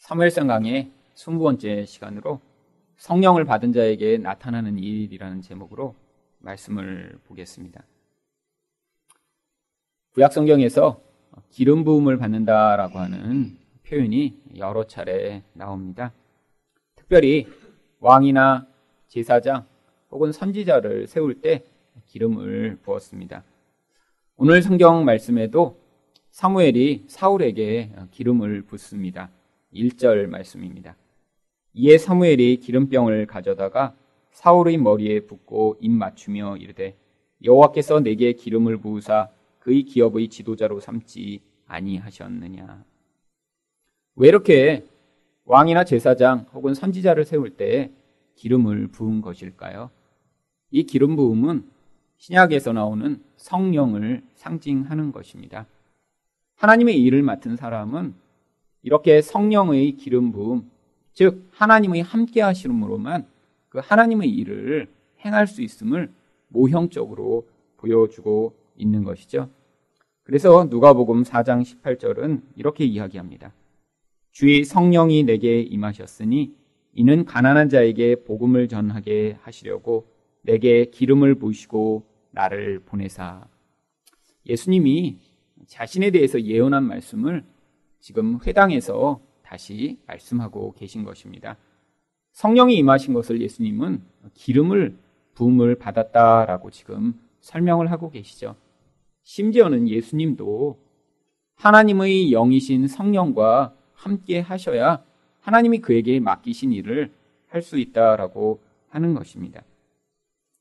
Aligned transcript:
사무엘상 0.00 0.46
강의 0.46 0.90
20번째 1.14 1.84
시간으로 1.84 2.40
성령을 2.96 3.44
받은 3.44 3.74
자에게 3.74 4.16
나타나는 4.16 4.78
일이라는 4.78 5.42
제목으로 5.42 5.94
말씀을 6.38 7.18
보겠습니다. 7.26 7.84
구약 10.14 10.32
성경에서 10.32 11.02
기름 11.50 11.84
부음을 11.84 12.16
받는다라고 12.16 12.98
하는 12.98 13.58
표현이 13.86 14.40
여러 14.56 14.86
차례 14.86 15.44
나옵니다. 15.52 16.14
특별히 16.96 17.46
왕이나 18.00 18.66
제사장 19.06 19.66
혹은 20.10 20.32
선지자를 20.32 21.08
세울 21.08 21.42
때 21.42 21.62
기름을 22.06 22.78
부었습니다. 22.82 23.44
오늘 24.36 24.62
성경 24.62 25.04
말씀에도 25.04 25.78
사무엘이 26.30 27.04
사울에게 27.06 27.92
기름을 28.10 28.62
붓습니다. 28.62 29.30
1절 29.74 30.26
말씀입니다. 30.26 30.96
이에 31.74 31.98
사무엘이 31.98 32.58
기름병을 32.58 33.26
가져다가 33.26 33.94
사울의 34.32 34.78
머리에 34.78 35.20
붓고 35.20 35.78
입 35.80 35.90
맞추며 35.90 36.56
이르되 36.56 36.96
여호와께서 37.42 38.00
내게 38.00 38.32
기름을 38.32 38.78
부으사 38.78 39.28
그의 39.60 39.84
기업의 39.84 40.28
지도자로 40.28 40.80
삼지 40.80 41.40
아니하셨느냐. 41.66 42.84
왜 44.16 44.28
이렇게 44.28 44.84
왕이나 45.44 45.84
제사장 45.84 46.46
혹은 46.52 46.74
선지자를 46.74 47.24
세울 47.24 47.56
때 47.56 47.90
기름을 48.36 48.88
부은 48.88 49.20
것일까요? 49.20 49.90
이 50.70 50.84
기름 50.84 51.16
부음은 51.16 51.68
신약에서 52.18 52.72
나오는 52.72 53.22
성령을 53.36 54.22
상징하는 54.34 55.12
것입니다. 55.12 55.66
하나님의 56.56 57.00
일을 57.02 57.22
맡은 57.22 57.56
사람은 57.56 58.14
이렇게 58.82 59.20
성령의 59.20 59.92
기름 59.92 60.32
부음, 60.32 60.70
즉 61.12 61.48
하나님의 61.52 62.02
함께 62.02 62.40
하심으로만 62.40 63.26
그 63.68 63.78
하나님의 63.82 64.30
일을 64.30 64.88
행할 65.24 65.46
수 65.46 65.62
있음을 65.62 66.10
모형적으로 66.48 67.46
보여주고 67.76 68.54
있는 68.76 69.04
것이죠. 69.04 69.48
그래서 70.22 70.64
누가복음 70.64 71.24
4장 71.24 71.62
18절은 71.64 72.42
이렇게 72.56 72.84
이야기합니다. 72.84 73.52
주의 74.32 74.64
성령이 74.64 75.24
내게 75.24 75.60
임하셨으니 75.60 76.54
이는 76.94 77.24
가난한 77.24 77.68
자에게 77.68 78.24
복음을 78.24 78.68
전하게 78.68 79.38
하시려고 79.42 80.06
내게 80.42 80.86
기름을 80.86 81.36
부으시고 81.36 82.04
나를 82.30 82.80
보내사. 82.80 83.46
예수님이 84.46 85.18
자신에 85.66 86.10
대해서 86.10 86.40
예언한 86.40 86.84
말씀을 86.84 87.44
지금 88.00 88.38
회당에서 88.44 89.20
다시 89.42 89.98
말씀하고 90.06 90.72
계신 90.72 91.04
것입니다. 91.04 91.56
성령이 92.32 92.76
임하신 92.76 93.14
것을 93.14 93.40
예수님은 93.40 94.02
기름을 94.34 94.96
부음을 95.34 95.74
받았다라고 95.76 96.70
지금 96.70 97.18
설명을 97.40 97.90
하고 97.90 98.10
계시죠. 98.10 98.56
심지어는 99.22 99.88
예수님도 99.88 100.78
하나님의 101.56 102.30
영이신 102.30 102.86
성령과 102.88 103.74
함께 103.94 104.40
하셔야 104.40 105.04
하나님이 105.40 105.78
그에게 105.78 106.20
맡기신 106.20 106.72
일을 106.72 107.12
할 107.48 107.62
수 107.62 107.78
있다라고 107.78 108.60
하는 108.88 109.14
것입니다. 109.14 109.62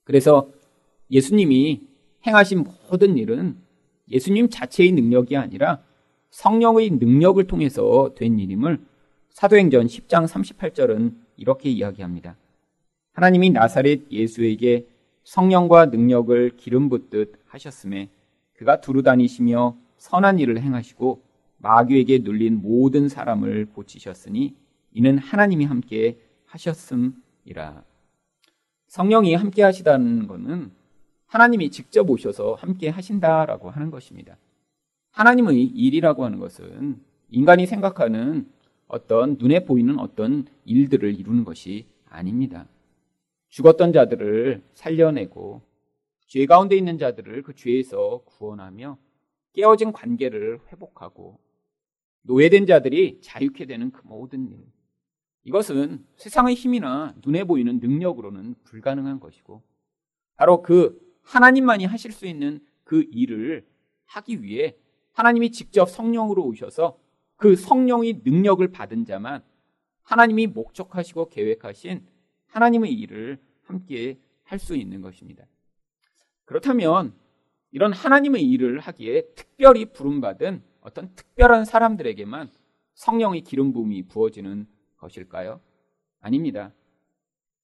그래서 0.03 0.49
예수님이 1.11 1.81
행하신 2.25 2.63
모든 2.63 3.17
일은 3.17 3.57
예수님 4.09 4.49
자체의 4.49 4.91
능력이 4.91 5.37
아니라 5.37 5.83
성령의 6.31 6.91
능력을 6.91 7.45
통해서 7.47 8.13
된 8.15 8.39
일임을 8.39 8.79
사도행전 9.29 9.87
10장 9.87 10.27
38절은 10.27 11.15
이렇게 11.37 11.69
이야기합니다. 11.69 12.35
하나님이 13.13 13.49
나사렛 13.51 14.11
예수에게 14.11 14.87
성령과 15.23 15.87
능력을 15.87 16.57
기름 16.57 16.89
붓듯 16.89 17.39
하셨음에 17.47 18.09
그가 18.53 18.81
두루 18.81 19.03
다니시며 19.03 19.75
선한 19.97 20.39
일을 20.39 20.61
행하시고 20.61 21.21
마귀에게 21.57 22.19
눌린 22.19 22.61
모든 22.61 23.09
사람을 23.09 23.67
고치셨으니 23.73 24.55
이는 24.93 25.17
하나님이 25.17 25.65
함께 25.65 26.17
하셨음이라. 26.45 27.83
성령이 28.87 29.35
함께 29.35 29.61
하시다는 29.63 30.27
것은 30.27 30.71
하나님이 31.27 31.69
직접 31.69 32.09
오셔서 32.09 32.55
함께 32.55 32.89
하신다라고 32.89 33.69
하는 33.69 33.91
것입니다. 33.91 34.37
하나님의 35.19 35.61
일이라고 35.61 36.23
하는 36.23 36.39
것은 36.39 36.97
인간이 37.29 37.65
생각하는 37.65 38.49
어떤 38.87 39.35
눈에 39.37 39.65
보이는 39.65 39.99
어떤 39.99 40.45
일들을 40.63 41.19
이루는 41.19 41.43
것이 41.43 41.87
아닙니다. 42.05 42.69
죽었던 43.49 43.91
자들을 43.91 44.63
살려내고 44.73 45.61
죄 46.27 46.45
가운데 46.45 46.77
있는 46.77 46.97
자들을 46.97 47.43
그 47.43 47.53
죄에서 47.53 48.21
구원하며 48.27 48.97
깨어진 49.51 49.91
관계를 49.91 50.61
회복하고 50.71 51.37
노예된 52.21 52.65
자들이 52.65 53.19
자유케 53.19 53.65
되는 53.65 53.91
그 53.91 54.01
모든 54.05 54.47
일. 54.47 54.65
이것은 55.43 56.05
세상의 56.15 56.55
힘이나 56.55 57.13
눈에 57.25 57.43
보이는 57.43 57.81
능력으로는 57.81 58.55
불가능한 58.63 59.19
것이고 59.19 59.63
바로 60.37 60.61
그 60.61 60.97
하나님만이 61.23 61.83
하실 61.83 62.13
수 62.13 62.25
있는 62.25 62.61
그 62.85 63.05
일을 63.11 63.67
하기 64.05 64.43
위해 64.43 64.77
하나님이 65.19 65.51
직접 65.51 65.89
성령으로 65.89 66.45
오셔서 66.45 66.97
그 67.35 67.57
성령의 67.57 68.21
능력을 68.23 68.65
받은 68.69 69.03
자만 69.03 69.43
하나님이 70.03 70.47
목적하시고 70.47 71.27
계획하신 71.27 72.05
하나님의 72.47 72.93
일을 72.93 73.37
함께 73.63 74.17
할 74.43 74.59
수 74.59 74.77
있는 74.77 75.01
것입니다. 75.01 75.45
그렇다면 76.45 77.13
이런 77.71 77.91
하나님의 77.91 78.43
일을 78.43 78.79
하기에 78.79 79.33
특별히 79.35 79.91
부름받은 79.91 80.63
어떤 80.79 81.13
특별한 81.13 81.65
사람들에게만 81.65 82.49
성령의 82.93 83.41
기름 83.41 83.73
부음이 83.73 84.03
부어지는 84.03 84.67
것일까요? 84.97 85.59
아닙니다. 86.21 86.71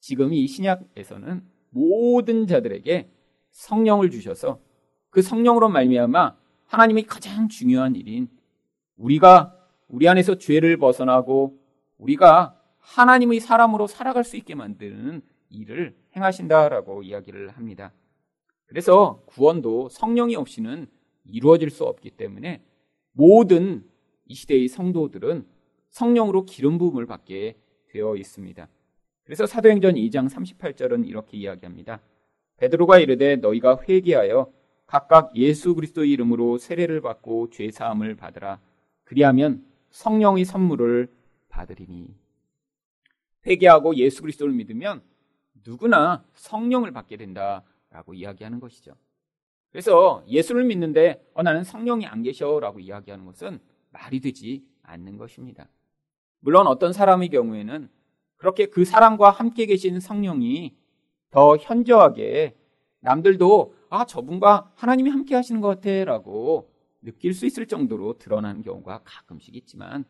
지금 0.01 0.33
이 0.33 0.45
신약에서는 0.45 1.41
모든 1.69 2.47
자들에게 2.47 3.09
성령을 3.51 4.11
주셔서 4.11 4.59
그 5.09 5.21
성령으로 5.21 5.69
말미암아 5.69 6.44
하나님이 6.67 7.03
가장 7.03 7.47
중요한 7.47 7.95
일인 7.95 8.27
우리가 8.97 9.55
우리 9.87 10.07
안에서 10.07 10.37
죄를 10.37 10.77
벗어나고 10.77 11.59
우리가 11.97 12.59
하나님의 12.79 13.39
사람으로 13.39 13.87
살아갈 13.87 14.23
수 14.23 14.37
있게 14.37 14.55
만드는 14.55 15.21
일을 15.49 15.95
행하신다라고 16.15 17.03
이야기를 17.03 17.49
합니다. 17.49 17.93
그래서 18.65 19.21
구원도 19.25 19.89
성령이 19.89 20.35
없이는 20.35 20.87
이루어질 21.25 21.69
수 21.69 21.83
없기 21.85 22.11
때문에 22.11 22.61
모든 23.11 23.85
이 24.25 24.33
시대의 24.33 24.67
성도들은 24.67 25.45
성령으로 25.89 26.45
기름 26.45 26.77
부음을 26.77 27.05
받게 27.05 27.57
되어 27.89 28.15
있습니다. 28.15 28.67
그래서 29.23 29.45
사도행전 29.45 29.95
2장 29.95 30.29
38절은 30.29 31.07
이렇게 31.07 31.37
이야기합니다. 31.37 32.01
베드로가 32.57 32.99
이르되 32.99 33.37
너희가 33.37 33.79
회개하여 33.87 34.51
각각 34.85 35.35
예수 35.35 35.73
그리스도의 35.75 36.11
이름으로 36.11 36.57
세례를 36.57 37.01
받고 37.01 37.49
죄 37.49 37.71
사함을 37.71 38.15
받으라. 38.15 38.59
그리하면 39.03 39.65
성령의 39.89 40.45
선물을 40.45 41.11
받으리니. 41.49 42.13
회개하고 43.47 43.95
예수 43.95 44.21
그리스도를 44.21 44.53
믿으면 44.53 45.01
누구나 45.65 46.23
성령을 46.33 46.91
받게 46.91 47.17
된다라고 47.17 48.13
이야기하는 48.13 48.59
것이죠. 48.59 48.95
그래서 49.71 50.23
예수를 50.27 50.63
믿는데 50.63 51.21
어, 51.33 51.43
나는 51.43 51.63
성령이 51.63 52.05
안 52.05 52.23
계셔라고 52.23 52.79
이야기하는 52.79 53.25
것은 53.25 53.59
말이 53.91 54.19
되지 54.19 54.63
않는 54.83 55.17
것입니다. 55.17 55.67
물론 56.39 56.67
어떤 56.67 56.93
사람의 56.93 57.29
경우에는 57.29 57.89
그렇게 58.37 58.67
그 58.67 58.85
사람과 58.85 59.31
함께 59.31 59.65
계신 59.65 59.99
성령이 59.99 60.75
더 61.31 61.57
현저하게 61.57 62.55
남들도 63.05 63.75
아 63.89 64.05
저분 64.05 64.39
과 64.39 64.71
하나님이 64.75 65.11
함께 65.11 65.35
하시는 65.35 65.61
것 65.61 65.67
같아라고 65.67 66.71
느낄 67.03 67.35
수 67.35 67.45
있을 67.45 67.67
정도로 67.67 68.17
드러나는 68.17 68.63
경우가 68.63 69.01
가끔씩 69.05 69.55
있지만 69.55 70.05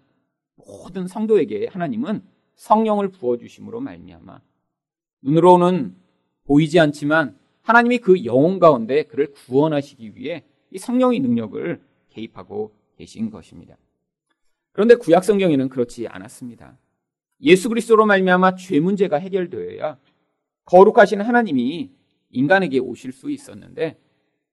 모든 0.56 1.06
성도에게 1.06 1.68
하나님은 1.70 2.24
성령을 2.56 3.10
부어 3.10 3.38
주심으로 3.38 3.82
말미암아 3.82 4.40
눈으로는 5.24 5.96
보이지 6.46 6.80
않지만 6.80 7.38
하나님이 7.64 7.98
그 7.98 8.24
영혼 8.24 8.60
가운데 8.60 9.04
그를 9.04 9.34
구원하시기 9.34 10.16
위해 10.16 10.46
이 10.72 10.78
성령의 10.78 11.20
능력을 11.20 11.82
개입하고 12.10 12.74
계신 12.96 13.30
것입니다. 13.30 13.76
그런데 14.72 14.96
구약 14.96 15.26
성경에는 15.26 15.68
그렇지 15.68 16.08
않았습니다. 16.08 16.78
예수 17.42 17.68
그리스도로 17.68 18.06
말미암아 18.06 18.56
죄 18.56 18.80
문제가 18.80 19.18
해결되어야 19.18 19.98
거룩하신 20.64 21.22
하나님이 21.22 21.92
인간에게 22.30 22.80
오실 22.80 23.12
수 23.12 23.30
있었는데 23.32 23.98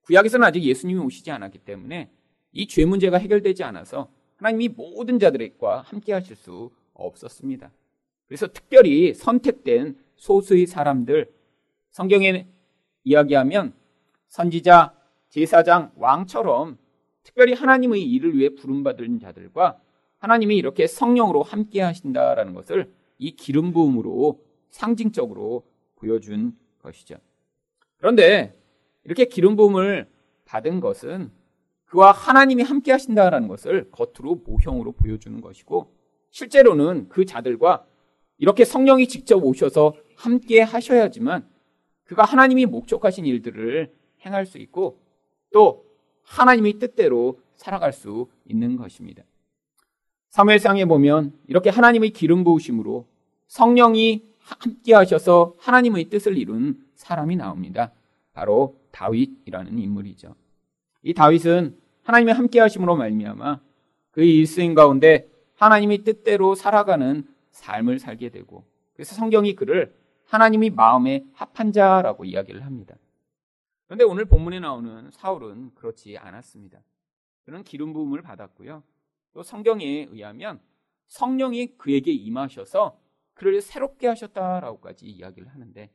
구약에서는 0.03 0.47
아직 0.47 0.63
예수님이 0.63 1.01
오시지 1.01 1.31
않았기 1.31 1.59
때문에 1.59 2.11
이 2.53 2.67
죄 2.67 2.85
문제가 2.85 3.19
해결되지 3.19 3.65
않아서 3.65 4.11
하나님이 4.37 4.69
모든 4.69 5.19
자들과 5.19 5.83
함께 5.83 6.13
하실 6.13 6.37
수 6.37 6.71
없었습니다. 6.95 7.71
그래서 8.27 8.47
특별히 8.49 9.15
선택된 9.15 9.97
소수의 10.17 10.67
사람들, 10.67 11.33
성경에 11.91 12.47
이야기하면 13.05 13.75
선지자, 14.29 14.95
제사장, 15.29 15.93
왕처럼 15.97 16.79
특별히 17.23 17.55
하나님의 17.55 18.03
일을 18.03 18.37
위해 18.37 18.51
부름받은 18.51 19.19
자들과 19.21 19.81
하나님이 20.19 20.57
이렇게 20.57 20.87
성령으로 20.87 21.43
함께 21.43 21.81
하신다라는 21.81 22.55
것을 22.55 22.93
이 23.19 23.35
기름 23.37 23.73
부음으로 23.73 24.45
상징적으로 24.71 25.65
보여준 25.97 26.57
것이죠. 26.81 27.17
그런데 28.03 28.53
이렇게 29.05 29.27
기름 29.27 29.55
부음을 29.55 30.09
받은 30.45 30.81
것은 30.81 31.31
그와 31.85 32.11
하나님이 32.11 32.65
함께 32.65 32.91
하신다라는 32.91 33.47
것을 33.47 33.93
겉으로 33.93 34.43
모형으로 34.45 34.91
보여주는 34.91 35.41
것이고 35.41 35.95
실제로는 36.31 37.09
그 37.09 37.25
자들과 37.25 37.87
이렇게 38.39 38.65
성령이 38.65 39.07
직접 39.07 39.45
오셔서 39.45 39.95
함께 40.17 40.63
하셔야지만 40.63 41.49
그가 42.03 42.25
하나님이 42.25 42.67
목적하신 42.67 43.25
일들을 43.25 43.95
행할 44.27 44.47
수 44.47 44.59
있고 44.59 44.99
또 45.53 45.87
하나님의 46.25 46.81
뜻대로 46.81 47.39
살아갈 47.55 47.93
수 47.93 48.27
있는 48.45 48.75
것입니다. 48.75 49.23
사무엘상에 50.31 50.87
보면 50.87 51.39
이렇게 51.47 51.71
하나님의 51.71 52.11
기름 52.11 52.43
부으심으로 52.43 53.07
성령이 53.47 54.25
함께 54.45 54.95
하셔서 54.95 55.55
하나님의 55.59 56.07
뜻을 56.07 56.37
이룬 56.37 56.85
사람이 56.95 57.37
나옵니다. 57.37 57.93
바로 58.33 58.81
다윗이라는 58.93 59.79
인물이죠. 59.79 60.35
이 61.03 61.15
다윗은 61.15 61.77
하나님의 62.03 62.35
함께 62.35 62.61
하심으로 62.61 62.97
말미암아 62.97 63.61
그의 64.13 64.37
일생 64.37 64.75
가운데 64.75 65.29
하나님의 65.57 65.99
뜻대로 65.99 66.55
살아가는 66.55 67.27
삶을 67.51 67.99
살게 67.99 68.31
되고 68.31 68.65
그래서 68.95 69.15
성경이 69.15 69.55
그를 69.55 69.95
하나님이 70.27 70.71
마음에 70.71 71.25
합한 71.35 71.73
자라고 71.73 72.25
이야기를 72.25 72.65
합니다. 72.65 72.97
그런데 73.87 74.05
오늘 74.05 74.25
본문에 74.25 74.61
나오는 74.61 75.11
사울은 75.11 75.75
그렇지 75.75 76.17
않았습니다. 76.17 76.81
그는 77.45 77.63
기름 77.65 77.93
부음을 77.93 78.23
받았고요. 78.23 78.83
또 79.35 79.43
성경에 79.43 80.09
의하면 80.11 80.61
성령이 81.09 81.77
그에게 81.77 82.13
임하셔서 82.13 82.99
그를 83.35 83.61
새롭게 83.61 84.07
하셨다라고까지 84.09 85.07
이야기를 85.07 85.49
하는데 85.49 85.91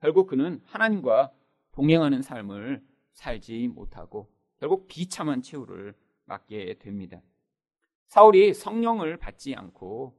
결국 0.00 0.26
그는 0.26 0.60
하나님과 0.64 1.32
동행하는 1.72 2.22
삶을 2.22 2.82
살지 3.12 3.68
못하고 3.68 4.30
결국 4.58 4.86
비참한 4.88 5.42
최후를 5.42 5.94
맞게 6.24 6.78
됩니다. 6.78 7.20
사울이 8.06 8.54
성령을 8.54 9.16
받지 9.16 9.54
않고 9.54 10.14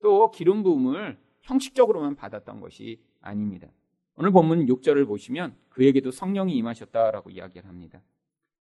또 0.00 0.30
기름 0.30 0.62
부음을 0.62 1.18
형식적으로만 1.42 2.14
받았던 2.14 2.60
것이 2.60 3.00
아닙니다. 3.20 3.68
오늘 4.16 4.30
본문 4.32 4.66
6절을 4.66 5.06
보시면 5.06 5.56
그에게도 5.68 6.10
성령이 6.10 6.56
임하셨다라고 6.56 7.30
이야기를 7.30 7.68
합니다. 7.68 8.02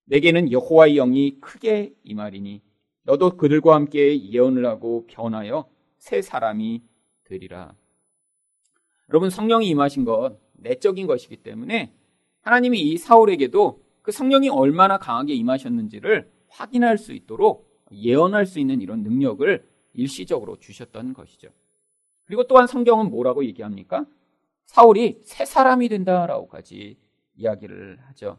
내게는 0.05 0.51
여호와의 0.51 0.95
영이 0.95 1.39
크게 1.39 1.95
임하리니 2.03 2.61
너도 3.03 3.37
그들과 3.37 3.75
함께 3.75 4.21
예언을 4.29 4.65
하고 4.65 5.05
변하여 5.07 5.69
새 5.97 6.21
사람이 6.21 6.83
되리라. 7.25 7.75
여러분 9.09 9.29
성령이 9.29 9.67
임하신 9.69 10.05
것 10.05 10.39
내적인 10.53 11.07
것이기 11.07 11.37
때문에 11.37 11.93
하나님이 12.41 12.79
이 12.79 12.97
사울에게도 12.97 13.83
그 14.01 14.11
성령이 14.11 14.49
얼마나 14.49 14.97
강하게 14.97 15.33
임하셨는지를 15.33 16.31
확인할 16.47 16.97
수 16.97 17.13
있도록 17.13 17.69
예언할 17.91 18.45
수 18.45 18.59
있는 18.59 18.81
이런 18.81 19.03
능력을 19.03 19.67
일시적으로 19.93 20.57
주셨던 20.59 21.13
것이죠. 21.13 21.49
그리고 22.25 22.45
또한 22.47 22.67
성경은 22.67 23.09
뭐라고 23.09 23.45
얘기합니까? 23.45 24.05
사울이 24.65 25.19
새 25.23 25.45
사람이 25.45 25.89
된다라고까지 25.89 26.97
이야기를 27.35 27.99
하죠. 28.07 28.37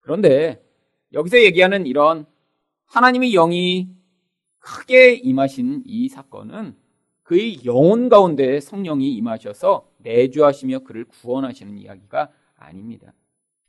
그런데 0.00 0.64
여기서 1.12 1.38
얘기하는 1.42 1.86
이런 1.86 2.26
하나님의 2.86 3.32
영이 3.32 3.88
크게 4.58 5.14
임하신 5.14 5.82
이 5.86 6.08
사건은 6.08 6.76
그의 7.32 7.64
영혼 7.64 8.10
가운데 8.10 8.60
성령이 8.60 9.14
임하셔서 9.14 9.88
내주하시며 10.00 10.80
그를 10.80 11.06
구원하시는 11.06 11.78
이야기가 11.78 12.30
아닙니다. 12.56 13.14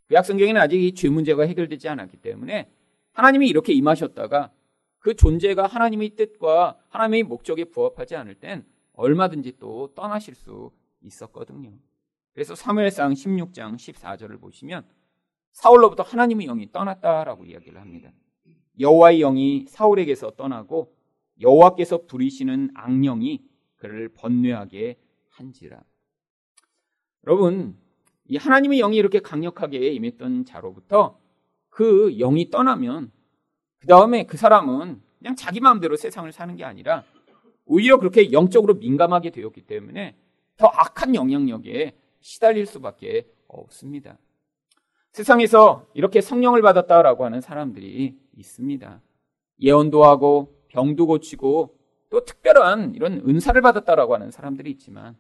구약 0.10 0.25
성경에는 0.25 0.60
아직 0.60 0.83
이 0.83 0.94
죄 0.94 1.07
문제가 1.07 1.44
해결되지 1.44 1.88
않았기 1.88 2.18
때문에 2.18 2.69
하나님이 3.13 3.48
이렇게 3.48 3.71
임하셨다가 3.71 4.51
그 5.00 5.15
존재가 5.15 5.65
하나님의 5.68 6.10
뜻과 6.18 6.77
하나님의 6.89 7.24
목적에 7.24 7.63
부합하지 7.63 8.18
않을 8.18 8.36
땐 8.36 8.65
얼마든지 8.95 9.54
또 9.60 9.94
떠나실 9.95 10.36
수 10.36 10.71
있었거든요. 11.01 11.71
그래서 12.33 12.56
사무엘상 12.56 13.13
16장 13.13 13.75
14절을 13.75 14.42
보시면 14.42 14.83
사울로부터 15.54 16.04
하나님의 16.04 16.48
영이 16.48 16.74
떠났다라고 16.74 17.45
이야기를 17.45 17.80
합니다. 17.80 18.12
여호와의 18.77 19.19
영이 19.19 19.68
사울에게서 19.69 20.31
떠나고 20.31 20.94
여호와께서 21.39 22.07
부리시는 22.07 22.71
악령이 22.74 23.53
그를 23.84 24.08
번뇌하게 24.08 24.96
한지라. 25.32 25.84
여러분, 27.28 27.78
이 28.30 28.38
하나님의 28.38 28.80
영이 28.80 28.96
이렇게 28.96 29.20
강력하게 29.20 29.90
임했던 29.90 30.46
자로부터 30.46 31.20
그 31.70 32.16
영이 32.18 32.50
떠나면 32.50 33.12
그 33.80 33.88
다음에 33.88 34.26
그 34.26 34.38
사람은 34.38 35.02
그냥 35.20 35.36
자기 35.36 35.60
마음대로 35.60 35.98
세상을 35.98 36.32
사는 36.32 36.56
게 36.56 36.64
아니라 36.64 37.04
오히려 37.66 37.98
그렇게 37.98 38.32
영적으로 38.32 38.76
민감하게 38.76 39.32
되었기 39.32 39.64
때문에 39.64 40.16
더 40.56 40.68
악한 40.68 41.14
영향력에 41.14 41.94
시달릴 42.22 42.66
수밖에 42.66 43.28
없습니다. 43.50 44.18
세상에서 45.12 45.86
이렇게 45.94 46.22
성령을 46.22 46.62
받았다라고 46.62 47.26
하는 47.26 47.42
사람들이 47.42 48.18
있습니다. 48.38 49.02
예언도 49.60 50.06
하고 50.06 50.56
병도 50.70 51.06
고치고 51.06 51.83
또 52.13 52.24
특별한 52.24 52.94
이런 52.94 53.24
은사를 53.27 53.60
받았다라고 53.60 54.13
하는 54.13 54.30
사람들이 54.30 54.69
있지만 54.69 55.18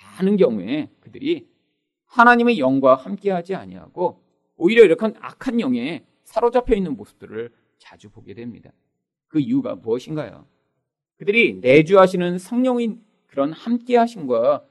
많은 0.00 0.36
경우에 0.36 0.88
그들이 1.00 1.48
하나님의 2.06 2.60
영과 2.60 2.94
함께하지 2.94 3.56
아니하고 3.56 4.22
오히려 4.56 4.84
이렇게 4.84 5.12
악한 5.18 5.58
영에 5.58 6.04
사로잡혀 6.22 6.76
있는 6.76 6.96
모습들을 6.96 7.50
자주 7.78 8.10
보게 8.10 8.34
됩니다. 8.34 8.70
그 9.26 9.40
이유가 9.40 9.74
무엇인가요? 9.74 10.46
그들이 11.18 11.54
내주하시는 11.54 12.38
성령의 12.38 12.98
그런 13.26 13.52
함께하심과 13.52 14.64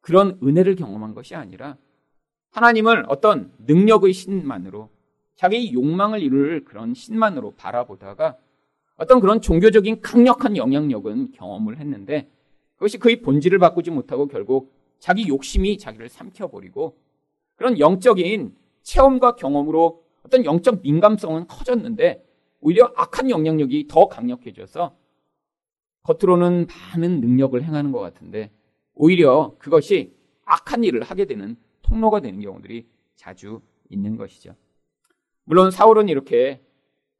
그런 0.00 0.38
은혜를 0.42 0.76
경험한 0.76 1.12
것이 1.12 1.34
아니라 1.34 1.76
하나님을 2.52 3.04
어떤 3.08 3.52
능력의 3.66 4.14
신만으로 4.14 4.88
자기 5.34 5.74
욕망을 5.74 6.22
이룰 6.22 6.64
그런 6.64 6.94
신만으로 6.94 7.50
바라보다가 7.50 8.38
어떤 9.02 9.18
그런 9.18 9.40
종교적인 9.40 10.00
강력한 10.00 10.56
영향력은 10.56 11.32
경험을 11.32 11.80
했는데 11.80 12.30
그것이 12.76 12.98
그의 12.98 13.20
본질을 13.20 13.58
바꾸지 13.58 13.90
못하고 13.90 14.28
결국 14.28 14.72
자기 15.00 15.26
욕심이 15.26 15.76
자기를 15.76 16.08
삼켜버리고 16.08 16.96
그런 17.56 17.80
영적인 17.80 18.54
체험과 18.84 19.34
경험으로 19.34 20.04
어떤 20.24 20.44
영적 20.44 20.82
민감성은 20.82 21.48
커졌는데 21.48 22.24
오히려 22.60 22.92
악한 22.94 23.28
영향력이 23.28 23.88
더 23.88 24.06
강력해져서 24.06 24.94
겉으로는 26.04 26.68
많은 26.68 27.20
능력을 27.20 27.60
행하는 27.60 27.90
것 27.90 27.98
같은데 27.98 28.52
오히려 28.94 29.56
그것이 29.58 30.14
악한 30.44 30.84
일을 30.84 31.02
하게 31.02 31.24
되는 31.24 31.56
통로가 31.82 32.20
되는 32.20 32.40
경우들이 32.40 32.86
자주 33.16 33.62
있는 33.90 34.16
것이죠. 34.16 34.54
물론 35.42 35.72
사울은 35.72 36.08
이렇게 36.08 36.60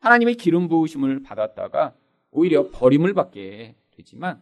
하나님의 0.02 0.34
기름 0.34 0.68
부으심을 0.68 1.22
받았다가 1.22 1.94
오히려 2.32 2.68
버림을 2.70 3.14
받게 3.14 3.76
되지만 3.92 4.40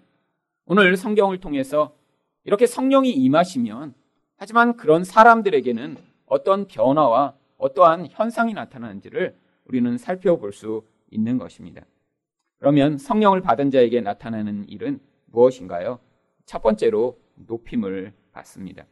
오늘 0.65 0.97
성경을 0.97 1.39
통해서 1.39 1.95
이렇게 2.45 2.67
성령이 2.67 3.11
임하시면 3.11 3.95
하지만 4.37 4.77
그런 4.77 5.05
사람들에게는 5.05 5.99
어떤 6.25 6.67
변화와 6.67 7.35
어떠한 7.59 8.09
현상이 8.11 8.55
나타나는지를 8.55 9.37
우리는 9.67 9.99
살펴볼 9.99 10.55
수 10.55 10.83
있는 11.11 11.37
것입니다. 11.37 11.83
그러면 12.59 12.97
성령을 12.97 13.43
받은 13.43 13.71
자에게 13.71 14.01
나타나는 14.01 14.67
일은 14.69 14.99
무엇인가요? 15.27 15.99
첫 16.47 16.63
번째로 16.63 17.19
높임을 17.35 18.15
받습니다. 18.33 18.87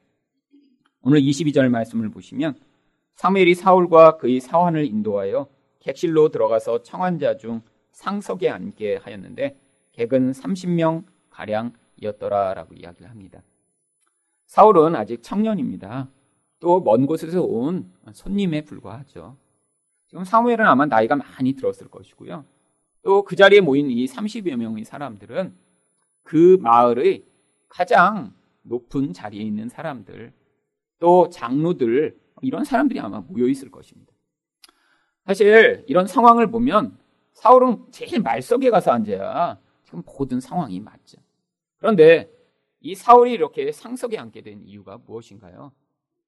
오늘 1.01 1.21
22절 1.23 1.71
말씀을 1.71 2.11
보시면 2.11 2.57
사무엘이 3.15 3.55
사울과 3.55 4.19
그의 4.19 4.41
사환을 4.41 4.85
인도하여 4.85 5.49
객실로 5.81 6.29
들어가서 6.31 6.83
청환자 6.83 7.37
중 7.37 7.63
상석에 7.93 8.49
앉게 8.49 8.97
하였는데 8.97 9.59
객은 9.93 10.33
30명 10.33 11.05
가량이었더라라고 11.31 12.75
이야기를 12.75 13.11
합니다. 13.11 13.43
사울은 14.47 14.95
아직 14.97 15.23
청년입니다. 15.23 16.09
또 16.61 16.81
먼 16.81 17.07
곳에서 17.07 17.43
온 17.43 17.93
손님에 18.13 18.63
불과하죠. 18.65 19.37
지금 20.09 20.25
사무엘은 20.25 20.67
아마 20.67 20.87
나이가 20.87 21.15
많이 21.17 21.53
들었을 21.53 21.89
것이고요. 21.89 22.45
또 23.03 23.23
그 23.23 23.37
자리에 23.37 23.61
모인 23.61 23.91
이 23.91 24.07
30여 24.07 24.57
명의 24.57 24.85
사람들은 24.85 25.55
그 26.23 26.59
마을의 26.61 27.25
가장 27.69 28.35
높은 28.63 29.13
자리에 29.13 29.43
있는 29.43 29.69
사람들, 29.69 30.33
또 30.99 31.29
장로들, 31.31 32.19
이런 32.43 32.65
사람들이 32.65 33.01
아마 33.01 33.21
모여 33.21 33.47
있을 33.47 33.71
것입니다. 33.71 34.13
사실 35.29 35.85
이런 35.87 36.07
상황을 36.07 36.51
보면 36.51 36.97
사울은 37.35 37.85
제일 37.91 38.23
말석에 38.23 38.71
가서 38.71 38.93
앉아야 38.93 39.61
지금 39.85 40.03
모든 40.07 40.41
상황이 40.41 40.81
맞죠. 40.81 41.19
그런데 41.77 42.33
이 42.81 42.95
사울이 42.95 43.33
이렇게 43.33 43.71
상석에 43.71 44.17
앉게 44.17 44.41
된 44.41 44.63
이유가 44.63 44.97
무엇인가요? 44.97 45.73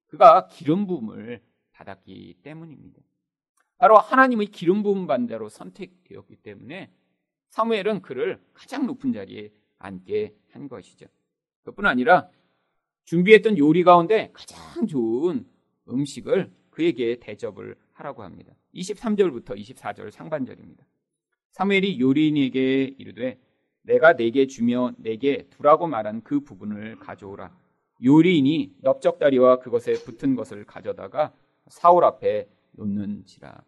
그가 0.09 0.49
기름 0.49 0.87
부음을 0.87 1.41
받았기 1.73 2.41
때문입니다. 2.43 3.01
바로 3.79 3.97
하나님의 3.97 4.49
기름 4.49 4.83
부음 4.83 5.07
반대로 5.07 5.49
선택되었기 5.49 6.37
때문에 6.37 6.93
사무엘은 7.49 8.03
그를 8.03 8.39
가장 8.53 8.87
높은 8.87 9.15
자리에 9.15 9.51
앉게 9.79 10.35
한 10.51 10.69
것이죠. 10.69 11.07
그뿐 11.63 11.87
아니라 11.87 12.29
준비했던 13.07 13.57
요리 13.57 13.83
가운데 13.83 14.29
가장 14.35 14.87
좋은 14.87 15.47
음식을 15.89 16.53
그에게 16.69 17.19
대접을 17.19 17.77
하라고 18.01 18.23
합니다. 18.23 18.53
23절부터 18.75 19.57
24절 19.57 20.11
상반절입니다. 20.11 20.85
사무엘이 21.53 22.01
요리인에게 22.01 22.95
이르되 22.99 23.39
내가 23.83 24.15
내게 24.15 24.47
주며 24.47 24.93
내게 24.99 25.47
두라고 25.51 25.87
말한 25.87 26.23
그 26.23 26.41
부분을 26.41 26.97
가져오라. 26.99 27.57
요리인이 28.03 28.77
넓적다리와 28.81 29.61
그것에 29.61 29.93
붙은 30.05 30.35
것을 30.35 30.65
가져다가 30.65 31.33
사울 31.69 32.05
앞에 32.05 32.49
놓는지라. 32.73 33.65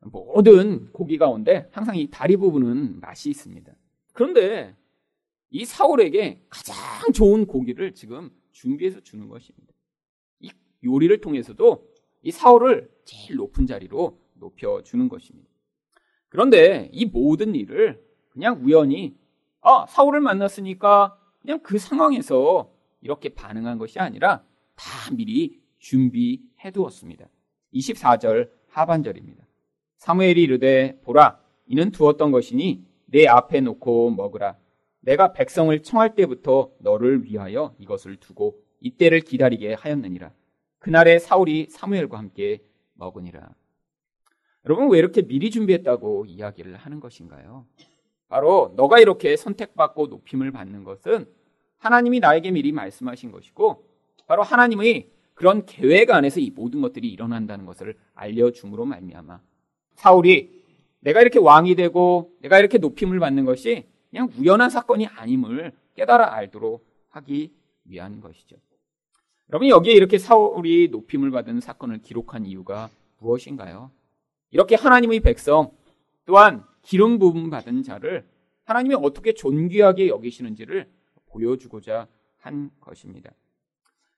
모든 0.00 0.92
고기 0.92 1.18
가운데 1.18 1.68
항상 1.72 1.96
이 1.96 2.08
다리 2.10 2.36
부분은 2.36 3.00
맛이 3.00 3.30
있습니다. 3.30 3.72
그런데 4.12 4.76
이 5.50 5.64
사울에게 5.64 6.42
가장 6.48 6.76
좋은 7.12 7.46
고기를 7.46 7.94
지금 7.94 8.30
준비해서 8.52 9.00
주는 9.00 9.28
것입니다. 9.28 9.74
이 10.40 10.50
요리를 10.84 11.20
통해서도 11.20 11.88
이 12.22 12.30
사울을 12.30 12.90
제일 13.04 13.36
높은 13.36 13.66
자리로 13.66 14.18
높여주는 14.34 15.08
것입니다. 15.08 15.48
그런데 16.28 16.88
이 16.92 17.06
모든 17.06 17.54
일을 17.54 18.02
그냥 18.30 18.60
우연히 18.62 19.16
아 19.60 19.86
사울을 19.88 20.20
만났으니까 20.20 21.18
그냥 21.40 21.60
그 21.62 21.78
상황에서 21.78 22.70
이렇게 23.00 23.30
반응한 23.30 23.78
것이 23.78 23.98
아니라 23.98 24.44
다 24.74 25.14
미리 25.14 25.60
준비해 25.78 26.70
두었습니다. 26.72 27.28
24절 27.74 28.50
하반절입니다. 28.68 29.44
사무엘이 29.96 30.42
이르되 30.42 31.00
보라 31.02 31.40
이는 31.66 31.90
두었던 31.90 32.30
것이니 32.30 32.84
내 33.06 33.26
앞에 33.26 33.60
놓고 33.60 34.10
먹으라 34.10 34.56
내가 35.00 35.32
백성을 35.32 35.76
청할 35.82 36.14
때부터 36.14 36.70
너를 36.78 37.24
위하여 37.24 37.74
이것을 37.78 38.16
두고 38.16 38.60
이때를 38.80 39.20
기다리게 39.20 39.74
하였느니라 39.74 40.32
그날에 40.78 41.18
사울이 41.18 41.68
사무엘과 41.70 42.18
함께 42.18 42.62
먹으니라 42.94 43.48
여러분 44.64 44.90
왜 44.90 44.98
이렇게 44.98 45.22
미리 45.22 45.50
준비했다고 45.50 46.26
이야기를 46.26 46.76
하는 46.76 47.00
것인가요? 47.00 47.66
바로 48.28 48.74
너가 48.76 48.98
이렇게 48.98 49.36
선택받고 49.36 50.08
높임을 50.08 50.52
받는 50.52 50.84
것은 50.84 51.26
하나님이 51.78 52.20
나에게 52.20 52.50
미리 52.50 52.72
말씀하신 52.72 53.32
것이고 53.32 53.84
바로 54.26 54.42
하나님의 54.42 55.10
그런 55.34 55.64
계획 55.64 56.10
안에서 56.10 56.40
이 56.40 56.50
모든 56.50 56.80
것들이 56.80 57.08
일어난다는 57.08 57.64
것을 57.64 57.96
알려줌으로 58.14 58.84
말미암아 58.84 59.40
사울이 59.94 60.64
내가 61.00 61.20
이렇게 61.22 61.38
왕이 61.38 61.76
되고 61.76 62.32
내가 62.40 62.58
이렇게 62.58 62.78
높임을 62.78 63.20
받는 63.20 63.44
것이 63.44 63.86
그냥 64.10 64.28
우연한 64.38 64.68
사건이 64.68 65.06
아님을 65.06 65.72
깨달아 65.94 66.34
알도록 66.34 66.84
하기 67.10 67.52
위한 67.84 68.20
것이죠. 68.20 68.56
여러분 69.50 69.68
여기에 69.68 69.94
이렇게 69.94 70.18
사울이 70.18 70.88
높임을 70.88 71.30
받은 71.30 71.60
사건을 71.60 71.98
기록한 72.02 72.44
이유가 72.44 72.90
무엇인가요? 73.18 73.90
이렇게 74.50 74.74
하나님의 74.74 75.20
백성 75.20 75.70
또한 76.26 76.64
기름 76.82 77.18
부음 77.18 77.48
받은 77.50 77.82
자를 77.82 78.26
하나님이 78.64 78.94
어떻게 78.96 79.32
존귀하게 79.32 80.08
여기시는지를 80.08 80.90
보여주고자 81.30 82.06
한 82.38 82.70
것입니다. 82.80 83.30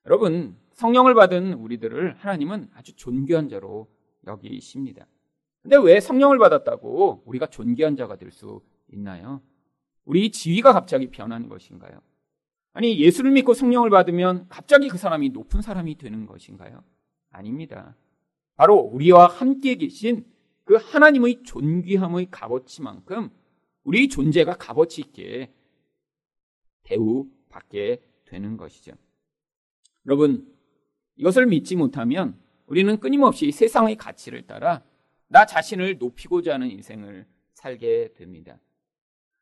여러분, 0.07 0.57
성령을 0.73 1.15
받은 1.15 1.55
우리들을 1.55 2.17
하나님은 2.17 2.71
아주 2.75 2.97
존귀한 2.97 3.49
자로 3.49 3.89
여기십니다. 4.27 5.07
근데 5.63 5.77
왜 5.77 6.01
성령을 6.01 6.39
받았다고 6.39 7.23
우리가 7.27 7.47
존귀한 7.47 7.97
자가 7.97 8.17
될 8.17 8.33
수 8.33 8.63
있나요? 8.93 9.41
우리 10.05 10.33
지위가 10.33 10.73
갑자기 10.73 11.11
변하는 11.11 11.49
것인가요? 11.49 12.01
아니, 12.73 12.99
예수를 13.01 13.33
믿고 13.33 13.55
성령을 13.55 13.91
받으면 13.91 14.47
갑자기 14.49 14.89
그 14.89 14.97
사람이 14.97 15.31
높은 15.31 15.61
사람이 15.61 15.97
되는 15.97 16.27
것인가요? 16.27 16.85
아닙니다. 17.31 17.97
바로 18.57 18.77
우리와 18.77 19.27
함께 19.27 19.75
계신 19.75 20.25
그 20.65 20.77
하나님의 20.77 21.43
존귀함의 21.43 22.29
값어치만큼 22.31 23.31
우리 23.83 24.09
존재가 24.09 24.57
값어치 24.57 25.01
있게 25.01 25.53
대우받게 26.85 28.03
되는 28.27 28.57
것이죠. 28.57 28.93
여러분, 30.07 30.47
이것을 31.17 31.47
믿지 31.47 31.75
못하면 31.77 32.39
우리는 32.67 32.99
끊임없이 33.01 33.51
세상의 33.51 33.97
가치를 33.97 34.47
따라 34.47 34.83
나 35.27 35.45
자신을 35.45 35.99
높이고자 35.99 36.55
하는 36.55 36.71
인생을 36.71 37.27
살게 37.55 38.13
됩니다. 38.15 38.59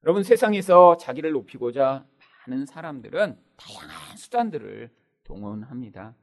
여러분, 0.04 0.22
세상에서 0.22 0.96
자기를 0.96 1.32
높이고자 1.32 2.06
많은 2.48 2.64
사람들은 2.64 3.36
다양한 3.56 4.16
수단들을 4.16 4.90
동원합니다. 5.24 6.14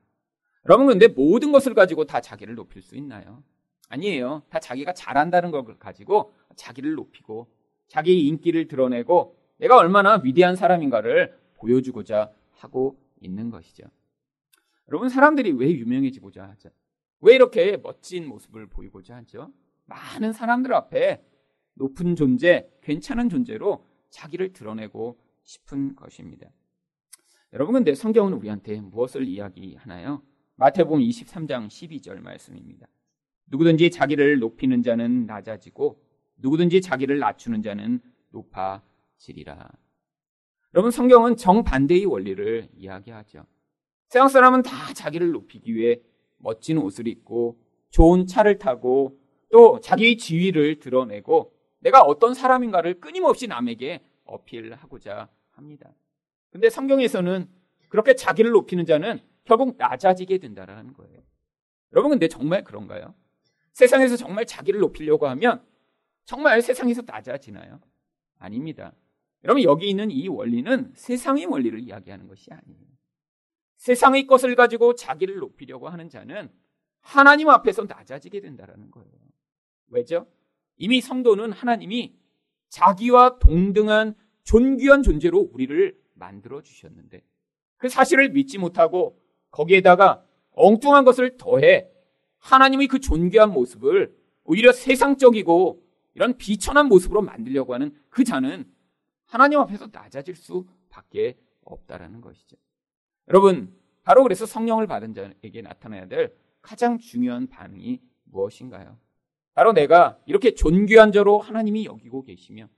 여러분, 0.65 0.87
근데 0.87 1.07
모든 1.07 1.51
것을 1.51 1.75
가지고 1.75 2.05
다 2.05 2.19
자기를 2.19 2.55
높일 2.55 2.81
수 2.81 2.95
있나요? 2.95 3.43
아니에요. 3.89 4.41
다 4.49 4.59
자기가 4.59 4.93
잘한다는 4.93 5.51
걸 5.51 5.77
가지고 5.77 6.33
자기를 6.55 6.95
높이고 6.95 7.47
자기의 7.87 8.25
인기를 8.25 8.67
드러내고 8.67 9.37
내가 9.57 9.77
얼마나 9.77 10.19
위대한 10.23 10.55
사람인가를 10.55 11.37
보여주고자 11.53 12.31
하고 12.51 12.99
있는 13.21 13.51
것이죠. 13.51 13.83
여러분, 14.89 15.09
사람들이 15.09 15.51
왜 15.51 15.71
유명해지고자 15.71 16.49
하죠? 16.49 16.69
왜 17.21 17.35
이렇게 17.35 17.77
멋진 17.77 18.27
모습을 18.27 18.67
보이고자 18.67 19.15
하죠? 19.17 19.51
많은 19.85 20.33
사람들 20.33 20.73
앞에 20.73 21.23
높은 21.75 22.15
존재, 22.15 22.67
괜찮은 22.81 23.29
존재로 23.29 23.85
자기를 24.09 24.53
드러내고 24.53 25.19
싶은 25.45 25.95
것입니다. 25.95 26.49
여러분, 27.53 27.73
근데 27.73 27.95
성경은 27.95 28.33
우리한테 28.33 28.81
무엇을 28.81 29.27
이야기하나요? 29.27 30.21
마태복음 30.55 30.99
23장 30.99 31.67
12절 31.67 32.19
말씀입니다. 32.19 32.87
누구든지 33.47 33.91
자기를 33.91 34.39
높이는 34.39 34.83
자는 34.83 35.25
낮아지고 35.25 36.01
누구든지 36.37 36.81
자기를 36.81 37.19
낮추는 37.19 37.61
자는 37.61 38.01
높아지리라. 38.31 39.71
여러분 40.73 40.91
성경은 40.91 41.37
정반대의 41.37 42.05
원리를 42.05 42.69
이야기하죠. 42.75 43.45
세상 44.09 44.27
사람은 44.27 44.63
다 44.63 44.93
자기를 44.93 45.31
높이기 45.31 45.73
위해 45.73 46.01
멋진 46.37 46.77
옷을 46.77 47.07
입고 47.07 47.59
좋은 47.91 48.27
차를 48.27 48.59
타고 48.59 49.17
또 49.51 49.79
자기의 49.79 50.17
지위를 50.17 50.79
드러내고 50.79 51.53
내가 51.79 52.01
어떤 52.01 52.33
사람인가를 52.33 52.99
끊임없이 52.99 53.47
남에게 53.47 54.01
어필하고자 54.25 55.29
합니다. 55.55 55.93
근데 56.51 56.69
성경에서는 56.69 57.49
그렇게 57.89 58.15
자기를 58.15 58.51
높이는 58.51 58.85
자는 58.85 59.19
결국 59.43 59.75
낮아지게 59.77 60.37
된다는 60.37 60.93
거예요. 60.93 61.21
여러분 61.93 62.11
근데 62.11 62.27
정말 62.27 62.63
그런가요? 62.63 63.13
세상에서 63.73 64.15
정말 64.15 64.45
자기를 64.45 64.79
높이려고 64.79 65.27
하면 65.27 65.65
정말 66.25 66.61
세상에서 66.61 67.03
낮아지나요? 67.05 67.79
아닙니다. 68.39 68.93
여러분 69.43 69.63
여기 69.63 69.89
있는 69.89 70.11
이 70.11 70.27
원리는 70.27 70.91
세상의 70.95 71.45
원리를 71.45 71.79
이야기하는 71.79 72.27
것이 72.27 72.51
아니에요. 72.51 72.85
세상의 73.77 74.25
것을 74.25 74.55
가지고 74.55 74.95
자기를 74.95 75.37
높이려고 75.37 75.89
하는 75.89 76.09
자는 76.09 76.49
하나님 77.01 77.49
앞에서 77.49 77.83
낮아지게 77.83 78.41
된다는 78.41 78.89
거예요. 78.89 79.11
왜죠? 79.89 80.27
이미 80.77 81.01
성도는 81.01 81.51
하나님이 81.51 82.17
자기와 82.69 83.37
동등한 83.39 84.15
존귀한 84.45 85.03
존재로 85.03 85.49
우리를 85.51 85.97
만들어 86.13 86.61
주셨는데 86.61 87.21
그 87.77 87.89
사실을 87.89 88.29
믿지 88.29 88.57
못하고 88.57 89.19
거기에다가 89.51 90.23
엉뚱한 90.51 91.03
것을 91.03 91.37
더해 91.37 91.89
하나님의 92.39 92.87
그 92.87 92.99
존귀한 92.99 93.51
모습을 93.51 94.15
오히려 94.43 94.71
세상적이고 94.71 95.83
이런 96.13 96.37
비천한 96.37 96.87
모습으로 96.87 97.21
만들려고 97.21 97.73
하는 97.73 97.93
그 98.09 98.23
자는 98.23 98.71
하나님 99.25 99.59
앞에서 99.59 99.89
낮아질 99.91 100.35
수밖에 100.35 101.37
없다라는 101.63 102.21
것이죠. 102.21 102.55
여러분, 103.27 103.75
바로 104.03 104.21
그래서 104.23 104.45
성령을 104.45 104.85
받은 104.87 105.13
자에게 105.13 105.61
나타나야 105.63 106.07
될 106.07 106.35
가장 106.61 106.99
중요한 106.99 107.47
반응이 107.47 107.99
무엇인가요? 108.25 108.97
바로 109.55 109.73
내가 109.73 110.19
이렇게 110.25 110.53
존귀한 110.53 111.11
자로 111.11 111.39
하나님이 111.39 111.85
여기고 111.85 112.23
계시며 112.23 112.69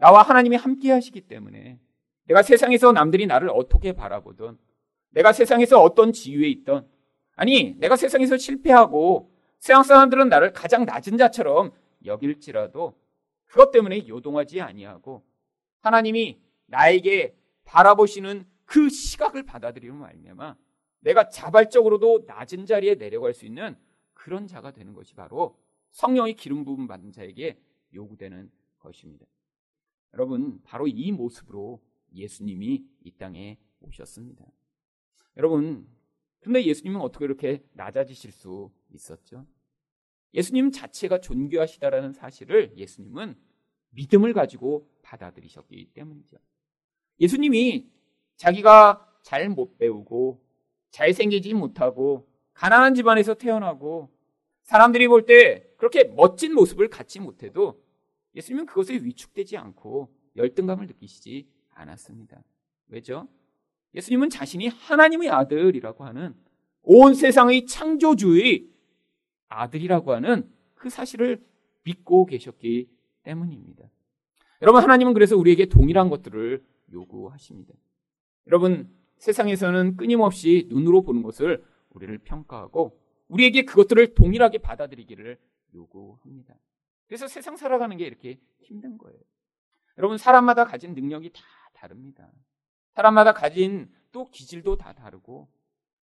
나와 0.00 0.22
하나님이 0.22 0.56
함께 0.56 0.90
하시기 0.90 1.20
때문에 1.20 1.78
내가 2.24 2.42
세상에서 2.42 2.92
남들이 2.92 3.26
나를 3.26 3.50
어떻게 3.50 3.92
바라보든, 3.92 4.56
내가 5.10 5.32
세상에서 5.32 5.82
어떤 5.82 6.12
지위에 6.12 6.48
있던, 6.48 6.88
아니, 7.36 7.74
내가 7.78 7.96
세상에서 7.96 8.38
실패하고 8.38 9.30
세상 9.58 9.82
사람들은 9.82 10.30
나를 10.30 10.52
가장 10.52 10.86
낮은 10.86 11.18
자처럼 11.18 11.72
여길지라도 12.06 12.98
그것 13.44 13.72
때문에 13.72 14.08
요동하지 14.08 14.62
아니하고 14.62 15.22
하나님이 15.80 16.40
나에게 16.66 17.36
바라보시는 17.64 18.46
그 18.64 18.88
시각을 18.88 19.42
받아들이는 19.42 19.96
말미암아 19.96 20.56
내가 21.00 21.28
자발적으로도 21.28 22.24
낮은 22.26 22.64
자리에 22.64 22.94
내려갈 22.94 23.34
수 23.34 23.44
있는 23.44 23.76
그런 24.14 24.46
자가 24.46 24.70
되는 24.70 24.94
것이 24.94 25.14
바로 25.14 25.58
성령의 25.90 26.34
기름 26.34 26.64
부음 26.64 26.86
받은 26.86 27.12
자에게 27.12 27.58
요구되는 27.92 28.50
것입니다. 28.78 29.26
여러분, 30.14 30.60
바로 30.64 30.86
이 30.86 31.12
모습으로 31.12 31.80
예수님이 32.14 32.84
이 33.04 33.10
땅에 33.12 33.58
오셨습니다. 33.80 34.44
여러분, 35.36 35.86
근데 36.40 36.64
예수님은 36.64 37.00
어떻게 37.00 37.24
이렇게 37.24 37.62
낮아지실 37.72 38.32
수 38.32 38.70
있었죠? 38.90 39.46
예수님 40.34 40.70
자체가 40.70 41.20
존귀하시다라는 41.20 42.12
사실을 42.12 42.72
예수님은 42.76 43.36
믿음을 43.90 44.32
가지고 44.32 44.88
받아들이셨기 45.02 45.90
때문이죠. 45.92 46.36
예수님이 47.20 47.90
자기가 48.36 49.06
잘 49.22 49.48
못 49.50 49.76
배우고 49.76 50.42
잘생기지 50.90 51.54
못하고 51.54 52.28
가난한 52.54 52.94
집안에서 52.94 53.34
태어나고 53.34 54.10
사람들이 54.62 55.08
볼 55.08 55.26
때 55.26 55.66
그렇게 55.76 56.04
멋진 56.04 56.54
모습을 56.54 56.88
갖지 56.88 57.20
못해도 57.20 57.82
예수님은 58.34 58.66
그것에 58.66 58.94
위축되지 58.94 59.56
않고 59.56 60.12
열등감을 60.36 60.86
느끼시지 60.86 61.48
않았습니다. 61.74 62.42
왜죠? 62.88 63.28
예수님은 63.94 64.30
자신이 64.30 64.68
하나님의 64.68 65.30
아들이라고 65.30 66.04
하는 66.04 66.34
온 66.82 67.14
세상의 67.14 67.66
창조주의 67.66 68.68
아들이라고 69.48 70.12
하는 70.12 70.50
그 70.74 70.88
사실을 70.90 71.44
믿고 71.82 72.26
계셨기 72.26 72.88
때문입니다. 73.22 73.90
여러분, 74.62 74.82
하나님은 74.82 75.14
그래서 75.14 75.36
우리에게 75.36 75.66
동일한 75.66 76.08
것들을 76.08 76.62
요구하십니다. 76.92 77.74
여러분, 78.46 78.90
세상에서는 79.18 79.96
끊임없이 79.96 80.66
눈으로 80.70 81.02
보는 81.02 81.22
것을 81.22 81.64
우리를 81.90 82.16
평가하고 82.18 82.98
우리에게 83.28 83.64
그것들을 83.64 84.14
동일하게 84.14 84.58
받아들이기를 84.58 85.38
요구합니다. 85.74 86.54
그래서 87.10 87.26
세상 87.26 87.56
살아가는 87.56 87.96
게 87.96 88.06
이렇게 88.06 88.38
힘든 88.60 88.96
거예요. 88.96 89.18
여러분, 89.98 90.16
사람마다 90.16 90.64
가진 90.64 90.94
능력이 90.94 91.32
다 91.32 91.42
다릅니다. 91.74 92.30
사람마다 92.94 93.32
가진 93.32 93.92
또 94.12 94.26
기질도 94.30 94.76
다 94.76 94.92
다르고 94.92 95.48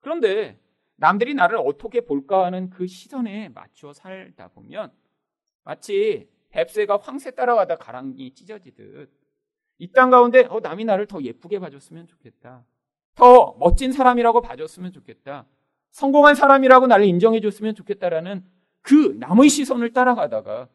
그런데 0.01 0.59
남들이 0.97 1.35
나를 1.35 1.59
어떻게 1.59 2.01
볼까 2.01 2.47
하는 2.47 2.71
그 2.71 2.87
시선에 2.87 3.51
맞춰 3.51 3.93
살다 3.93 4.49
보면 4.49 4.93
마치 5.63 6.31
뱁새가 6.49 6.97
황새 7.03 7.33
따라가다 7.33 7.77
가랑이 7.77 8.33
찢어지듯 8.33 9.11
이 9.79 9.93
땅 9.93 10.09
가운데 10.09 10.47
어, 10.49 10.61
남이 10.61 10.87
나를 10.87 11.07
더 11.07 11.21
예쁘게 11.23 11.59
봐줬으면 11.59 12.07
좋겠다. 12.07 12.65
더 13.15 13.57
멋진 13.59 13.93
사람이라고 13.93 14.41
봐줬으면 14.41 14.93
좋겠다. 14.93 15.45
성공한 15.91 16.35
사람이라고 16.35 16.87
나를 16.87 17.05
인정해줬으면 17.05 17.75
좋겠다라는 17.75 18.43
그 18.81 19.17
남의 19.19 19.51
시선을 19.51 19.93
따라가다가 19.93 20.71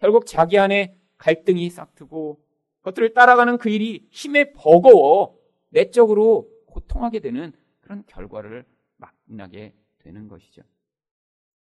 결국 0.00 0.26
자기 0.26 0.58
안에 0.58 0.96
갈등이 1.18 1.68
싹트고 1.70 2.42
그것들을 2.78 3.12
따라가는 3.14 3.58
그 3.58 3.68
일이 3.68 4.08
힘에 4.10 4.52
버거워 4.52 5.38
내적으로 5.68 6.48
고통하게 6.66 7.20
되는 7.20 7.52
그런 7.80 8.04
결과를 8.06 8.64
만나게 8.96 9.74
되는 9.98 10.28
것이죠. 10.28 10.62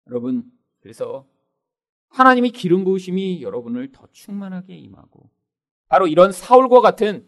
여러분, 0.07 0.43
그래서 0.79 1.27
하나님의 2.09 2.51
기름 2.51 2.83
부으심이 2.83 3.41
여러분을 3.41 3.91
더 3.91 4.07
충만하게 4.11 4.77
임하고 4.77 5.29
바로 5.87 6.07
이런 6.07 6.31
사울과 6.31 6.81
같은 6.81 7.27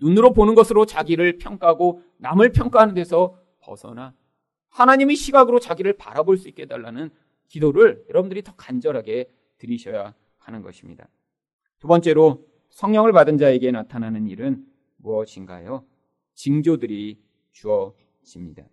눈으로 0.00 0.32
보는 0.32 0.54
것으로 0.54 0.86
자기를 0.86 1.38
평가하고 1.38 2.02
남을 2.18 2.52
평가하는 2.52 2.94
데서 2.94 3.38
벗어나 3.60 4.14
하나님의 4.70 5.16
시각으로 5.16 5.60
자기를 5.60 5.94
바라볼 5.96 6.36
수 6.36 6.48
있게 6.48 6.62
해달라는 6.62 7.10
기도를 7.48 8.04
여러분들이 8.08 8.42
더 8.42 8.54
간절하게 8.56 9.30
드리셔야 9.58 10.14
하는 10.48 10.62
것입니다. 10.62 11.08
두 11.78 11.86
번째로 11.86 12.46
성령을 12.70 13.12
받은 13.12 13.38
자에게 13.38 13.70
나타나는 13.70 14.26
일은 14.26 14.64
무엇인가요? 14.96 15.84
징조들이 16.34 17.20
주어집니다. 17.52 18.64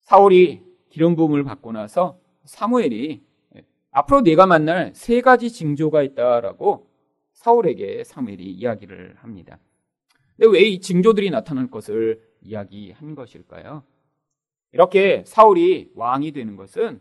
사울이 0.00 0.62
기름 0.90 1.16
부음을 1.16 1.44
받고 1.44 1.72
나서 1.72 2.20
사무엘이 2.44 3.22
앞으로 3.90 4.20
내가 4.22 4.46
만날 4.46 4.92
세 4.94 5.20
가지 5.20 5.50
징조가 5.50 6.02
있다라고 6.02 6.88
사울에게 7.32 8.04
사무엘이 8.04 8.44
이야기를 8.44 9.16
합니다. 9.16 9.58
근데 10.36 10.50
왜 10.50 10.68
이 10.68 10.80
징조들이 10.80 11.30
나타날 11.30 11.70
것을 11.70 12.22
이야기한 12.42 13.14
것일까요? 13.14 13.82
이렇게 14.72 15.24
사울이 15.26 15.90
왕이 15.94 16.32
되는 16.32 16.56
것은 16.56 17.00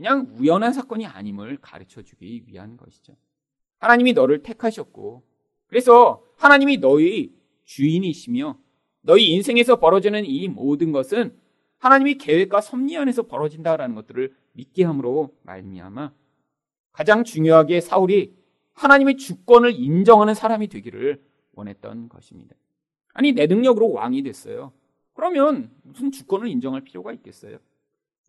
그냥 0.00 0.34
우연한 0.38 0.72
사건이 0.72 1.04
아님을 1.04 1.58
가르쳐 1.60 2.00
주기 2.00 2.42
위한 2.46 2.78
것이죠. 2.78 3.14
하나님이 3.80 4.14
너를 4.14 4.42
택하셨고, 4.42 5.22
그래서 5.66 6.24
하나님이 6.38 6.78
너희 6.78 7.34
주인이시며, 7.64 8.58
너희 9.02 9.30
인생에서 9.32 9.78
벌어지는 9.78 10.24
이 10.24 10.48
모든 10.48 10.90
것은 10.90 11.38
하나님이 11.80 12.14
계획과 12.14 12.62
섭리 12.62 12.96
안에서 12.96 13.24
벌어진다라는 13.24 13.94
것들을 13.94 14.34
믿게 14.52 14.84
함으로 14.84 15.36
말미암아 15.42 16.14
가장 16.92 17.22
중요하게 17.22 17.82
사울이 17.82 18.34
하나님의 18.72 19.18
주권을 19.18 19.74
인정하는 19.74 20.32
사람이 20.32 20.68
되기를 20.68 21.22
원했던 21.52 22.08
것입니다. 22.08 22.56
아니 23.12 23.32
내 23.32 23.46
능력으로 23.46 23.92
왕이 23.92 24.22
됐어요. 24.22 24.72
그러면 25.12 25.70
무슨 25.82 26.10
주권을 26.10 26.48
인정할 26.48 26.80
필요가 26.84 27.12
있겠어요? 27.12 27.58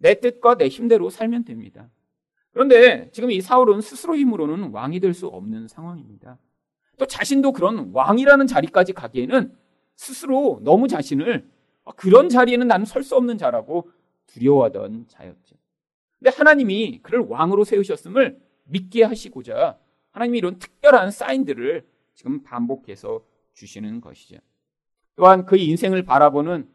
내 0.01 0.19
뜻과 0.19 0.55
내 0.55 0.67
힘대로 0.67 1.09
살면 1.09 1.45
됩니다. 1.45 1.89
그런데 2.51 3.09
지금 3.11 3.31
이 3.31 3.39
사울은 3.39 3.81
스스로 3.81 4.17
힘으로는 4.17 4.71
왕이 4.71 4.99
될 4.99 5.13
수 5.13 5.27
없는 5.27 5.67
상황입니다. 5.67 6.37
또 6.97 7.05
자신도 7.05 7.53
그런 7.53 7.91
왕이라는 7.93 8.47
자리까지 8.47 8.93
가기에는 8.93 9.55
스스로 9.95 10.59
너무 10.63 10.87
자신을 10.87 11.47
아, 11.85 11.91
그런 11.93 12.29
자리에는 12.29 12.67
나는 12.67 12.85
설 12.85 13.03
수 13.03 13.15
없는 13.15 13.37
자라고 13.37 13.89
두려워하던 14.27 15.05
자였죠. 15.07 15.55
근데 16.19 16.29
하나님이 16.35 16.99
그를 17.01 17.21
왕으로 17.21 17.63
세우셨음을 17.63 18.39
믿게 18.65 19.03
하시고자 19.03 19.77
하나님이 20.11 20.37
이런 20.37 20.59
특별한 20.59 21.11
사인들을 21.11 21.85
지금 22.13 22.43
반복해서 22.43 23.23
주시는 23.53 24.01
것이죠. 24.01 24.37
또한 25.15 25.45
그 25.45 25.57
인생을 25.57 26.03
바라보는 26.03 26.67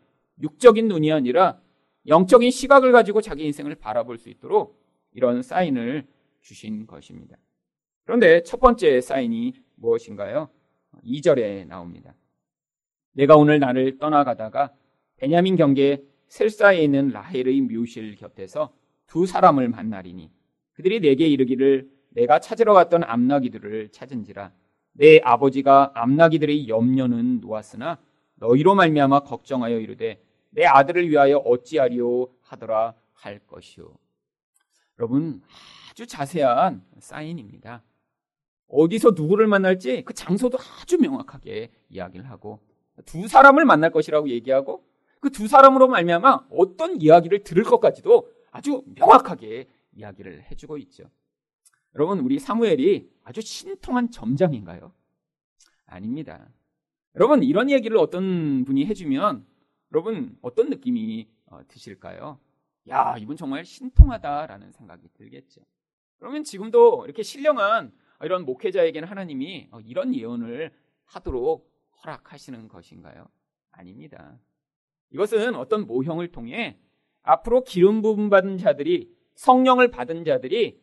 육적인 0.43 0.89
눈이 0.89 1.13
아니라 1.13 1.61
영적인 2.09 2.51
시각을 2.51 2.93
가지고 2.93 3.21
자기 3.21 3.45
인생을 3.45 3.75
바라볼 3.77 4.19
수 4.19 4.29
있도록 4.29 4.81
이런 5.13 5.43
사인을 5.43 6.07
주신 6.41 6.87
것입니다. 6.87 7.37
그런데 8.05 8.43
첫 8.43 8.61
번째 8.61 9.01
사인이 9.01 9.55
무엇인가요? 9.75 10.49
2절에 11.05 11.67
나옵니다. 11.67 12.15
내가 13.13 13.37
오늘 13.37 13.59
나를 13.59 13.99
떠나가다가 13.99 14.73
베냐민 15.17 15.57
경계 15.57 16.03
셀사에 16.29 16.83
있는 16.83 17.09
라헬의 17.09 17.61
묘실 17.63 18.17
곁에서 18.17 18.73
두 19.07 19.27
사람을 19.27 19.69
만나리니 19.69 20.31
그들이 20.75 21.01
내게 21.01 21.27
이르기를 21.27 21.89
내가 22.11 22.41
찾으러 22.41 22.75
갔던 22.75 23.05
암나기들을 23.05 23.91
찾은지라 23.91 24.53
내 24.93 25.21
아버지가 25.23 25.93
암나기들의 25.95 26.69
염려는 26.69 27.41
놓았으나 27.41 27.99
너희로 28.37 28.75
말미암아 28.75 29.21
걱정하여 29.21 29.79
이르되 29.81 30.23
내 30.57 30.65
아들을 30.65 31.11
위하여 31.11 31.37
어찌하리오 31.37 32.33
하더라 32.41 32.95
할 33.13 33.39
것이요. 33.41 33.95
여러분 34.99 35.43
아주 35.91 36.07
자세한 36.07 36.83
사인입니다. 36.99 37.83
어디서 38.67 39.11
누구를 39.11 39.49
만날지 39.49 40.03
그 40.05 40.15
장소도 40.15 40.57
아주 40.81 40.97
명확하게 40.97 41.71
이야기를 41.91 42.31
하고 42.31 42.61
두 43.05 43.29
사람을 43.29 43.67
만날 43.67 43.93
것이라고 43.93 44.31
얘기하고 44.31 44.83
그 45.21 45.31
두 45.31 45.47
사람으로 45.47 45.89
말미암아 45.89 46.47
어떤 46.51 47.01
이야기를 47.01 47.45
들을 47.45 47.65
것까지도 47.65 48.33
아주 48.51 48.83
명확하게 48.95 49.69
이야기를 49.93 50.45
해주고 50.51 50.79
있죠. 50.79 51.05
여러분 51.95 52.21
우리 52.21 52.39
사무엘이 52.39 53.11
아주 53.25 53.43
신통한 53.43 54.11
점장인가요? 54.11 54.93
아닙니다. 55.85 56.49
여러분 57.15 57.43
이런 57.43 57.71
얘기를 57.71 57.99
어떤 57.99 58.65
분이 58.65 58.87
해주면 58.87 59.45
여러분 59.93 60.37
어떤 60.43 60.71
느낌이 60.71 61.29
어, 61.47 61.61
드실까요? 61.69 62.39
야 62.89 63.17
이분 63.19 63.37
정말 63.37 63.65
신통하다라는 63.65 64.73
생각이 64.73 65.09
들겠죠. 65.15 65.63
그러면 66.19 66.45
지금도 66.45 67.05
이렇게 67.05 67.23
신령한 67.23 67.93
이런 68.23 68.45
목회자에게는 68.45 69.09
하나님이 69.09 69.69
어, 69.71 69.81
이런 69.81 70.15
예언을 70.15 70.73
하도록 71.05 71.71
허락하시는 72.03 72.69
것인가요? 72.69 73.29
아닙니다. 73.71 74.39
이것은 75.11 75.55
어떤 75.55 75.87
모형을 75.87 76.33
통해 76.33 76.79
앞으로 77.23 77.65
기름 77.65 78.03
부분 78.03 78.31
받은 78.31 78.59
자들이 78.59 79.15
성령을 79.35 79.91
받은 79.91 80.25
자들이 80.25 80.81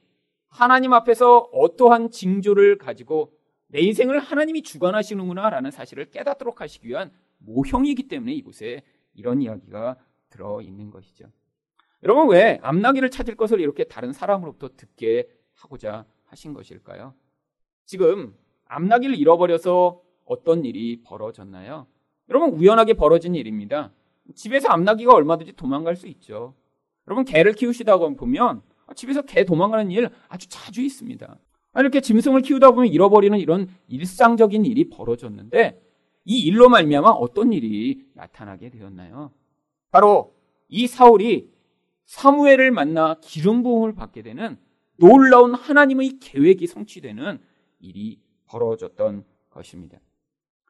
하나님 0.48 0.94
앞에서 0.94 1.50
어떠한 1.52 2.12
징조를 2.12 2.78
가지고 2.78 3.34
내 3.68 3.80
인생을 3.82 4.20
하나님이 4.20 4.62
주관하시는구나라는 4.62 5.72
사실을 5.72 6.12
깨닫도록 6.12 6.62
하시기 6.62 6.88
위한 6.88 7.12
모형이기 7.40 8.08
때문에 8.08 8.34
이곳에 8.34 8.84
이런 9.14 9.42
이야기가 9.42 9.98
들어 10.30 10.62
있는 10.62 10.90
것이죠. 10.90 11.26
여러분 12.04 12.30
왜 12.30 12.60
암나기를 12.62 13.10
찾을 13.12 13.36
것을 13.36 13.62
이렇게 13.62 13.86
다른 13.86 14.12
사람으로부터 14.12 14.70
듣게 14.76 15.30
하고자 15.54 16.06
하신 16.26 16.54
것일까요? 16.54 17.14
지금 17.86 18.36
암나기를 18.66 19.18
잃어버려서 19.18 20.02
어떤 20.26 20.66
일이 20.66 21.02
벌어졌나요? 21.04 21.88
여러분 22.30 22.50
우연하게 22.52 22.94
벌어진 22.94 23.36
일입니다. 23.36 23.92
집에서 24.36 24.70
암나기가 24.70 25.14
얼마든지 25.14 25.54
도망갈 25.54 25.96
수 25.96 26.08
있죠. 26.08 26.56
여러분 27.08 27.26
개를 27.26 27.54
키우시다가 27.54 28.10
보면 28.10 28.62
집에서 28.96 29.22
개 29.22 29.44
도망가는 29.46 29.92
일 29.92 30.10
아주 30.28 30.48
자주 30.50 30.82
있습니다. 30.82 31.38
이렇게 31.76 32.02
짐승을 32.02 32.42
키우다 32.42 32.72
보면 32.72 32.88
잃어버리는 32.88 33.38
이런 33.40 33.68
일상적인 33.88 34.66
일이 34.66 34.90
벌어졌는데 34.90 35.82
이 36.26 36.40
일로 36.40 36.70
말미암아 36.70 37.10
어떤 37.10 37.52
일이 37.54 38.06
나타나게 38.14 38.70
되었나요? 38.70 39.32
바로 39.92 40.36
이 40.70 40.88
사울이 40.88 41.52
사무엘을 42.06 42.72
만나 42.72 43.16
기름 43.22 43.64
부음을 43.64 43.94
받게 43.94 44.22
되는 44.22 44.58
놀라운 44.98 45.54
하나님의 45.54 46.20
계획이 46.20 46.68
성취되는 46.68 47.40
일이 47.80 48.20
벌어졌던 48.46 49.26
것입니다. 49.50 50.00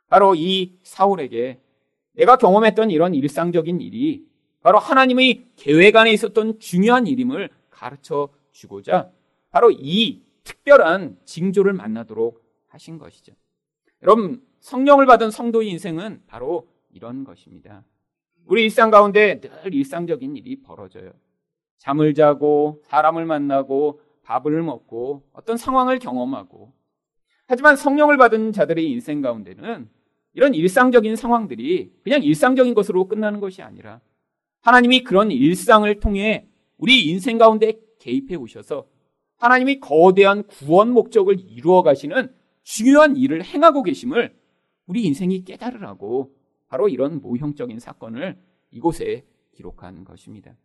바로 0.08 0.36
이 0.36 0.78
사울에게 0.84 1.60
내가 2.13 2.38
경험했던 2.38 2.92
이런 2.92 3.13
일상적인 3.13 3.82
일이 3.82 4.26
바로 4.62 4.80
하나님의 4.80 5.48
계획 5.56 5.96
안에 5.96 6.12
있었던 6.13 6.60
중요한 6.60 7.08
일임을 7.08 7.50
가르쳐 7.70 8.30
주고자 8.52 9.12
바로 9.50 9.72
이 9.72 10.24
특별한 10.44 11.18
징조를 11.26 11.74
만나도록 11.74 12.44
하신 12.68 12.98
것이죠. 12.98 13.34
여러분, 14.02 14.42
성령을 14.63 15.06
받은 15.06 15.30
성도의 15.30 15.69
인생은 15.71 16.23
바로 16.26 16.69
이런 16.89 17.26
것입니다. 17.26 17.84
우리 18.45 18.63
일상 18.63 18.91
가운데 18.91 19.41
늘 19.41 19.73
일상적인 19.73 20.38
일이 20.38 20.62
벌어져요. 20.62 21.12
잠을 21.78 22.13
자고, 22.13 22.82
사람을 22.86 23.26
만나고, 23.26 23.99
밥을 24.23 24.63
먹고, 24.63 25.23
어떤 25.34 25.58
상황을 25.58 25.99
경험하고. 25.99 26.71
하지만 27.45 27.76
성령을 27.76 28.15
받은 28.15 28.54
자들의 28.54 28.89
인생 28.89 29.21
가운데는 29.21 29.89
이런 30.34 30.54
일상적인 30.54 31.17
상황들이 31.17 31.91
그냥 32.02 32.23
일상적인 32.23 32.73
것으로 32.73 33.10
끝나는 33.10 33.41
것이 33.41 33.62
아니라 33.62 33.99
하나님이 34.62 35.04
그런 35.04 35.30
일상을 35.30 35.93
통해 35.99 36.47
우리 36.78 37.10
인생 37.10 37.38
가운데 37.38 37.73
개입해 37.99 38.36
오셔서 38.36 38.88
하나님이 39.38 39.82
거대한 39.82 40.43
구원 40.43 40.91
목적을 40.91 41.38
이루어 41.49 41.84
가시는 41.84 42.34
중요한 42.63 43.17
일을 43.17 43.43
행하고 43.43 43.84
계심을 43.84 44.34
우리 44.86 45.04
인생이 45.04 45.43
깨달으라고 45.43 46.36
바로 46.67 46.89
이런 46.89 47.22
모형적인 47.22 47.80
사건을 47.80 48.38
이곳에 48.72 49.26
기록한 49.52 50.04
것입니다. 50.04 50.56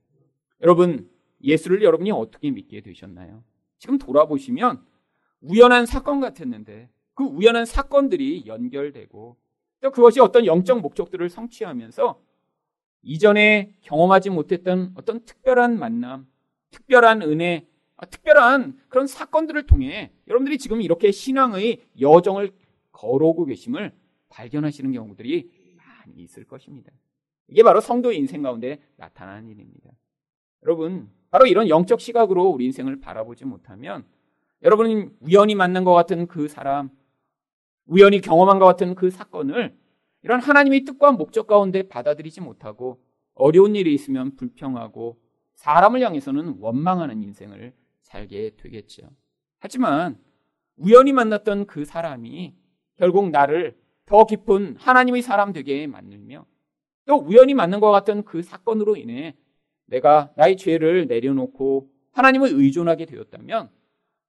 여러분, 0.63 1.11
예수를 1.43 1.83
여러분이 1.83 2.11
어떻게 2.11 2.51
믿게 2.51 2.81
되셨나요? 2.81 3.45
지금 3.79 3.99
돌아보시면 3.99 4.85
우연한 5.41 5.87
사건 5.87 6.21
같았는데 6.21 6.89
그 7.15 7.25
우연한 7.25 7.65
사건들이 7.65 8.45
연결되고 8.47 9.37
또 9.81 9.91
그것이 9.91 10.21
어떤 10.21 10.47
영적 10.47 10.81
목적들을 10.81 11.29
성취하면서 11.29 12.21
이전에 13.03 13.77
경험하지 13.83 14.31
못했던 14.31 14.93
어떤 14.95 15.25
특별한 15.25 15.79
만남, 15.79 16.27
특별한 16.71 17.23
은혜, 17.23 17.67
아, 17.97 18.07
특별한 18.07 18.79
그런 18.89 19.07
사건들을 19.07 19.67
통해 19.67 20.13
여러분들이 20.27 20.59
지금 20.59 20.83
이렇게 20.83 21.13
신앙의 21.13 21.85
여정을 22.01 22.53
걸어오고 22.93 23.47
계심을 23.47 23.93
발견하시는 24.29 24.93
경우들이 24.93 25.51
많이 25.77 26.23
있을 26.23 26.45
것입니다. 26.45 26.93
이게 27.49 27.63
바로 27.63 27.81
성도의 27.81 28.19
인생 28.19 28.43
가운데 28.43 28.81
나타나는 28.97 29.49
일입니다. 29.49 29.91
여러분, 30.63 31.11
바로 31.31 31.47
이런 31.47 31.69
영적 31.69 32.01
시각으로 32.01 32.49
우리 32.49 32.67
인생을 32.67 33.01
바라보지 33.01 33.45
못하면 33.45 34.05
여러분이 34.63 35.11
우연히 35.21 35.55
만난 35.55 35.85
것 35.85 35.95
같은 35.95 36.27
그 36.27 36.49
사람, 36.49 36.91
우연히 37.87 38.21
경험한 38.21 38.59
것 38.59 38.67
같은 38.67 38.95
그 38.95 39.11
사건을 39.11 39.77
이런 40.23 40.41
하나님의 40.41 40.85
뜻과 40.85 41.13
목적 41.13 41.47
가운데 41.47 41.89
받아들이지 41.89 42.41
못하고 42.41 43.01
어려운 43.35 43.77
일이 43.77 43.95
있으면 43.95 44.35
불평하고 44.37 45.21
사람을 45.55 46.03
향해서는 46.03 46.57
원망하는 46.59 47.23
인생을 47.23 47.73
살게 48.03 48.57
되겠죠. 48.57 49.09
하지만 49.59 50.19
우연히 50.77 51.13
만났던 51.13 51.67
그 51.67 51.85
사람이 51.85 52.55
결국 52.97 53.31
나를 53.31 53.77
더 54.09 54.25
깊은 54.25 54.77
하나님의 54.79 55.21
사람 55.21 55.53
되게 55.53 55.87
만들며 55.87 56.47
또 57.05 57.17
우연히 57.17 57.53
만난 57.53 57.79
것 57.79 57.91
같은 57.91 58.25
그 58.25 58.43
사건으로 58.43 58.97
인해 58.97 59.37
내가 59.85 60.33
나의 60.35 60.57
죄를 60.57 61.07
내려놓고 61.07 61.91
하나님을 62.13 62.49
의존하게 62.53 63.05
되었다면 63.05 63.69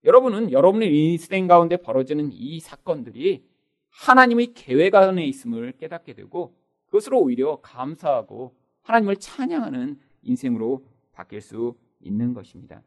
여러분은 0.03 0.51
여러분의 0.51 0.93
인생 0.93 1.47
가운데 1.47 1.77
벌어지는 1.77 2.29
이 2.33 2.59
사건들이 2.59 3.45
하나님의 3.89 4.53
계획 4.53 4.95
안에 4.95 5.25
있음을 5.25 5.71
깨닫게 5.77 6.13
되고 6.13 6.55
그것으로 6.87 7.17
오히려 7.19 7.61
감사하고 7.61 8.55
하나님을 8.81 9.15
찬양하는 9.15 9.97
인생으로 10.23 10.85
바뀔 11.13 11.39
수 11.39 11.75
있는 12.01 12.33
것입니다. 12.33 12.81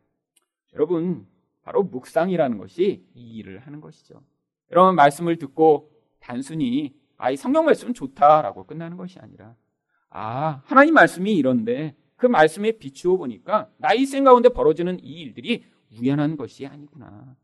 여러분, 0.74 1.26
바로 1.62 1.82
묵상이라는 1.84 2.58
것이 2.58 3.04
이 3.14 3.36
일을 3.36 3.60
하는 3.60 3.80
것이죠. 3.80 4.22
여러분 4.70 4.94
말씀을 4.94 5.36
듣고 5.36 5.91
단순히 6.22 6.94
아, 7.18 7.30
이 7.30 7.36
성경 7.36 7.64
말씀은 7.64 7.94
좋다라고 7.94 8.64
끝나는 8.64 8.96
것이 8.96 9.18
아니라 9.18 9.54
아, 10.10 10.62
하나님 10.64 10.94
말씀이 10.94 11.34
이런데 11.34 11.94
그 12.16 12.26
말씀에 12.26 12.72
비추어 12.72 13.16
보니까 13.16 13.68
나의 13.78 14.00
인생 14.00 14.24
가운데 14.24 14.48
벌어지는 14.48 14.98
이 15.02 15.20
일들이 15.22 15.64
우연한 15.98 16.36
것이 16.36 16.66
아니구나. 16.66 17.36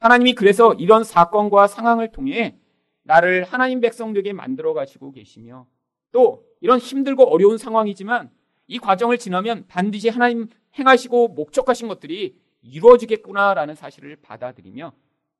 하나님이 0.00 0.34
그래서 0.34 0.74
이런 0.74 1.04
사건과 1.04 1.66
상황을 1.66 2.12
통해 2.12 2.58
나를 3.02 3.44
하나님 3.44 3.80
백성 3.80 4.12
되게 4.12 4.32
만들어 4.32 4.74
가시고 4.74 5.12
계시며 5.12 5.66
또 6.12 6.44
이런 6.60 6.78
힘들고 6.78 7.24
어려운 7.24 7.56
상황이지만 7.56 8.30
이 8.66 8.78
과정을 8.78 9.18
지나면 9.18 9.64
반드시 9.68 10.08
하나님 10.08 10.48
행하시고 10.78 11.28
목적하신 11.28 11.88
것들이 11.88 12.38
이루어지겠구나라는 12.62 13.74
사실을 13.74 14.16
받아들이며 14.16 14.92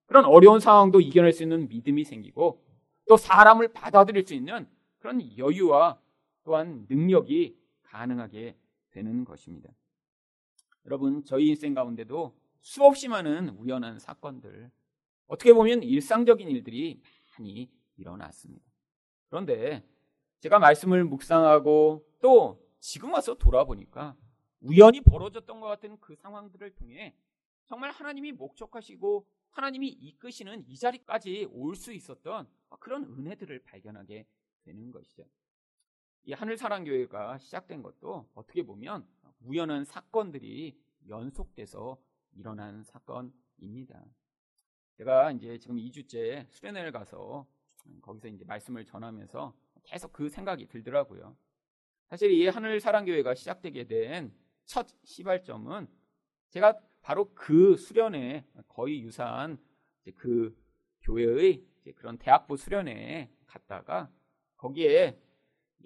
그런 0.07 0.25
어려운 0.25 0.61
상황도 0.61 1.01
이겨낼 1.01 1.33
수 1.33 1.43
있는 1.43 1.69
믿음이 1.69 2.05
생기고 2.05 2.63
또 3.09 3.17
사람을 3.17 3.69
받아들일 3.69 4.27
수 4.27 4.35
있는 4.35 4.69
그런 4.99 5.37
여유와 5.37 6.01
또한 6.45 6.87
능력이 6.89 7.57
가능하게 7.83 8.57
되는 8.91 9.25
것입니다. 9.25 9.71
여러분, 10.85 11.25
저희 11.25 11.49
인생 11.49 11.75
가운데도 11.75 12.37
수없이 12.61 13.09
많은 13.09 13.51
우연한 13.51 13.99
사건들, 13.99 14.71
어떻게 15.27 15.53
보면 15.53 15.83
일상적인 15.83 16.49
일들이 16.49 17.01
많이 17.33 17.71
일어났습니다. 17.97 18.65
그런데 19.29 19.85
제가 20.41 20.59
말씀을 20.59 21.05
묵상하고 21.05 22.07
또 22.21 22.63
지금 22.79 23.13
와서 23.13 23.35
돌아보니까 23.35 24.17
우연히 24.61 25.01
벌어졌던 25.01 25.61
것 25.61 25.67
같은 25.67 25.99
그 26.01 26.15
상황들을 26.15 26.75
통해 26.77 27.15
정말 27.67 27.91
하나님이 27.91 28.33
목적하시고 28.33 29.27
하나님이 29.57 29.89
이끄시는 29.89 30.65
이 30.69 30.77
자리까지 30.77 31.49
올 31.51 31.75
수 31.77 31.93
있었던 31.93 32.47
그런 32.79 33.05
은혜들을 33.05 33.63
발견하게 33.65 34.27
되는 34.65 34.91
것이죠. 34.91 35.25
이 36.25 36.33
하늘사랑교회가 36.33 37.39
시작된 37.39 37.83
것도 37.83 38.29
어떻게 38.35 38.63
보면 38.63 39.07
우연한 39.41 39.85
사건들이 39.85 40.79
연속돼서 41.09 41.99
일어난 42.33 42.83
사건입니다. 42.83 44.05
제가 44.99 45.33
이제 45.33 45.59
지금 45.59 45.77
2주째 45.77 46.47
수련회를 46.51 46.93
가서 46.93 47.47
거기서 48.03 48.29
이제 48.29 48.45
말씀을 48.45 48.85
전하면서 48.85 49.55
계속 49.85 50.13
그 50.13 50.29
생각이 50.29 50.67
들더라고요. 50.67 51.37
사실 52.09 52.31
이 52.31 52.47
하늘사랑교회가 52.47 53.35
시작되게 53.35 53.85
된 53.85 54.35
첫 54.67 54.89
시발점은 55.05 55.87
제가 56.51 56.77
바로 57.07 57.31
그 57.37 57.77
수련회 57.77 58.45
거의 58.67 59.01
유사한 59.01 59.59
그 60.17 60.53
교회의 61.03 61.63
그런 61.95 62.19
대학부 62.19 62.57
수련회에 62.57 63.31
갔다가 63.47 64.11
거기에 64.57 65.17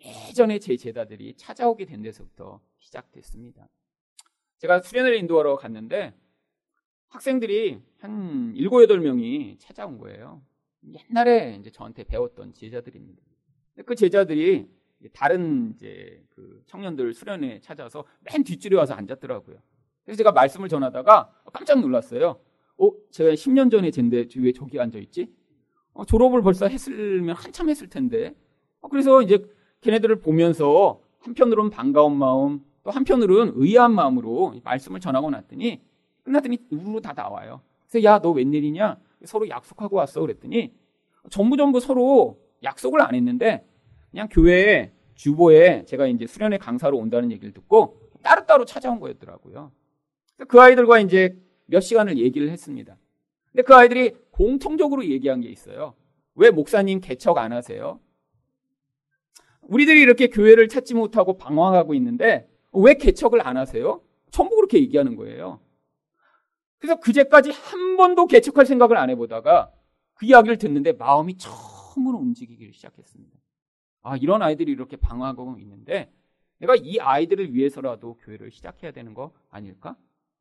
예전에 0.03 0.59
제 0.59 0.79
제자들이 0.79 1.35
찾아오게 1.37 1.85
된 1.85 2.01
데서부터 2.01 2.63
시작됐습니다. 2.79 3.69
제가 4.57 4.81
수련회를 4.81 5.19
인도하러 5.19 5.57
갔는데 5.57 6.15
학생들이 7.09 7.83
한 7.99 8.55
7, 8.55 8.71
8명이 8.71 9.59
찾아온 9.59 9.99
거예요. 9.99 10.43
옛날에 11.11 11.57
이제 11.57 11.69
저한테 11.69 12.05
배웠던 12.05 12.55
제자들입니다. 12.55 13.23
그 13.85 13.95
제자들이 13.95 14.71
다른 15.13 15.75
이제 15.75 16.25
그 16.31 16.63
청년들 16.65 17.13
수련회 17.13 17.61
찾아서 17.61 18.07
맨 18.21 18.43
뒷줄에 18.43 18.75
와서 18.75 18.95
앉았더라고요. 18.95 19.61
그래서 20.11 20.19
제가 20.19 20.33
말씀을 20.33 20.69
전하다가 20.69 21.31
깜짝 21.53 21.81
놀랐어요. 21.81 22.41
어, 22.79 22.91
제가 23.13 23.31
10년 23.31 23.71
전에 23.71 23.93
젠데 23.93 24.27
왜 24.39 24.53
저기 24.53 24.81
앉아 24.81 24.99
있지? 24.99 25.33
어, 25.93 26.05
졸업을 26.05 26.43
벌써 26.43 26.67
했으면 26.67 27.37
한참 27.37 27.71
했을 27.71 27.89
텐데. 27.89 28.35
어, 28.81 28.89
그래서 28.89 29.23
이제 29.23 29.47
걔네들을 29.83 30.17
보면서 30.17 31.01
한편으로는 31.21 31.71
반가운 31.71 32.17
마음, 32.17 32.65
또 32.83 32.91
한편으로는 32.91 33.53
의아한 33.55 33.93
마음으로 33.95 34.55
말씀을 34.65 34.99
전하고 34.99 35.31
났더니 35.31 35.81
끝났더니 36.25 36.59
우르르 36.73 37.01
다 37.01 37.13
나와요. 37.13 37.61
그래서 37.89 38.03
야, 38.03 38.19
너 38.19 38.33
웬일이냐? 38.33 38.99
서로 39.27 39.49
약속하고 39.49 39.95
왔어. 39.95 40.21
그랬더니 40.23 40.75
전부 41.31 41.57
전부 41.57 41.79
서로 41.79 42.41
약속을 42.65 43.01
안 43.01 43.15
했는데 43.15 43.65
그냥 44.11 44.27
교회에 44.29 44.91
주보에 45.15 45.85
제가 45.85 46.09
이제 46.09 46.27
수련회 46.27 46.59
강사로 46.59 46.99
온다는 46.99 47.31
얘기를 47.31 47.53
듣고 47.53 48.01
따로따로 48.25 48.65
찾아온 48.65 48.99
거였더라고요. 48.99 49.71
그 50.49 50.61
아이들과 50.61 51.01
이제 51.01 51.37
몇 51.67 51.81
시간을 51.81 52.19
얘기를 52.19 52.51
했습니다. 52.51 52.97
근데 53.53 53.63
그 53.63 53.75
아이들이 53.75 54.15
공통적으로 54.31 55.05
얘기한 55.05 55.41
게 55.41 55.49
있어요. 55.49 55.95
왜 56.35 56.51
목사님 56.51 57.01
개척 57.01 57.39
안 57.39 57.53
하세요? 57.53 58.01
우리들이 59.63 60.01
이렇게 60.01 60.29
교회를 60.29 60.69
찾지 60.69 60.95
못하고 60.95 61.37
방황하고 61.37 61.95
있는데 61.95 62.49
왜 62.73 62.95
개척을 62.95 63.47
안 63.47 63.57
하세요? 63.57 64.03
전부 64.31 64.57
그렇게 64.57 64.79
얘기하는 64.79 65.17
거예요. 65.17 65.61
그래서 66.79 66.99
그제까지 66.99 67.51
한 67.51 67.97
번도 67.97 68.27
개척할 68.27 68.65
생각을 68.67 68.97
안 68.97 69.11
해보다가 69.11 69.71
그 70.15 70.27
이야기를 70.27 70.59
듣는데 70.59 70.93
마음이 70.93 71.37
처음으로 71.37 72.19
움직이기 72.19 72.73
시작했습니다. 72.73 73.39
아, 74.03 74.17
이런 74.17 74.43
아이들이 74.43 74.73
이렇게 74.73 74.97
방황하고 74.97 75.59
있는데 75.61 76.11
내가 76.59 76.75
이 76.75 76.99
아이들을 76.99 77.55
위해서라도 77.55 78.17
교회를 78.17 78.51
시작해야 78.51 78.93
되는 78.93 79.15
거 79.15 79.33
아닐까? 79.51 79.97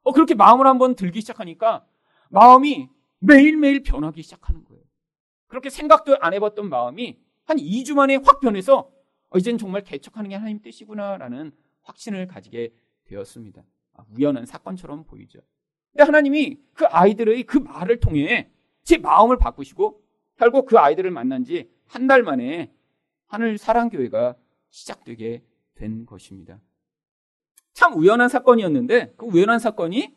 어, 0.10 0.12
그렇게 0.12 0.34
마음을 0.34 0.65
한번 0.65 0.95
들기 0.95 1.22
시작하니까 1.22 1.86
마음이 2.30 2.89
매일매일 3.19 3.84
변하기 3.84 4.22
시작하는 4.24 4.63
거예요. 4.65 4.82
그렇게 5.48 5.69
생각도 5.69 6.17
안 6.19 6.34
해봤던 6.34 6.67
마음이 6.69 7.19
한 7.45 7.58
2주 7.58 7.93
만에 7.95 8.15
확 8.17 8.39
변해서 8.39 8.91
어, 9.30 9.38
이젠 9.38 9.58
정말 9.58 9.84
개척하는 9.84 10.30
게 10.30 10.36
하나님 10.36 10.62
뜻이구나라는 10.62 11.52
확신을 11.84 12.28
가지게 12.28 12.74
되었습니다. 13.06 13.63
아, 13.93 14.04
우연한 14.15 14.45
사건처럼 14.45 15.04
보이죠. 15.06 15.39
근데 15.91 16.04
하나님이 16.04 16.60
그 16.74 16.86
아이들의 16.86 17.43
그 17.43 17.58
말을 17.60 18.00
통해 18.00 18.50
제 18.84 18.98
마음을 18.98 19.38
바꾸시고 19.38 20.02
결국 20.38 20.65
그 20.65 20.78
아이들을 20.80 21.12
만난 21.12 21.43
지 21.43 21.69
한 21.89 22.08
달 22.08 22.22
만에 22.24 22.72
하늘 23.28 23.58
사랑교회가 23.58 24.36
시작되게 24.69 25.43
된 25.76 26.06
것입니다. 26.06 26.60
참 27.80 27.94
우연한 27.96 28.28
사건이었는데 28.28 29.13
그 29.15 29.26
우연한 29.26 29.58
사건이 29.58 30.13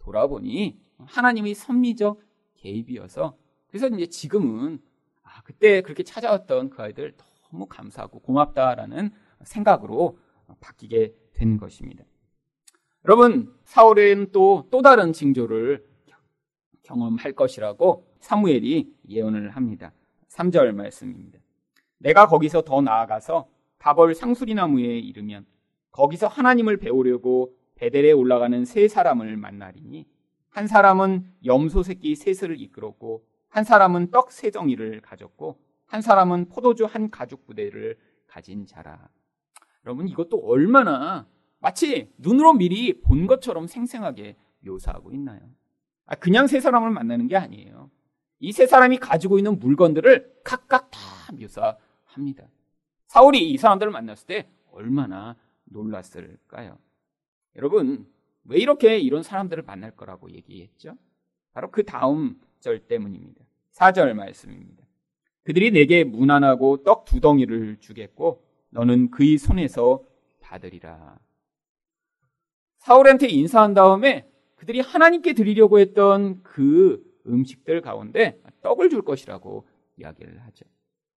돌아보니 0.00 0.76
하나님의 0.98 1.54
선미적 1.54 2.20
개입이어서 2.56 3.36
그래서 3.68 3.86
이제 3.86 4.06
지금은 4.06 4.82
아, 5.22 5.40
그때 5.44 5.82
그렇게 5.82 6.02
찾아왔던 6.02 6.70
그 6.70 6.82
아이들 6.82 7.14
너무 7.48 7.66
감사하고 7.66 8.18
고맙다라는 8.18 9.12
생각으로 9.44 10.18
바뀌게 10.58 11.14
된 11.32 11.58
것입니다. 11.58 12.02
여러분, 13.04 13.54
사울은 13.62 14.32
또, 14.32 14.66
또 14.72 14.82
다른 14.82 15.12
징조를 15.12 15.86
경험할 16.82 17.34
것이라고 17.34 18.04
사무엘이 18.18 18.92
예언을 19.08 19.50
합니다. 19.50 19.92
3절 20.28 20.72
말씀입니다. 20.72 21.38
내가 21.98 22.26
거기서 22.26 22.62
더 22.62 22.80
나아가서 22.80 23.48
가벌 23.78 24.16
상수리나무에 24.16 24.98
이르면 24.98 25.46
거기서 25.92 26.28
하나님을 26.28 26.76
배우려고 26.76 27.56
베델에 27.74 28.12
올라가는 28.12 28.64
세 28.64 28.88
사람을 28.88 29.36
만나리니 29.36 30.06
한 30.50 30.66
사람은 30.66 31.32
염소 31.44 31.82
새끼 31.82 32.14
셋을 32.14 32.60
이끌었고 32.60 33.24
한 33.48 33.64
사람은 33.64 34.10
떡세 34.10 34.50
덩이를 34.50 35.00
가졌고 35.00 35.58
한 35.86 36.02
사람은 36.02 36.48
포도주 36.48 36.84
한 36.84 37.10
가죽 37.10 37.46
부대를 37.46 37.98
가진 38.26 38.66
자라. 38.66 39.08
여러분 39.84 40.06
이것도 40.08 40.38
얼마나 40.38 41.26
마치 41.58 42.10
눈으로 42.18 42.52
미리 42.52 43.00
본 43.00 43.26
것처럼 43.26 43.66
생생하게 43.66 44.36
묘사하고 44.60 45.12
있나요? 45.12 45.40
아, 46.06 46.14
그냥 46.16 46.46
세 46.46 46.60
사람을 46.60 46.90
만나는 46.90 47.28
게 47.28 47.36
아니에요. 47.36 47.90
이 48.40 48.52
세 48.52 48.66
사람이 48.66 48.98
가지고 48.98 49.38
있는 49.38 49.58
물건들을 49.58 50.40
각각 50.44 50.90
다 50.90 50.98
묘사합니다. 51.38 52.44
사울이 53.06 53.50
이 53.50 53.56
사람들을 53.58 53.90
만났을 53.92 54.26
때 54.26 54.48
얼마나 54.72 55.36
놀랐을까요? 55.70 56.78
여러분, 57.56 58.06
왜 58.44 58.58
이렇게 58.58 58.98
이런 58.98 59.22
사람들을 59.22 59.62
만날 59.64 59.96
거라고 59.96 60.30
얘기했죠? 60.30 60.96
바로 61.52 61.70
그 61.70 61.84
다음 61.84 62.40
절 62.60 62.86
때문입니다. 62.86 63.44
4절 63.72 64.12
말씀입니다. 64.14 64.84
그들이 65.44 65.70
내게 65.70 66.04
무난하고 66.04 66.82
떡 66.84 67.04
두 67.04 67.20
덩이를 67.20 67.78
주겠고 67.80 68.44
너는 68.70 69.10
그의 69.10 69.38
손에서 69.38 70.04
받으리라. 70.40 71.18
사울한테 72.78 73.28
인사한 73.28 73.74
다음에 73.74 74.28
그들이 74.56 74.80
하나님께 74.80 75.32
드리려고 75.32 75.78
했던 75.78 76.42
그 76.42 77.02
음식들 77.26 77.80
가운데 77.80 78.40
떡을 78.62 78.90
줄 78.90 79.02
것이라고 79.02 79.66
이야기를 79.96 80.40
하죠. 80.44 80.64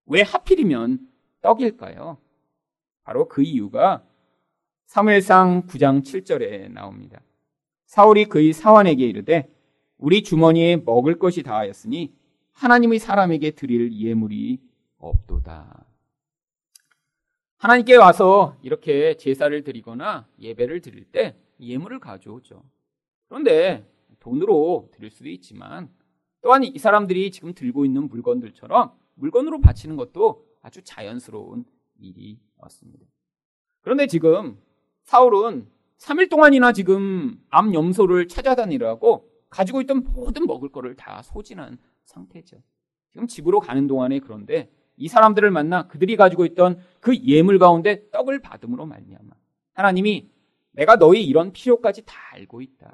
왜 0.06 0.22
하필이면 0.22 0.98
떡일까요? 1.42 2.18
바로 3.04 3.28
그 3.28 3.42
이유가 3.42 4.04
사무엘상 4.94 5.66
9장 5.66 6.04
7절에 6.04 6.70
나옵니다. 6.70 7.20
사울이 7.84 8.26
그의 8.26 8.52
사환에게 8.52 9.04
이르되 9.04 9.52
우리 9.98 10.22
주머니에 10.22 10.76
먹을 10.76 11.18
것이 11.18 11.42
다하였으니 11.42 12.14
하나님의 12.52 13.00
사람에게 13.00 13.50
드릴 13.50 13.92
예물이 13.92 14.60
없도다. 14.98 15.84
하나님께 17.56 17.96
와서 17.96 18.56
이렇게 18.62 19.16
제사를 19.16 19.64
드리거나 19.64 20.28
예배를 20.38 20.80
드릴 20.80 21.06
때 21.06 21.34
예물을 21.58 21.98
가져오죠. 21.98 22.62
그런데 23.26 23.84
돈으로 24.20 24.90
드릴 24.92 25.10
수도 25.10 25.28
있지만 25.28 25.92
또한 26.40 26.62
이 26.62 26.78
사람들이 26.78 27.32
지금 27.32 27.52
들고 27.52 27.84
있는 27.84 28.08
물건들처럼 28.08 28.92
물건으로 29.16 29.60
바치는 29.60 29.96
것도 29.96 30.46
아주 30.62 30.82
자연스러운 30.84 31.64
일이었습니다. 31.98 33.04
그런데 33.82 34.06
지금 34.06 34.56
사울은 35.04 35.68
3일 35.98 36.28
동안이나 36.28 36.72
지금 36.72 37.38
암 37.50 37.72
염소를 37.72 38.28
찾아다니라고 38.28 39.30
가지고 39.48 39.80
있던 39.82 40.02
모든 40.12 40.46
먹을 40.46 40.70
거를 40.70 40.96
다 40.96 41.22
소진한 41.22 41.78
상태죠. 42.04 42.56
지금 43.10 43.26
집으로 43.26 43.60
가는 43.60 43.86
동안에 43.86 44.18
그런데 44.18 44.70
이 44.96 45.08
사람들을 45.08 45.50
만나 45.50 45.86
그들이 45.86 46.16
가지고 46.16 46.44
있던 46.46 46.78
그 47.00 47.16
예물 47.16 47.58
가운데 47.58 48.10
떡을 48.10 48.40
받음으로 48.40 48.86
말미암아 48.86 49.30
하나님이 49.74 50.30
내가 50.72 50.96
너희 50.96 51.24
이런 51.24 51.52
필요까지 51.52 52.04
다 52.04 52.14
알고 52.32 52.60
있다. 52.60 52.92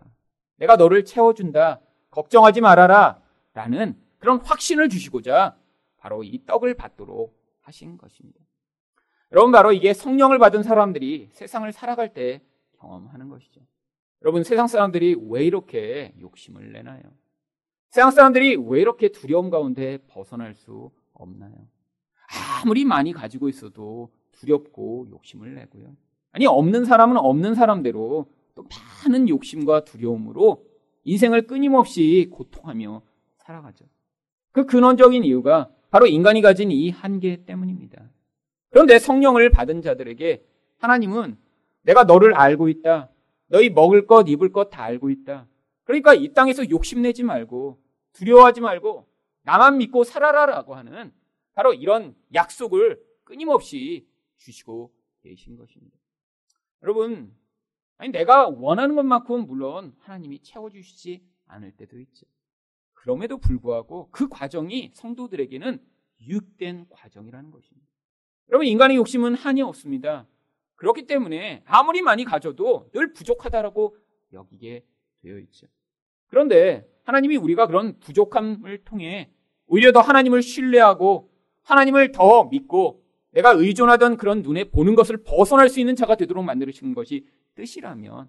내가 0.56 0.76
너를 0.76 1.04
채워준다. 1.04 1.80
걱정하지 2.10 2.60
말아라. 2.60 3.22
라는 3.54 3.98
그런 4.18 4.38
확신을 4.38 4.88
주시고자 4.88 5.56
바로 5.96 6.22
이 6.22 6.44
떡을 6.44 6.74
받도록 6.74 7.38
하신 7.60 7.96
것입니다. 7.96 8.40
여러분, 9.32 9.52
바로 9.52 9.72
이게 9.72 9.92
성령을 9.94 10.38
받은 10.38 10.62
사람들이 10.62 11.28
세상을 11.32 11.70
살아갈 11.72 12.12
때 12.12 12.42
경험하는 12.78 13.28
것이죠. 13.28 13.60
여러분, 14.22 14.42
세상 14.42 14.66
사람들이 14.66 15.16
왜 15.28 15.44
이렇게 15.44 16.14
욕심을 16.20 16.72
내나요? 16.72 17.02
세상 17.90 18.10
사람들이 18.10 18.56
왜 18.56 18.80
이렇게 18.80 19.08
두려움 19.08 19.50
가운데 19.50 19.98
벗어날 20.08 20.54
수 20.54 20.90
없나요? 21.12 21.54
아무리 22.62 22.84
많이 22.84 23.12
가지고 23.12 23.48
있어도 23.48 24.10
두렵고 24.32 25.08
욕심을 25.10 25.54
내고요. 25.54 25.96
아니, 26.32 26.46
없는 26.46 26.84
사람은 26.84 27.16
없는 27.16 27.54
사람대로 27.54 28.26
또 28.54 28.64
많은 29.04 29.28
욕심과 29.28 29.84
두려움으로 29.84 30.64
인생을 31.04 31.46
끊임없이 31.46 32.28
고통하며 32.32 33.02
살아가죠. 33.38 33.86
그 34.52 34.66
근원적인 34.66 35.24
이유가 35.24 35.70
바로 35.90 36.06
인간이 36.06 36.40
가진 36.42 36.70
이 36.70 36.90
한계 36.90 37.44
때문입니다. 37.44 38.10
그런데 38.70 38.98
성령을 38.98 39.50
받은 39.50 39.82
자들에게 39.82 40.44
하나님은 40.78 41.36
내가 41.82 42.04
너를 42.04 42.34
알고 42.34 42.68
있다. 42.68 43.10
너희 43.48 43.68
먹을 43.68 44.06
것, 44.06 44.28
입을 44.28 44.52
것 44.52 44.70
다 44.70 44.84
알고 44.84 45.10
있다. 45.10 45.46
그러니까 45.84 46.14
이 46.14 46.32
땅에서 46.32 46.70
욕심내지 46.70 47.24
말고 47.24 47.82
두려워하지 48.12 48.60
말고 48.60 49.08
나만 49.42 49.78
믿고 49.78 50.04
살아라라고 50.04 50.74
하는 50.74 51.12
바로 51.54 51.74
이런 51.74 52.14
약속을 52.32 53.02
끊임없이 53.24 54.06
주시고 54.36 54.92
계신 55.22 55.56
것입니다. 55.56 55.96
여러분, 56.82 57.34
아니 57.98 58.10
내가 58.10 58.48
원하는 58.48 58.94
것만큼 58.94 59.46
물론 59.46 59.94
하나님이 59.98 60.40
채워주시지 60.42 61.22
않을 61.46 61.72
때도 61.72 61.98
있죠. 62.00 62.26
그럼에도 62.94 63.38
불구하고 63.38 64.08
그 64.10 64.28
과정이 64.28 64.90
성도들에게는 64.94 65.84
유익된 66.20 66.86
과정이라는 66.88 67.50
것입니다. 67.50 67.89
여러분 68.50 68.66
인간의 68.66 68.96
욕심은 68.96 69.34
한이 69.34 69.62
없습니다. 69.62 70.26
그렇기 70.74 71.06
때문에 71.06 71.62
아무리 71.66 72.02
많이 72.02 72.24
가져도 72.24 72.90
늘 72.92 73.12
부족하다라고 73.12 73.96
여기게 74.32 74.84
되어 75.22 75.38
있죠. 75.38 75.68
그런데 76.28 76.88
하나님이 77.04 77.36
우리가 77.36 77.66
그런 77.66 77.98
부족함을 78.00 78.84
통해 78.84 79.30
오히려 79.66 79.92
더 79.92 80.00
하나님을 80.00 80.42
신뢰하고 80.42 81.30
하나님을 81.62 82.12
더 82.12 82.44
믿고 82.44 83.04
내가 83.30 83.50
의존하던 83.52 84.16
그런 84.16 84.42
눈에 84.42 84.64
보는 84.64 84.96
것을 84.96 85.18
벗어날 85.18 85.68
수 85.68 85.78
있는 85.78 85.94
자가 85.94 86.16
되도록 86.16 86.44
만들으시는 86.44 86.94
것이 86.94 87.26
뜻이라면 87.54 88.28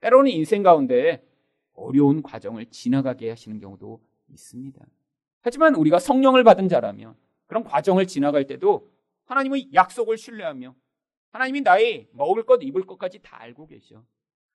때로는 0.00 0.30
인생 0.30 0.62
가운데 0.62 1.22
어려운 1.74 2.22
과정을 2.22 2.66
지나가게 2.66 3.28
하시는 3.28 3.58
경우도 3.60 4.00
있습니다. 4.28 4.80
하지만 5.42 5.74
우리가 5.74 5.98
성령을 5.98 6.44
받은 6.44 6.68
자라면 6.68 7.14
그런 7.46 7.64
과정을 7.64 8.06
지나갈 8.06 8.46
때도 8.46 8.88
하나님의 9.30 9.72
약속을 9.72 10.18
신뢰하며 10.18 10.74
하나님이 11.30 11.60
나의 11.60 12.08
먹을 12.12 12.44
것, 12.44 12.60
입을 12.62 12.84
것까지 12.84 13.20
다 13.20 13.40
알고 13.40 13.68
계셔. 13.68 14.04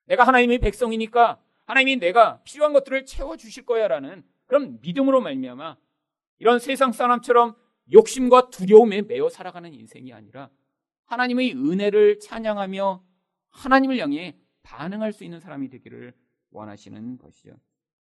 내가 0.05 0.25
하나님의 0.25 0.59
백성이니까 0.59 1.41
하나님이 1.63 1.95
내가 1.95 2.41
필요한 2.43 2.73
것들을 2.73 3.05
채워 3.05 3.37
주실 3.37 3.65
거야라는 3.65 4.23
그런 4.45 4.79
믿음으로 4.81 5.21
말미암아 5.21 5.77
이런 6.39 6.59
세상 6.59 6.91
사람처럼 6.91 7.55
욕심과 7.93 8.49
두려움에 8.49 9.03
매여 9.03 9.29
살아가는 9.29 9.73
인생이 9.73 10.11
아니라 10.11 10.49
하나님의 11.05 11.53
은혜를 11.53 12.19
찬양하며 12.19 13.03
하나님을 13.51 13.97
향해 13.99 14.37
반응할 14.63 15.13
수 15.13 15.23
있는 15.23 15.39
사람이 15.39 15.69
되기를 15.69 16.13
원하시는 16.51 17.17
것이죠. 17.17 17.55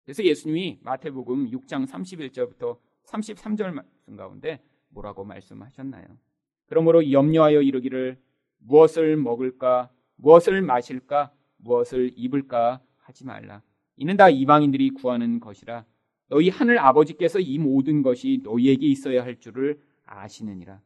그래서 0.04 0.24
예수님이 0.24 0.80
마태복음 0.84 1.50
6장 1.50 1.88
31절부터 1.88 2.78
33절 3.06 3.72
말씀 3.72 4.16
가운데 4.16 4.62
뭐라고 4.90 5.24
말씀하셨나요? 5.24 6.29
그러므로 6.70 7.12
염려하여 7.12 7.62
이르기를 7.64 8.18
무엇을 8.60 9.18
먹을까, 9.18 9.90
무엇을 10.18 10.62
마실까, 10.62 11.32
무엇을 11.58 12.12
입을까 12.16 12.80
하지 12.98 13.26
말라. 13.26 13.62
이는 13.98 14.16
다 14.16 14.30
이방인들이 14.30 14.92
구하는 14.92 15.40
것이라. 15.40 15.86
너희 16.30 16.50
하늘 16.50 16.78
아버지께서 16.78 17.40
이 17.40 17.58
모든 17.58 18.04
것이 18.04 18.42
너희에게 18.44 18.86
있어야 18.86 19.24
할 19.24 19.40
줄을 19.40 19.82
아시느니라. 20.06 20.80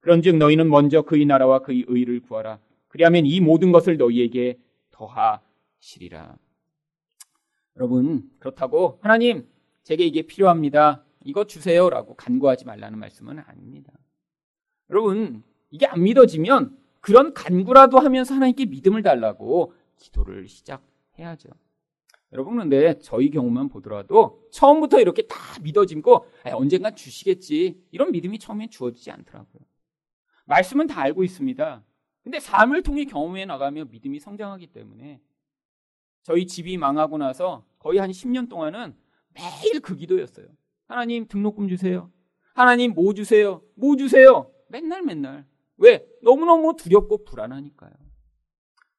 그런즉 0.00 0.36
너희는 0.36 0.68
먼저 0.68 1.02
그의 1.02 1.24
나라와 1.24 1.60
그의 1.60 1.84
의를 1.88 2.20
구하라. 2.20 2.60
그리하면 2.88 3.24
이 3.24 3.40
모든 3.40 3.72
것을 3.72 3.96
너희에게 3.96 4.58
더하시리라. 4.90 6.36
여러분, 7.76 8.30
그렇다고 8.38 8.98
하나님, 9.00 9.48
제게 9.82 10.04
이게 10.04 10.22
필요합니다. 10.22 11.02
이거 11.24 11.46
주세요라고 11.46 12.14
간구하지 12.16 12.66
말라는 12.66 12.98
말씀은 12.98 13.38
아닙니다. 13.38 13.92
여러분, 14.90 15.42
이게 15.70 15.86
안 15.86 16.02
믿어지면 16.02 16.76
그런 17.00 17.32
간구라도 17.32 17.98
하면서 17.98 18.34
하나님께 18.34 18.66
믿음을 18.66 19.02
달라고 19.02 19.72
기도를 19.96 20.48
시작해야죠. 20.48 21.48
여러분 22.32 22.54
그런데 22.54 22.98
저희 23.00 23.30
경우만 23.30 23.68
보더라도 23.68 24.46
처음부터 24.52 25.00
이렇게 25.00 25.22
다 25.22 25.36
믿어지고 25.62 26.26
언젠간 26.44 26.94
주시겠지 26.94 27.82
이런 27.90 28.12
믿음이 28.12 28.38
처음엔 28.38 28.70
주어지지 28.70 29.10
않더라고요. 29.10 29.62
말씀은 30.44 30.86
다 30.86 31.00
알고 31.00 31.24
있습니다. 31.24 31.82
근데 32.22 32.38
삶을 32.38 32.82
통해 32.82 33.04
경험해 33.04 33.46
나가며 33.46 33.86
믿음이 33.86 34.20
성장하기 34.20 34.68
때문에 34.68 35.20
저희 36.22 36.46
집이 36.46 36.76
망하고 36.76 37.18
나서 37.18 37.64
거의 37.78 37.98
한 37.98 38.10
10년 38.10 38.48
동안은 38.48 38.94
매일 39.32 39.80
그 39.80 39.96
기도였어요. 39.96 40.46
하나님 40.86 41.26
등록금 41.26 41.68
주세요. 41.68 42.10
하나님 42.54 42.92
뭐 42.92 43.14
주세요. 43.14 43.62
뭐 43.74 43.96
주세요. 43.96 44.50
맨날 44.70 45.02
맨날. 45.02 45.46
왜? 45.76 46.06
너무너무 46.22 46.76
두렵고 46.76 47.24
불안하니까요. 47.24 47.92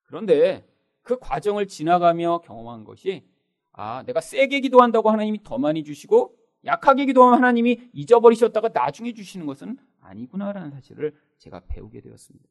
그런데 0.03 0.67
그 1.01 1.17
과정을 1.17 1.67
지나가며 1.67 2.41
경험한 2.43 2.83
것이 2.83 3.25
아, 3.71 4.03
내가 4.03 4.19
세게 4.19 4.59
기도한다고 4.59 5.09
하나님이 5.09 5.43
더 5.43 5.57
많이 5.57 5.83
주시고 5.83 6.35
약하게 6.65 7.05
기도하면 7.05 7.37
하나님이 7.39 7.89
잊어버리셨다가 7.93 8.69
나중에 8.73 9.13
주시는 9.13 9.45
것은 9.45 9.77
아니구나라는 10.01 10.71
사실을 10.71 11.15
제가 11.37 11.61
배우게 11.67 12.01
되었습니다. 12.01 12.47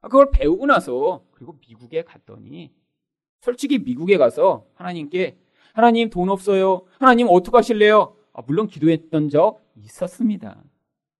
아, 0.00 0.08
그걸 0.08 0.30
배우고 0.30 0.66
나서 0.66 1.24
그리고 1.30 1.58
미국에 1.66 2.02
갔더니 2.02 2.74
솔직히 3.40 3.78
미국에 3.78 4.18
가서 4.18 4.66
하나님께 4.74 5.38
하나님 5.72 6.10
돈 6.10 6.28
없어요. 6.28 6.86
하나님 6.98 7.28
어떡 7.30 7.54
하실래요? 7.54 8.16
아, 8.32 8.42
물론 8.46 8.66
기도했던 8.66 9.28
적 9.28 9.60
있었습니다. 9.76 10.62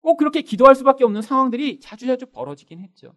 꼭 0.04 0.18
그렇게 0.18 0.42
기도할 0.42 0.74
수밖에 0.74 1.02
없는 1.02 1.22
상황들이 1.22 1.80
자주자주 1.80 2.26
벌어지긴 2.26 2.78
했죠. 2.80 3.14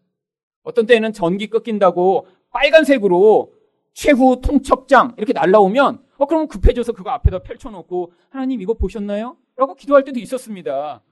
어떤 0.64 0.86
때는 0.86 1.12
전기 1.12 1.48
끊긴다고 1.48 2.28
빨간색으로 2.50 3.54
최후 3.94 4.40
통첩장 4.42 5.16
이렇게 5.18 5.34
날라오면 5.34 6.02
어 6.18 6.26
그럼 6.26 6.48
급해져서 6.48 6.94
그거 6.94 7.10
앞에다 7.10 7.40
펼쳐놓고 7.40 8.14
하나님 8.30 8.62
이거 8.62 8.74
보셨나요? 8.74 9.36
라고 9.58 9.76
기도할 9.76 10.06
때도 10.06 10.18
있었습니다. 10.22 11.04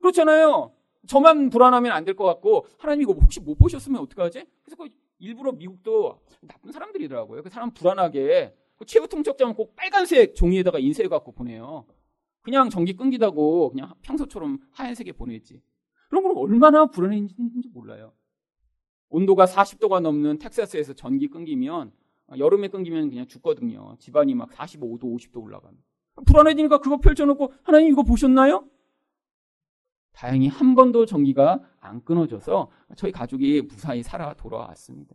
그렇잖아요. 0.00 0.72
저만 1.06 1.50
불안하면 1.50 1.92
안 1.92 2.04
될 2.04 2.16
것 2.16 2.24
같고 2.24 2.66
하나님 2.78 3.02
이거 3.02 3.12
혹시 3.12 3.38
못 3.38 3.56
보셨으면 3.56 4.00
어떡하지? 4.02 4.44
그래서 4.64 4.76
그 4.76 4.88
일부러 5.20 5.52
미국도 5.52 6.18
나쁜 6.40 6.72
사람들이더라고요. 6.72 7.44
그 7.44 7.48
사람 7.48 7.70
불안하게 7.72 8.54
그 8.76 8.84
최후 8.86 9.06
통첩장은 9.06 9.54
꼭 9.54 9.76
빨간색 9.76 10.34
종이에다가 10.34 10.80
인쇄해 10.80 11.08
갖고 11.08 11.30
보내요. 11.30 11.84
그냥 12.42 12.70
전기 12.70 12.94
끊기다고 12.94 13.70
그냥 13.70 13.94
평소처럼 14.02 14.58
하얀색에 14.72 15.12
보내지. 15.12 15.62
그런 16.08 16.24
걸 16.24 16.32
얼마나 16.36 16.86
불안했는지 16.86 17.68
몰라요. 17.72 18.12
온도가 19.08 19.46
40도가 19.46 20.00
넘는 20.00 20.38
텍사스에서 20.38 20.94
전기 20.94 21.28
끊기면 21.28 21.92
여름에 22.38 22.68
끊기면 22.68 23.10
그냥 23.10 23.26
죽거든요. 23.26 23.96
집안이 23.98 24.34
막 24.34 24.50
45도, 24.50 25.02
50도 25.02 25.42
올라가면. 25.42 25.78
불안해지니까 26.26 26.78
그거 26.78 26.98
펼쳐놓고 26.98 27.52
하나님 27.62 27.90
이거 27.92 28.02
보셨나요? 28.02 28.68
다행히 30.12 30.48
한 30.48 30.74
번도 30.74 31.06
전기가 31.06 31.62
안 31.80 32.04
끊어져서 32.04 32.70
저희 32.96 33.12
가족이 33.12 33.62
무사히 33.62 34.02
살아 34.02 34.34
돌아왔습니다. 34.34 35.14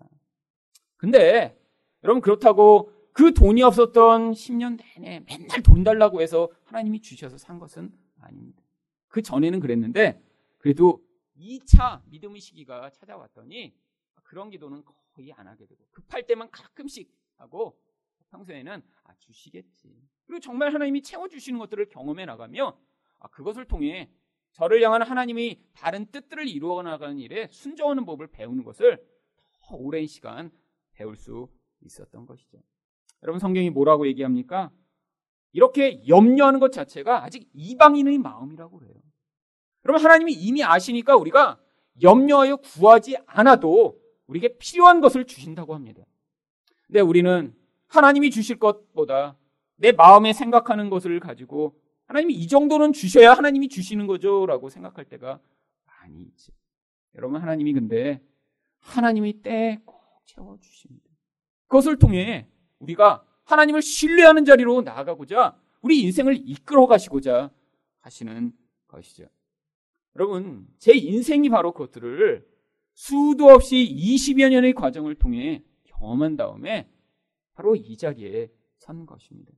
근데 0.98 1.60
여러분 2.04 2.22
그렇다고 2.22 2.92
그 3.18 3.34
돈이 3.34 3.64
없었던 3.64 4.34
10년 4.34 4.78
내내 4.78 5.22
맨날 5.22 5.64
돈 5.64 5.84
달라고 5.84 6.22
해서 6.22 6.52
하나님이 6.66 7.02
주셔서 7.02 7.40
산 7.40 7.58
것은 7.58 7.92
아닙니다. 8.20 8.62
그 9.08 9.24
전에는 9.24 9.60
그랬는데 9.60 10.24
그래도 10.60 11.04
2차 11.36 12.04
믿음의 12.06 12.40
시기가 12.40 12.92
찾아왔더니 12.92 13.76
그런 14.22 14.52
기도는 14.52 14.84
거의 15.16 15.34
안 15.34 15.48
하게 15.48 15.66
되고 15.66 15.84
급할 15.90 16.28
때만 16.28 16.52
가끔씩 16.52 17.12
하고 17.38 17.76
평소에는 18.30 18.84
아 19.06 19.16
주시겠지. 19.16 20.00
그리고 20.28 20.40
정말 20.40 20.72
하나님이 20.72 21.02
채워 21.02 21.28
주시는 21.28 21.58
것들을 21.58 21.90
경험해 21.90 22.26
나가며 22.26 22.78
아 23.18 23.28
그것을 23.30 23.66
통해 23.66 24.12
저를 24.52 24.84
향한 24.84 25.02
하나님이 25.02 25.60
다른 25.74 26.06
뜻들을 26.12 26.48
이루어 26.48 26.84
나가는 26.84 27.18
일에 27.18 27.48
순종하는 27.50 28.06
법을 28.06 28.28
배우는 28.28 28.64
것을 28.64 29.04
더 29.62 29.76
오랜 29.76 30.06
시간 30.06 30.52
배울 30.92 31.16
수 31.18 31.50
있었던 31.82 32.28
것이죠. 32.28 32.62
여러분 33.24 33.40
성경이 33.40 33.70
뭐라고 33.70 34.08
얘기합니까? 34.08 34.72
이렇게 35.54 36.08
염려하는 36.08 36.60
것 36.60 36.72
자체가 36.72 37.24
아직 37.24 37.50
이방인의 37.54 38.20
마음이라고 38.20 38.78
그래요. 38.78 38.94
여러분 39.86 40.04
하나님이 40.04 40.34
이미 40.34 40.64
아시니까 40.64 41.16
우리가 41.16 41.60
염려하여 42.02 42.58
구하지 42.58 43.18
않아도 43.26 44.00
우리에게 44.28 44.58
필요한 44.58 45.02
것을 45.02 45.26
주신다고 45.26 45.74
합니다. 45.74 46.04
근데 46.86 47.00
우리는 47.00 47.56
하나님이 47.88 48.30
주실 48.32 48.60
것보다 48.60 49.38
내 49.78 49.92
마음에 49.92 50.34
생각하는 50.34 50.90
것을 50.90 51.20
가지고 51.20 51.80
하나님이 52.06 52.34
이 52.34 52.48
정도는 52.48 52.94
주셔야 52.94 53.34
하나님이 53.34 53.70
주시는 53.70 54.08
거죠라고 54.08 54.70
생각할 54.70 55.06
때가 55.06 55.40
많이 55.86 56.22
있죠. 56.22 56.54
여러분 57.16 57.42
하나님이 57.42 57.74
근데 57.74 58.22
하나님이 58.80 59.42
때꼭 59.42 60.22
채워 60.26 60.58
주십니다. 60.60 61.06
그것을 61.68 61.98
통해 61.98 62.48
우리가 62.80 63.24
하나님을 63.44 63.82
신뢰하는 63.82 64.46
자리로 64.46 64.82
나아가고자 64.82 65.58
우리 65.82 66.02
인생을 66.02 66.42
이끌어 66.46 66.86
가시고자 66.88 67.52
하시는 68.00 68.54
것이죠. 68.88 69.26
여러분, 70.16 70.68
제 70.78 70.94
인생이 70.94 71.50
바로 71.50 71.72
그것들을 71.72 72.48
수도 72.94 73.50
없이 73.50 73.76
20여 73.76 74.50
년의 74.50 74.74
과정을 74.74 75.16
통해 75.16 75.64
경험한 75.84 76.36
다음에 76.36 76.90
바로 77.54 77.76
이 77.76 77.96
자리에 77.96 78.50
선 78.78 79.06
것입니다. 79.06 79.52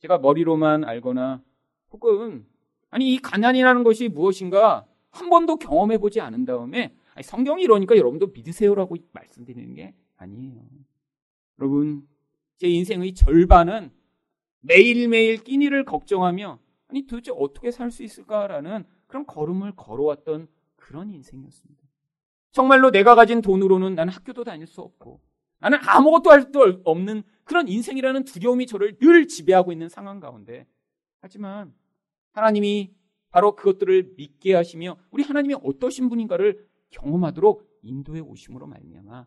제가 0.00 0.18
머리로만 0.18 0.84
알거나 0.84 1.42
혹은 1.90 2.46
아니 2.90 3.14
이 3.14 3.18
가난이라는 3.18 3.84
것이 3.84 4.08
무엇인가 4.08 4.86
한 5.10 5.30
번도 5.30 5.56
경험해 5.56 5.98
보지 5.98 6.20
않은 6.20 6.44
다음에 6.44 6.94
성경이 7.22 7.62
이러니까 7.62 7.96
여러분도 7.96 8.28
믿으세요라고 8.28 8.96
말씀드리는 9.12 9.74
게 9.74 9.94
아니에요. 10.16 10.62
여러분 11.58 12.06
제 12.62 12.68
인생의 12.68 13.14
절반은 13.14 13.90
매일매일 14.60 15.42
끼니를 15.42 15.84
걱정하며 15.84 16.60
아니 16.86 17.06
도대체 17.08 17.32
어떻게 17.34 17.72
살 17.72 17.90
수 17.90 18.04
있을까라는 18.04 18.84
그런 19.08 19.26
걸음을 19.26 19.72
걸어왔던 19.74 20.46
그런 20.76 21.10
인생이었습니다. 21.10 21.82
정말로 22.52 22.92
내가 22.92 23.16
가진 23.16 23.42
돈으로는 23.42 23.96
나는 23.96 24.12
학교도 24.12 24.44
다닐 24.44 24.68
수 24.68 24.80
없고 24.80 25.20
나는 25.58 25.78
아무것도 25.82 26.30
할 26.30 26.42
수 26.42 26.80
없는 26.84 27.24
그런 27.42 27.66
인생이라는 27.66 28.22
두려움이 28.26 28.66
저를 28.68 28.96
늘 29.00 29.26
지배하고 29.26 29.72
있는 29.72 29.88
상황 29.88 30.20
가운데 30.20 30.68
하지만 31.20 31.74
하나님이 32.30 32.94
바로 33.30 33.56
그것들을 33.56 34.12
믿게 34.16 34.54
하시며 34.54 34.98
우리 35.10 35.24
하나님이 35.24 35.56
어떠신 35.64 36.08
분인가를 36.08 36.64
경험하도록 36.90 37.80
인도해 37.82 38.20
오심으로 38.20 38.68
말미암아 38.68 39.26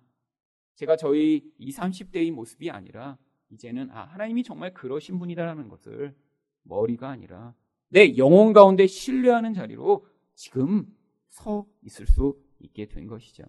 제가 0.76 0.96
저희 0.96 1.44
20, 1.58 1.82
30대의 1.82 2.32
모습이 2.32 2.70
아니라 2.70 3.18
이제는 3.50 3.90
아 3.92 4.02
하나님이 4.06 4.44
정말 4.44 4.74
그러신 4.74 5.20
분이다라는 5.20 5.68
것을 5.70 6.16
머리가 6.64 7.10
아니라 7.10 7.54
내 7.90 8.18
영혼 8.18 8.54
가운데 8.54 8.88
신뢰하는 8.88 9.54
자리로 9.54 10.06
지금 10.34 10.86
서 11.30 11.66
있을 11.82 12.08
수 12.08 12.38
있게 12.60 12.86
된 12.88 13.08
것이죠. 13.08 13.44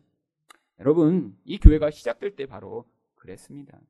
여러분, 0.81 1.37
이 1.45 1.59
교회가 1.59 1.91
시작될 1.91 2.37
때 2.37 2.47
바로 2.47 2.85
그랬습니다. 3.15 3.81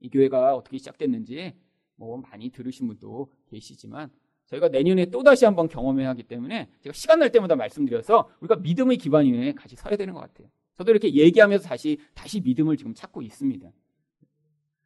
이 0.00 0.10
교회가 0.10 0.54
어떻게 0.54 0.78
시작됐는지 0.78 1.54
뭐 1.96 2.18
많이 2.18 2.50
들으신 2.50 2.86
분도 2.86 3.32
계시지만 3.46 4.10
저희가 4.46 4.68
내년에 4.68 5.06
또 5.06 5.22
다시 5.22 5.44
한번 5.44 5.68
경험해야 5.68 6.10
하기 6.10 6.24
때문에 6.24 6.68
제가 6.80 6.92
시간 6.92 7.18
날 7.18 7.32
때마다 7.32 7.56
말씀드려서 7.56 8.30
우리가 8.40 8.56
믿음의 8.56 8.98
기반 8.98 9.26
위에 9.26 9.52
같이 9.52 9.74
서야 9.74 9.96
되는 9.96 10.14
것 10.14 10.20
같아요. 10.20 10.48
저도 10.76 10.90
이렇게 10.90 11.12
얘기하면서 11.14 11.68
다시 11.68 11.98
다시 12.14 12.40
믿음을 12.40 12.76
지금 12.76 12.94
찾고 12.94 13.22
있습니다. 13.22 13.70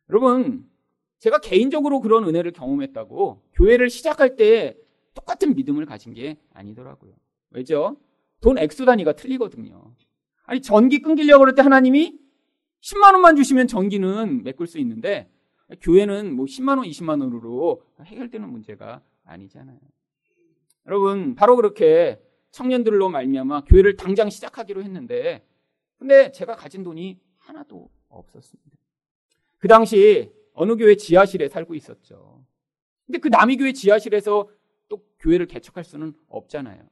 여러분, 0.08 0.68
제가 1.18 1.38
개인적으로 1.38 2.00
그런 2.00 2.24
은혜를 2.24 2.52
경험했다고 2.52 3.42
교회를 3.54 3.90
시작할 3.90 4.36
때 4.36 4.76
똑같은 5.14 5.54
믿음을 5.54 5.84
가진 5.86 6.14
게 6.14 6.38
아니더라고요. 6.52 7.12
왜죠? 7.50 7.96
돈 8.40 8.58
액수 8.58 8.84
단위가 8.84 9.12
틀리거든요. 9.12 9.94
아니, 10.44 10.62
전기 10.62 11.02
끊기려고 11.02 11.40
그럴 11.40 11.54
때 11.54 11.62
하나님이 11.62 12.18
10만 12.80 13.12
원만 13.12 13.36
주시면 13.36 13.66
전기는 13.66 14.42
메꿀 14.42 14.66
수 14.66 14.78
있는데 14.78 15.30
교회는 15.82 16.34
뭐 16.34 16.46
10만 16.46 16.78
원, 16.78 16.86
20만 16.86 17.20
원으로 17.20 17.82
해결되는 18.02 18.48
문제가 18.48 19.02
아니잖아요. 19.24 19.78
여러분, 20.86 21.34
바로 21.34 21.56
그렇게 21.56 22.20
청년들로 22.52 23.10
말미암아 23.10 23.64
교회를 23.64 23.96
당장 23.96 24.30
시작하기로 24.30 24.82
했는데 24.82 25.44
근데 26.00 26.32
제가 26.32 26.56
가진 26.56 26.82
돈이 26.82 27.20
하나도 27.36 27.90
없었습니다. 28.08 28.78
그 29.58 29.68
당시 29.68 30.32
어느 30.54 30.74
교회 30.76 30.96
지하실에 30.96 31.48
살고 31.48 31.74
있었죠. 31.74 32.42
근데 33.04 33.18
그 33.18 33.28
남이 33.28 33.58
교회 33.58 33.72
지하실에서 33.72 34.48
또 34.88 35.04
교회를 35.18 35.46
개척할 35.46 35.84
수는 35.84 36.14
없잖아요. 36.28 36.82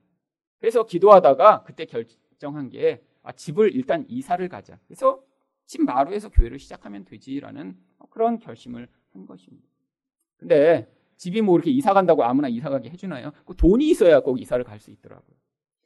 그래서 0.60 0.84
기도하다가 0.84 1.62
그때 1.62 1.86
결정한 1.86 2.68
게 2.68 3.02
아, 3.22 3.32
집을 3.32 3.74
일단 3.74 4.04
이사를 4.08 4.46
가자. 4.48 4.78
그래서 4.86 5.24
집 5.64 5.82
마루에서 5.82 6.28
교회를 6.28 6.58
시작하면 6.58 7.06
되지라는 7.06 7.78
그런 8.10 8.38
결심을 8.38 8.88
한 9.12 9.24
것입니다. 9.26 9.66
근데 10.36 10.86
집이 11.16 11.40
뭐 11.40 11.56
이렇게 11.56 11.70
이사 11.70 11.94
간다고 11.94 12.24
아무나 12.24 12.48
이사 12.48 12.68
가게 12.68 12.90
해주나요? 12.90 13.32
그 13.46 13.56
돈이 13.56 13.88
있어야 13.88 14.20
꼭 14.20 14.38
이사를 14.38 14.62
갈 14.64 14.78
수 14.80 14.90
있더라고요. 14.90 15.34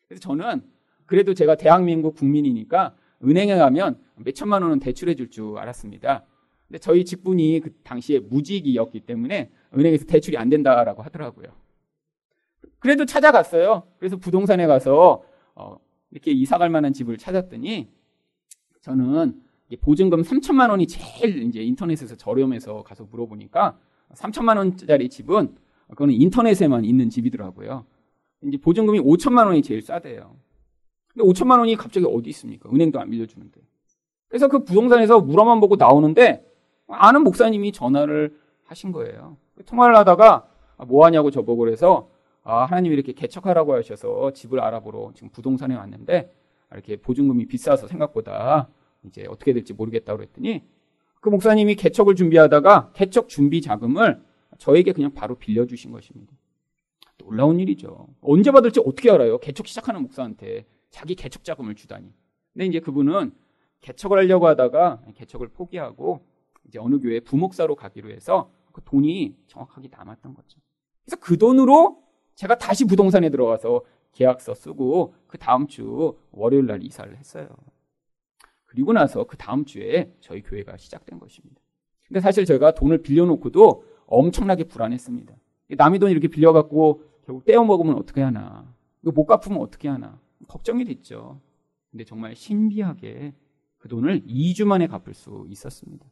그래서 0.09 0.21
저는 0.21 0.69
그래도 1.07 1.35
제가 1.35 1.55
대한민국 1.55 2.17
국민이니까 2.17 2.97
은행에 3.25 3.57
가면 3.57 3.99
몇 4.17 4.35
천만 4.35 4.63
원은 4.63 4.79
대출해 4.81 5.15
줄 5.15 5.31
줄 5.31 5.59
알았습니다. 5.59 6.25
근데 6.69 6.79
저희 6.79 7.05
직분이 7.05 7.61
그 7.61 7.73
당시에 7.83 8.19
무직이었기 8.21 9.01
때문에 9.01 9.51
은행에서 9.77 10.07
대출이 10.07 10.37
안 10.39 10.49
된다라고 10.49 11.03
하더라고요. 11.03 11.49
그래도 12.79 13.05
찾아갔어요. 13.05 13.85
그래서 13.99 14.17
부동산에 14.17 14.67
가서 14.67 15.23
어, 15.55 15.77
이렇게 16.11 16.31
이사 16.33 16.59
갈 16.59 16.71
만한 16.71 16.93
집을 16.93 17.17
찾았더니 17.19 17.89
저는 18.81 19.41
보증금 19.81 20.23
3천만 20.23 20.71
원이 20.71 20.87
제일 20.87 21.43
이제 21.45 21.63
인터넷에서 21.63 22.17
저렴해서 22.17 22.83
가서 22.83 23.05
물어보니까 23.05 23.79
3천만 24.15 24.59
원짜리 24.59 25.09
집은 25.09 25.55
그거는 25.89 26.15
인터넷에만 26.15 26.85
있는 26.85 27.09
집이더라고요. 27.11 27.85
이제 28.45 28.57
보증금이 28.59 29.01
5천만 29.01 29.47
원이 29.47 29.63
제일 29.63 29.81
싸대요. 29.83 30.37
근데 31.13 31.29
5천만 31.29 31.59
원이 31.59 31.77
갑자기 31.77 32.07
어디 32.07 32.31
있습니까? 32.31 32.69
은행도 32.71 33.01
안 33.01 33.11
빌려주는데. 33.11 33.61
그래서 34.29 34.49
그 34.49 34.65
부동산에서 34.65 35.21
물어만 35.21 35.61
보고 35.61 35.77
나오는데 35.77 36.45
아는 36.89 37.23
목사님이 37.23 37.73
전화를 37.73 38.37
하신 38.65 38.93
거예요. 38.93 39.37
통화를 39.67 39.97
하다가 39.97 40.49
아, 40.79 40.85
뭐 40.85 41.05
하냐고 41.05 41.31
저보고 41.31 41.59
그래서 41.59 42.09
아, 42.43 42.65
하나님이 42.65 42.95
이렇게 42.95 43.13
개척하라고 43.13 43.75
하셔서 43.75 44.33
집을 44.33 44.61
알아보러 44.61 45.13
지금 45.15 45.29
부동산에 45.31 45.75
왔는데 45.75 46.33
이렇게 46.73 46.97
보증금이 46.97 47.47
비싸서 47.47 47.87
생각보다 47.87 48.69
이제 49.05 49.27
어떻게 49.29 49.53
될지 49.53 49.75
모르겠다고 49.75 50.19
그랬더니 50.19 50.63
그 51.21 51.29
목사님이 51.29 51.77
개척을 51.77 52.15
준비하다가 52.15 52.93
개척 52.95 53.29
준비 53.29 53.61
자금을 53.61 54.23
저에게 54.59 54.93
그냥 54.93 55.13
바로 55.13 55.37
빌려주신 55.37 55.93
것입니다. 55.93 56.33
놀라운 57.19 57.61
일이죠. 57.61 58.09
언제 58.21 58.51
받을지 58.51 58.81
어떻게 58.81 59.11
알아요? 59.11 59.39
개척 59.39 59.67
시작하는 59.67 60.03
목사한테 60.03 60.65
자기 60.93 61.17
개척 61.17 61.43
자금을 61.43 61.75
주다니. 61.75 62.13
근데 62.53 62.67
이제 62.67 62.79
그분은 62.79 63.33
개척을 63.81 64.19
하려고 64.19 64.47
하다가 64.47 65.03
개척을 65.17 65.49
포기하고 65.49 66.25
이제 66.69 66.79
어느 66.79 67.01
교회 67.01 67.19
부목사로 67.19 67.75
가기로 67.75 68.11
해서 68.11 68.53
그 68.71 68.83
돈이 68.85 69.35
정확하게 69.49 69.89
남았던 69.91 70.35
거죠. 70.35 70.61
그래서 71.05 71.17
그 71.21 71.37
돈으로 71.37 72.03
제가 72.35 72.59
다시 72.59 72.87
부동산에 72.87 73.31
들어가서 73.31 73.83
계약서 74.13 74.55
쓰고 74.55 75.15
그 75.27 75.39
다음 75.39 75.67
주 75.67 76.17
월요일 76.31 76.67
날 76.67 76.83
이사를 76.83 77.17
했어요. 77.17 77.49
그리고 78.67 78.93
나서 78.93 79.25
그 79.25 79.37
다음 79.37 79.65
주에 79.65 80.15
저희 80.21 80.43
교회가 80.43 80.77
시작된 80.77 81.19
것입니다. 81.19 81.61
근데 82.07 82.21
사실 82.21 82.45
제가 82.45 82.73
돈을 82.73 83.03
빌려놓고도 83.03 83.85
엄청나게 84.07 84.65
불안했습니다. 84.65 85.35
남의 85.71 85.99
돈 85.99 86.11
이렇게 86.11 86.29
빌려갖고 86.29 87.03
결국 87.25 87.45
떼어 87.45 87.65
먹으면 87.65 87.97
어떻게 87.97 88.21
하나. 88.21 88.73
이거 89.03 89.13
못 89.13 89.25
갚으면 89.25 89.61
어떻게 89.61 89.89
하나. 89.89 90.21
걱정이 90.49 90.85
됐죠. 90.85 91.41
근데 91.91 92.05
정말 92.05 92.35
신비하게 92.35 93.35
그 93.79 93.89
돈을 93.89 94.23
2주 94.27 94.65
만에 94.65 94.87
갚을 94.87 95.15
수 95.15 95.47
있었습니다. 95.49 96.07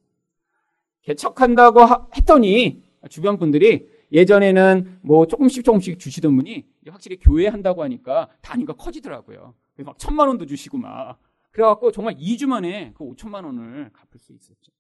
개척한다고 1.03 1.81
했더니 2.17 2.83
주변 3.09 3.39
분들이 3.39 3.89
예전에는 4.13 5.01
뭐 5.03 5.27
조금씩 5.27 5.65
조금씩 5.65 5.99
주시던 5.99 6.37
분이 6.37 6.67
확실히 6.89 7.17
교회 7.19 7.47
한다고 7.47 7.83
하니까 7.85 8.29
단위가 8.43 8.75
커지더라고요. 8.75 9.55
그래서 9.75 9.91
막 9.91 9.99
천만 9.99 10.29
원도 10.29 10.47
주시고 10.47 10.79
막. 10.79 11.19
그래갖고 11.53 11.91
정말 11.93 12.15
2주 12.17 12.47
만에 12.47 12.93
그 12.95 13.05
5천만 13.05 13.45
원을 13.45 13.91
갚을 13.93 14.19
수 14.19 14.33
있었죠. 14.33 14.73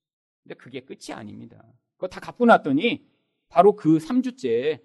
근데 0.42 0.54
그게 0.54 0.80
끝이 0.80 1.12
아닙니다. 1.12 1.64
그거 1.94 2.08
다 2.08 2.20
갚고 2.20 2.46
났더니 2.46 3.04
바로 3.48 3.74
그 3.74 3.98
3주째 3.98 4.80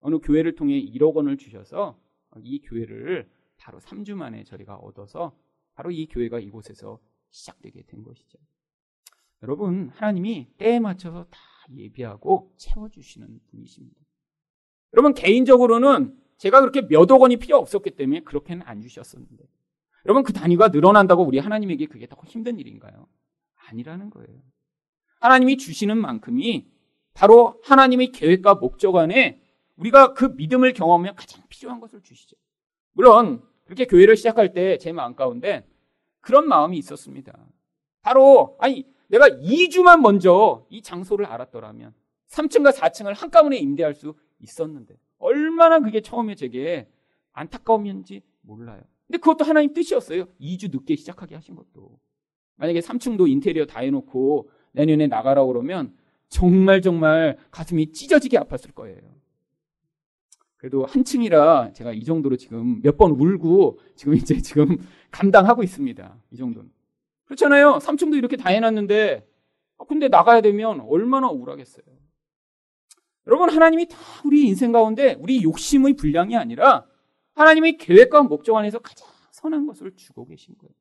어느 0.00 0.18
교회를 0.18 0.54
통해 0.54 0.80
1억 0.80 1.14
원을 1.14 1.36
주셔서 1.36 1.98
이 2.42 2.60
교회를 2.60 3.28
바로 3.62 3.78
3주 3.78 4.14
만에 4.14 4.44
저희가 4.44 4.76
얻어서 4.76 5.36
바로 5.74 5.90
이 5.90 6.06
교회가 6.06 6.40
이곳에서 6.40 6.98
시작되게 7.30 7.82
된 7.84 8.02
것이죠. 8.02 8.38
여러분, 9.42 9.90
하나님이 9.94 10.48
때에 10.58 10.78
맞춰서 10.80 11.24
다 11.30 11.38
예비하고 11.74 12.52
채워주시는 12.58 13.40
분이십니다. 13.50 14.00
여러분, 14.94 15.14
개인적으로는 15.14 16.18
제가 16.38 16.60
그렇게 16.60 16.82
몇 16.82 17.10
억 17.10 17.22
원이 17.22 17.36
필요 17.36 17.56
없었기 17.56 17.92
때문에 17.92 18.20
그렇게는 18.20 18.66
안 18.66 18.80
주셨었는데. 18.80 19.44
여러분, 20.06 20.24
그 20.24 20.32
단위가 20.32 20.68
늘어난다고 20.68 21.22
우리 21.22 21.38
하나님에게 21.38 21.86
그게 21.86 22.06
더 22.08 22.16
힘든 22.26 22.58
일인가요? 22.58 23.08
아니라는 23.68 24.10
거예요. 24.10 24.42
하나님이 25.20 25.56
주시는 25.56 25.96
만큼이 25.98 26.68
바로 27.14 27.60
하나님의 27.64 28.10
계획과 28.10 28.56
목적 28.56 28.96
안에 28.96 29.40
우리가 29.76 30.14
그 30.14 30.26
믿음을 30.36 30.72
경험하면 30.72 31.14
가장 31.14 31.44
필요한 31.48 31.80
것을 31.80 32.02
주시죠. 32.02 32.36
물론 32.92 33.42
그렇게 33.72 33.86
교회를 33.86 34.16
시작할 34.16 34.52
때 34.52 34.76
제 34.76 34.92
마음 34.92 35.14
가운데 35.14 35.66
그런 36.20 36.46
마음이 36.46 36.76
있었습니다. 36.76 37.32
바로 38.02 38.56
아니 38.60 38.84
내가 39.08 39.28
2주만 39.28 40.00
먼저 40.00 40.66
이 40.68 40.82
장소를 40.82 41.24
알았더라면 41.24 41.94
3층과 42.28 42.72
4층을 42.74 43.14
한꺼번에 43.14 43.56
임대할 43.56 43.94
수 43.94 44.14
있었는데 44.40 44.96
얼마나 45.18 45.80
그게 45.80 46.02
처음에 46.02 46.34
제게 46.34 46.86
안타까움이었는지 47.32 48.20
몰라요. 48.42 48.82
근데 49.06 49.18
그것도 49.18 49.44
하나님 49.44 49.72
뜻이었어요. 49.72 50.26
2주 50.40 50.70
늦게 50.70 50.96
시작하게 50.96 51.34
하신 51.36 51.54
것도. 51.54 51.98
만약에 52.56 52.80
3층도 52.80 53.28
인테리어 53.28 53.64
다 53.64 53.80
해놓고 53.80 54.50
내년에 54.72 55.06
나가라고 55.06 55.48
그러면 55.48 55.94
정말 56.28 56.82
정말 56.82 57.38
가슴이 57.50 57.92
찢어지게 57.92 58.38
아팠을 58.38 58.74
거예요. 58.74 59.00
그래도 60.62 60.86
한층이라 60.86 61.72
제가 61.72 61.92
이 61.92 62.04
정도로 62.04 62.36
지금 62.36 62.80
몇 62.82 62.96
번 62.96 63.10
울고 63.10 63.80
지금 63.96 64.14
이제 64.14 64.40
지금 64.40 64.78
감당하고 65.10 65.64
있습니다. 65.64 66.16
이 66.30 66.36
정도는. 66.36 66.70
그렇잖아요. 67.24 67.78
3층도 67.78 68.14
이렇게 68.14 68.36
다 68.36 68.50
해놨는데 68.50 69.26
아, 69.78 69.84
근데 69.88 70.06
나가야 70.06 70.40
되면 70.40 70.78
얼마나 70.82 71.28
우울하겠어요. 71.30 71.84
여러분 73.26 73.50
하나님이 73.50 73.88
다 73.88 73.98
우리 74.24 74.46
인생 74.46 74.70
가운데 74.70 75.16
우리 75.18 75.42
욕심의 75.42 75.94
분량이 75.94 76.36
아니라 76.36 76.86
하나님의 77.34 77.78
계획과 77.78 78.22
목적 78.22 78.54
안에서 78.54 78.78
가장 78.78 79.08
선한 79.32 79.66
것을 79.66 79.90
주고 79.96 80.26
계신 80.26 80.54
거예요. 80.58 80.72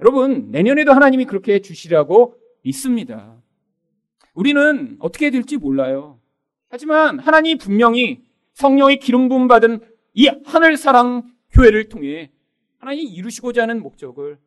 여러분, 0.00 0.50
내년에도 0.50 0.92
하나님이 0.92 1.26
그렇게 1.26 1.60
주시라고 1.60 2.36
믿습니다. 2.62 3.36
우리는 4.32 4.96
어떻게 4.98 5.30
될지 5.30 5.58
몰라요. 5.58 6.20
하지만 6.70 7.18
하나님이 7.18 7.56
분명히 7.58 8.24
성령의 8.54 8.98
기름 8.98 9.28
부음 9.28 9.48
받은 9.48 9.80
이 10.14 10.28
하늘 10.44 10.76
사랑 10.76 11.30
교회를 11.50 11.88
통해 11.88 12.30
하나님이 12.78 13.04
이루시고자 13.04 13.62
하는 13.62 13.82
목적을 13.82 14.38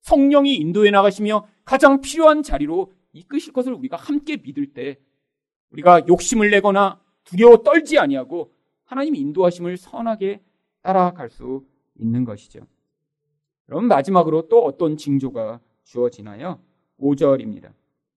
성령이 0.00 0.54
인도해 0.54 0.90
나가시며 0.90 1.46
가장 1.64 2.00
필요한 2.00 2.42
자리로 2.42 2.92
이끄실 3.12 3.52
것을 3.52 3.72
우리가 3.72 3.96
함께 3.96 4.36
믿을 4.36 4.72
때 4.72 4.98
우리가 5.70 6.06
욕심을 6.06 6.50
내거나 6.50 7.00
두려워 7.24 7.62
떨지 7.62 7.98
아니하고 7.98 8.52
하나님 8.84 9.16
인도하심을 9.16 9.76
선하게 9.76 10.40
따라갈 10.82 11.28
수 11.28 11.64
있는 11.98 12.24
것이죠. 12.24 12.60
그럼 13.66 13.86
마지막으로 13.86 14.48
또 14.48 14.64
어떤 14.64 14.96
징조가 14.96 15.60
주어지나요? 15.82 16.60
5절입니다. 17.00 17.72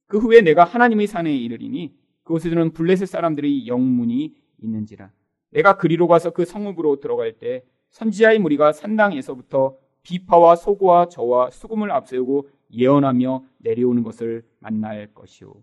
그 0.05 0.19
후에 0.19 0.41
내가 0.41 0.63
하나님의 0.63 1.07
산에 1.07 1.35
이르리니 1.35 1.95
그곳에는 2.23 2.71
블레셋 2.71 3.07
사람들의 3.07 3.65
영문이 3.65 4.35
있는지라. 4.61 5.11
내가 5.51 5.77
그리로 5.77 6.07
가서 6.07 6.31
그 6.31 6.45
성읍으로 6.45 6.99
들어갈 6.99 7.33
때 7.33 7.63
선지자의 7.89 8.39
무리가 8.39 8.71
산당에서부터 8.71 9.77
비파와 10.03 10.55
소고와 10.55 11.09
저와 11.09 11.49
수금을 11.49 11.91
앞세우고 11.91 12.49
예언하며 12.71 13.43
내려오는 13.57 14.03
것을 14.03 14.45
만날 14.59 15.13
것이오. 15.13 15.53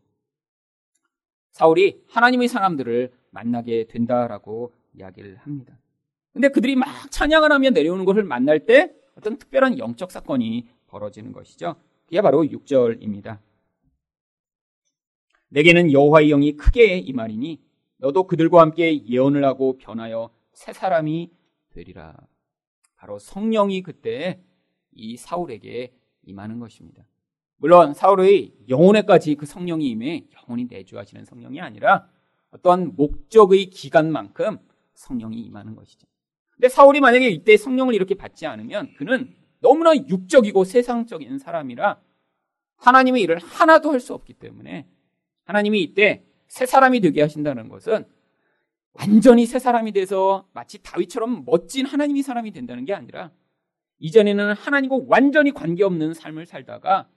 사울이 1.53 2.03
하나님의 2.09 2.49
사람들을 2.49 3.12
만나게 3.30 3.87
된다라고 3.87 4.72
이야기를 4.95 5.37
합니다. 5.37 5.78
근데 6.32 6.49
그들이 6.49 6.76
막 6.76 7.11
찬양을 7.11 7.51
하며 7.51 7.70
내려오는 7.70 8.05
것을 8.05 8.24
만날 8.24 8.66
때 8.66 8.93
어떤 9.16 9.39
특별한 9.39 9.78
영적 9.78 10.11
사건이 10.11 10.68
벌어지는 10.87 11.32
것이죠. 11.32 11.76
그게 12.05 12.20
바로 12.20 12.43
6절입니다. 12.43 13.39
내게는 15.49 15.93
여호와의 15.93 16.28
영이 16.28 16.57
크게 16.57 16.99
임하리니 16.99 17.61
너도 18.07 18.28
그들과 18.28 18.61
함께 18.61 19.04
예언을 19.04 19.44
하고 19.44 19.78
변하여 19.78 20.30
새 20.52 20.72
사람이 20.72 21.32
되리라. 21.70 22.14
바로 22.94 23.18
성령이 23.18 23.82
그때 23.82 24.40
이 24.92 25.16
사울에게 25.16 25.92
임하는 26.22 26.61
것입니다. 26.61 27.04
물론 27.57 27.94
사울의 27.94 28.54
영혼에까지 28.68 29.34
그 29.34 29.44
성령이 29.44 29.88
임해 29.88 30.28
영혼이 30.36 30.66
내주하시는 30.70 31.24
성령이 31.24 31.61
아니라 31.61 32.09
어떠한 32.52 32.94
목적의 32.94 33.70
기간만큼 33.70 34.59
성령이 34.94 35.40
임하는 35.40 35.74
것이죠. 35.74 36.07
근데 36.52 36.68
사울이 36.68 37.00
만약에 37.00 37.28
이때 37.28 37.57
성령을 37.57 37.92
이렇게 37.94 38.14
받지 38.14 38.46
않으면 38.46 38.94
그는 38.94 39.34
너무나 39.59 39.96
육적이고 39.96 40.62
세상적인 40.62 41.38
사람이라 41.40 42.00
하나님의 42.76 43.22
일을 43.22 43.38
하나도 43.38 43.90
할 43.90 43.98
수 43.98 44.14
없기 44.14 44.34
때문에 44.34 44.86
하나님이 45.44 45.82
이때 45.82 46.26
새 46.49 46.66
사람이 46.66 47.01
되게 47.01 47.22
하신다는 47.22 47.68
것은 47.68 48.07
완전히 48.92 49.47
새 49.47 49.59
사람이 49.59 49.92
돼서 49.92 50.49
마치 50.53 50.82
다윗처럼 50.82 51.44
멋진 51.44 51.86
하나님이 51.86 52.22
사람이 52.22 52.53
된다는 52.53 52.84
게 52.84 52.94
아니라 52.94 53.30
이전에는 53.99 54.53
하나님과 54.55 55.01
완전히 55.07 55.53
관계없는 55.53 56.14
삶을 56.14 56.47
살다가 56.47 57.09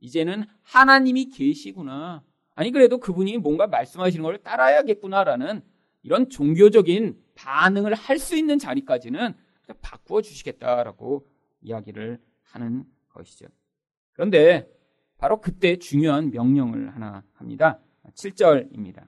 이제는 0.00 0.44
하나님이 0.62 1.30
계시구나. 1.30 2.22
아니 2.54 2.70
그래도 2.70 2.98
그분이 2.98 3.38
뭔가 3.38 3.66
말씀하시는 3.66 4.22
걸 4.22 4.38
따라야겠구나라는 4.38 5.62
이런 6.02 6.28
종교적인 6.30 7.18
반응을 7.34 7.94
할 7.94 8.18
수 8.18 8.36
있는 8.36 8.58
자리까지는 8.58 9.34
바꾸어 9.82 10.22
주시겠다라고 10.22 11.26
이야기를 11.60 12.18
하는 12.42 12.84
것이죠. 13.10 13.46
그런데 14.12 14.68
바로 15.18 15.40
그때 15.40 15.76
중요한 15.76 16.30
명령을 16.30 16.94
하나 16.94 17.22
합니다. 17.34 17.80
7절입니다. 18.14 19.06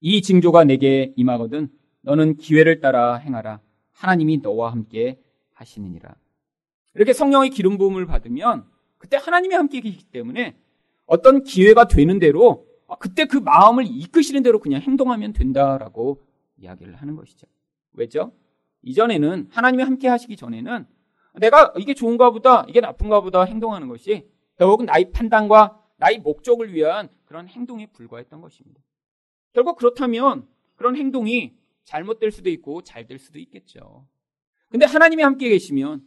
이 0.00 0.22
징조가 0.22 0.64
내게 0.64 1.12
임하거든 1.16 1.68
너는 2.02 2.36
기회를 2.36 2.80
따라 2.80 3.16
행하라. 3.16 3.60
하나님이 3.92 4.38
너와 4.38 4.72
함께 4.72 5.20
하시느니라. 5.52 6.14
이렇게 6.94 7.12
성령의 7.12 7.50
기름 7.50 7.78
부음을 7.78 8.06
받으면 8.06 8.64
그때 8.98 9.16
하나님이 9.16 9.54
함께 9.54 9.80
계시기 9.80 10.04
때문에 10.04 10.56
어떤 11.06 11.42
기회가 11.42 11.86
되는 11.86 12.18
대로 12.18 12.66
그때 12.98 13.24
그 13.26 13.36
마음을 13.36 13.84
이끄시는 13.86 14.42
대로 14.42 14.58
그냥 14.58 14.80
행동하면 14.80 15.32
된다라고 15.32 16.20
이야기를 16.58 16.96
하는 16.96 17.16
것이죠. 17.16 17.46
왜죠? 17.92 18.32
이전에는 18.82 19.48
하나님이 19.50 19.82
함께 19.82 20.08
하시기 20.08 20.36
전에는 20.36 20.86
내가 21.40 21.72
이게 21.78 21.94
좋은가 21.94 22.30
보다, 22.30 22.64
이게 22.68 22.80
나쁜가 22.80 23.20
보다 23.20 23.44
행동하는 23.44 23.88
것이 23.88 24.28
결국 24.58 24.84
나의 24.84 25.12
판단과 25.12 25.80
나의 25.96 26.18
목적을 26.18 26.74
위한 26.74 27.08
그런 27.32 27.48
행동에 27.48 27.86
불과했던 27.86 28.42
것입니다. 28.42 28.82
결국 29.54 29.78
그렇다면 29.78 30.46
그런 30.76 30.96
행동이 30.96 31.56
잘못될 31.84 32.30
수도 32.30 32.50
있고 32.50 32.82
잘 32.82 33.06
될 33.06 33.18
수도 33.18 33.38
있겠죠. 33.38 34.06
근데 34.68 34.84
하나님이 34.84 35.22
함께 35.22 35.48
계시면 35.48 36.06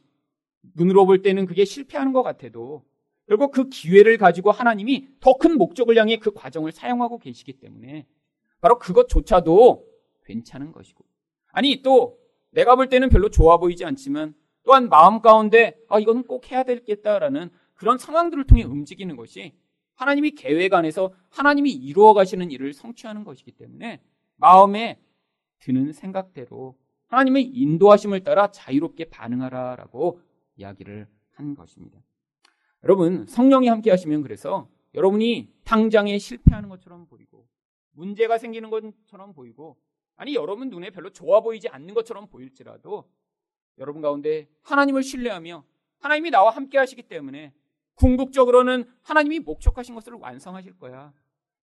눈으로 0.75 1.07
볼 1.07 1.23
때는 1.23 1.47
그게 1.47 1.65
실패하는 1.65 2.13
것 2.13 2.21
같아도 2.21 2.85
결국 3.27 3.51
그 3.51 3.69
기회를 3.69 4.19
가지고 4.19 4.51
하나님이 4.51 5.07
더 5.19 5.39
큰 5.39 5.57
목적을 5.57 5.97
향해 5.97 6.17
그 6.17 6.31
과정을 6.31 6.71
사용하고 6.71 7.17
계시기 7.17 7.53
때문에 7.53 8.05
바로 8.61 8.77
그것조차도 8.77 9.83
괜찮은 10.25 10.71
것이고. 10.73 11.03
아니, 11.47 11.81
또 11.81 12.19
내가 12.51 12.75
볼 12.75 12.87
때는 12.87 13.09
별로 13.09 13.29
좋아 13.29 13.57
보이지 13.57 13.83
않지만 13.83 14.35
또한 14.61 14.89
마음 14.89 15.21
가운데 15.21 15.75
아, 15.89 15.97
이거는 15.99 16.25
꼭 16.27 16.51
해야 16.51 16.61
되겠다라는 16.61 17.49
그런 17.73 17.97
상황들을 17.97 18.43
통해 18.45 18.61
움직이는 18.63 19.15
것이 19.15 19.55
하나님이 19.95 20.31
계획 20.31 20.73
안에서 20.73 21.13
하나님이 21.29 21.71
이루어 21.71 22.13
가시는 22.13 22.51
일을 22.51 22.73
성취하는 22.73 23.23
것이기 23.23 23.51
때문에 23.51 24.01
마음에 24.35 24.99
드는 25.59 25.93
생각대로 25.93 26.77
하나님의 27.07 27.43
인도하심을 27.43 28.23
따라 28.23 28.51
자유롭게 28.51 29.05
반응하라라고 29.05 30.19
이야기를 30.57 31.07
한 31.31 31.55
것입니다. 31.55 31.99
여러분, 32.83 33.25
성령이 33.25 33.67
함께 33.67 33.89
하시면 33.89 34.21
그래서 34.21 34.69
여러분이 34.93 35.51
당장에 35.63 36.17
실패하는 36.17 36.69
것처럼 36.69 37.05
보이고 37.07 37.45
문제가 37.91 38.37
생기는 38.37 38.69
것처럼 38.69 39.33
보이고 39.33 39.77
아니 40.15 40.35
여러분 40.35 40.69
눈에 40.69 40.89
별로 40.89 41.09
좋아 41.09 41.41
보이지 41.41 41.67
않는 41.69 41.93
것처럼 41.93 42.27
보일지라도 42.27 43.09
여러분 43.77 44.01
가운데 44.01 44.47
하나님을 44.61 45.03
신뢰하며 45.03 45.65
하나님이 45.99 46.31
나와 46.31 46.51
함께 46.51 46.77
하시기 46.77 47.03
때문에 47.03 47.53
궁극적으로는 47.95 48.85
하나님이 49.01 49.39
목적하신 49.39 49.95
것을 49.95 50.13
완성하실 50.13 50.77
거야. 50.77 51.13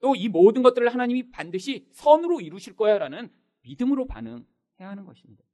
또 0.01 0.15
이 0.17 0.29
모든 0.29 0.63
것들을 0.63 0.89
하나님이 0.93 1.31
반드시 1.31 1.87
선으로 1.93 2.41
이루실 2.41 2.75
거야라는 2.75 3.31
믿음으로 3.63 4.07
반응해야 4.07 4.43
하는 4.81 5.05
것입니다. 5.05 5.45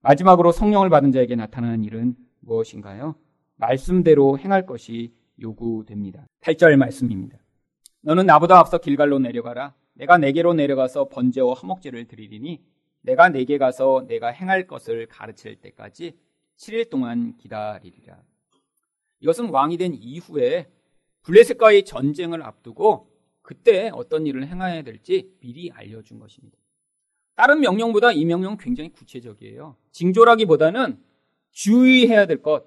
마지막으로 0.00 0.50
성령을 0.52 0.90
받은 0.90 1.12
자에게 1.12 1.36
나타나는 1.36 1.84
일은 1.84 2.16
무엇인가요? 2.40 3.14
말씀대로 3.56 4.38
행할 4.38 4.66
것이 4.66 5.14
요구됩니다. 5.40 6.26
8절 6.40 6.76
말씀입니다. 6.76 7.38
너는 8.02 8.26
나보다 8.26 8.58
앞서 8.58 8.78
길갈로 8.78 9.18
내려가라. 9.20 9.74
내가 9.94 10.18
내게로 10.18 10.54
내려가서 10.54 11.08
번제와 11.08 11.54
화목제를 11.54 12.06
드리리니 12.06 12.62
내가 13.02 13.28
내게 13.28 13.56
가서 13.56 14.04
내가 14.08 14.28
행할 14.28 14.66
것을 14.66 15.06
가르칠 15.06 15.56
때까지 15.60 16.18
7일 16.56 16.90
동안 16.90 17.36
기다리리라. 17.36 18.18
이것은 19.20 19.50
왕이 19.50 19.76
된 19.76 19.94
이후에 19.94 20.70
블레셋과의 21.22 21.84
전쟁을 21.84 22.42
앞두고 22.42 23.10
그때 23.42 23.90
어떤 23.92 24.26
일을 24.26 24.46
행해야 24.46 24.82
될지 24.82 25.32
미리 25.40 25.70
알려준 25.70 26.18
것입니다. 26.18 26.56
다른 27.34 27.60
명령보다 27.60 28.12
이 28.12 28.24
명령은 28.24 28.56
굉장히 28.56 28.90
구체적이에요. 28.90 29.76
징조라기보다는 29.92 31.02
주의해야 31.52 32.26
될 32.26 32.42
것. 32.42 32.66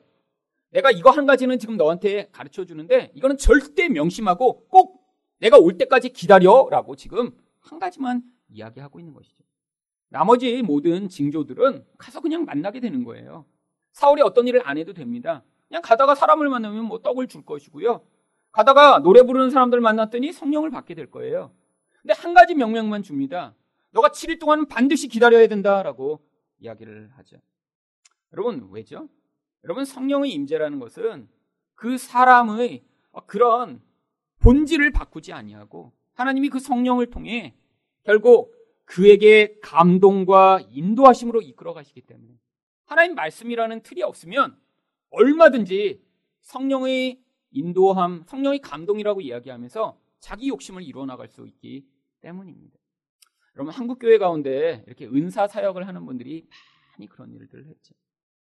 내가 0.71 0.91
이거 0.91 1.09
한 1.09 1.25
가지는 1.25 1.57
지금 1.57 1.77
너한테 1.77 2.29
가르쳐 2.31 2.65
주는데 2.65 3.11
이거는 3.15 3.37
절대 3.37 3.89
명심하고 3.89 4.67
꼭 4.67 5.03
내가 5.39 5.57
올 5.57 5.77
때까지 5.77 6.09
기다려라고 6.09 6.95
지금 6.95 7.31
한 7.59 7.79
가지만 7.79 8.21
이야기하고 8.49 8.99
있는 8.99 9.13
것이죠. 9.13 9.43
나머지 10.09 10.61
모든 10.61 11.07
징조들은 11.07 11.85
가서 11.97 12.19
그냥 12.19 12.45
만나게 12.45 12.79
되는 12.79 13.03
거예요. 13.03 13.45
사울이 13.91 14.21
어떤 14.21 14.47
일을 14.47 14.67
안 14.67 14.77
해도 14.77 14.93
됩니다. 14.93 15.43
그냥 15.69 15.81
가다가 15.81 16.15
사람을 16.15 16.49
만나면 16.49 16.83
뭐 16.85 16.99
떡을 17.01 17.27
줄 17.27 17.45
것이고요. 17.45 18.01
가다가 18.51 18.99
노래 18.99 19.21
부르는 19.21 19.51
사람들 19.51 19.79
만났더니 19.79 20.33
성령을 20.33 20.71
받게 20.71 20.95
될 20.95 21.09
거예요. 21.09 21.53
근데 22.01 22.13
한 22.13 22.33
가지 22.33 22.55
명령만 22.55 23.03
줍니다. 23.03 23.55
너가 23.91 24.09
7일 24.09 24.39
동안 24.39 24.67
반드시 24.67 25.07
기다려야 25.07 25.47
된다라고 25.47 26.21
이야기를 26.59 27.11
하죠. 27.17 27.37
여러분, 28.33 28.67
왜죠? 28.71 29.07
여러분, 29.63 29.85
성령의 29.85 30.31
임재라는 30.31 30.79
것은 30.79 31.29
그 31.75 31.97
사람의 31.97 32.83
그런 33.25 33.81
본질을 34.39 34.91
바꾸지 34.91 35.33
아니하고 35.33 35.91
하나님이 36.13 36.49
그 36.49 36.59
성령을 36.59 37.09
통해 37.09 37.55
결국 38.03 38.53
그에게 38.85 39.59
감동과 39.61 40.61
인도하심으로 40.69 41.41
이끌어 41.41 41.73
가시기 41.73 42.01
때문에 42.01 42.33
하나님 42.85 43.15
말씀이라는 43.15 43.81
틀이 43.81 44.01
없으면 44.01 44.57
얼마든지 45.09 46.01
성령의 46.41 47.21
인도함, 47.51 48.23
성령의 48.25 48.59
감동이라고 48.59 49.21
이야기하면서 49.21 49.99
자기 50.19 50.49
욕심을 50.49 50.83
이루어나갈 50.83 51.27
수 51.27 51.47
있기 51.47 51.85
때문입니다. 52.21 52.77
여러분 53.55 53.73
한국 53.73 53.99
교회 53.99 54.17
가운데 54.17 54.83
이렇게 54.87 55.05
은사 55.07 55.47
사역을 55.47 55.87
하는 55.87 56.05
분들이 56.05 56.47
많이 56.91 57.07
그런 57.07 57.33
일들을 57.33 57.67
했죠. 57.67 57.93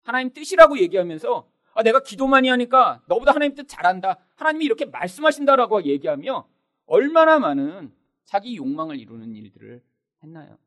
하나님 0.03 0.33
뜻이라고 0.33 0.79
얘기하면서 0.79 1.49
아, 1.75 1.83
내가 1.83 2.01
기도 2.01 2.27
많이 2.27 2.49
하니까 2.49 3.01
너보다 3.07 3.33
하나님 3.33 3.55
뜻 3.55 3.67
잘한다. 3.67 4.17
하나님이 4.35 4.65
이렇게 4.65 4.85
말씀하신다라고 4.85 5.83
얘기하며 5.83 6.47
얼마나 6.85 7.39
많은 7.39 7.93
자기 8.25 8.57
욕망을 8.57 8.99
이루는 8.99 9.35
일들을 9.35 9.81
했나요? 10.23 10.57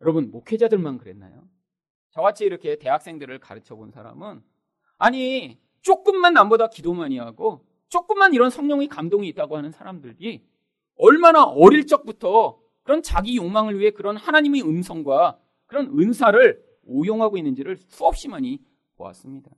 여러분 0.00 0.30
목회자들만 0.30 0.98
그랬나요? 0.98 1.48
저같이 2.10 2.44
이렇게 2.44 2.76
대학생들을 2.78 3.38
가르쳐 3.38 3.74
본 3.74 3.90
사람은 3.90 4.42
아니 5.04 5.58
조금만 5.82 6.32
남보다 6.32 6.68
기도 6.68 6.94
많이 6.94 7.18
하고 7.18 7.62
조금만 7.88 8.32
이런 8.32 8.48
성령의 8.48 8.88
감동이 8.88 9.28
있다고 9.28 9.54
하는 9.54 9.70
사람들이 9.70 10.42
얼마나 10.96 11.44
어릴 11.44 11.86
적부터 11.86 12.58
그런 12.84 13.02
자기 13.02 13.36
욕망을 13.36 13.78
위해 13.78 13.90
그런 13.90 14.16
하나님의 14.16 14.62
음성과 14.62 15.38
그런 15.66 15.88
은사를 15.88 16.64
오용하고 16.86 17.36
있는지를 17.36 17.76
수없이 17.76 18.28
많이 18.28 18.62
보았습니다. 18.96 19.50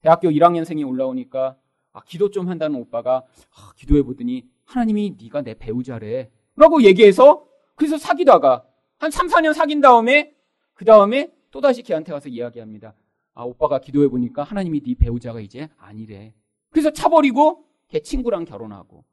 대학교 0.00 0.30
1학년생이 0.30 0.88
올라오니까 0.88 1.58
아, 1.92 2.02
기도 2.04 2.30
좀 2.30 2.48
한다는 2.48 2.80
오빠가 2.80 3.26
아, 3.54 3.72
기도해 3.76 4.02
보더니 4.02 4.48
하나님이 4.64 5.16
네가 5.22 5.42
내 5.42 5.52
배우자래 5.52 6.30
라고 6.56 6.82
얘기해서 6.82 7.46
그래서 7.74 7.98
사귀다가 7.98 8.64
한 8.96 9.10
3, 9.10 9.26
4년 9.26 9.52
사귄 9.52 9.82
다음에 9.82 10.34
그 10.72 10.86
다음에 10.86 11.30
또다시 11.50 11.82
걔한테 11.82 12.12
가서 12.12 12.30
이야기합니다. 12.30 12.94
아 13.34 13.44
오빠가 13.44 13.80
기도해 13.80 14.08
보니까 14.08 14.42
하나님이 14.42 14.80
네 14.80 14.94
배우자가 14.94 15.40
이제 15.40 15.68
아니래. 15.78 16.34
그래서 16.70 16.90
차버리고 16.90 17.66
걔 17.88 18.00
친구랑 18.00 18.44
결혼하고 18.44 19.04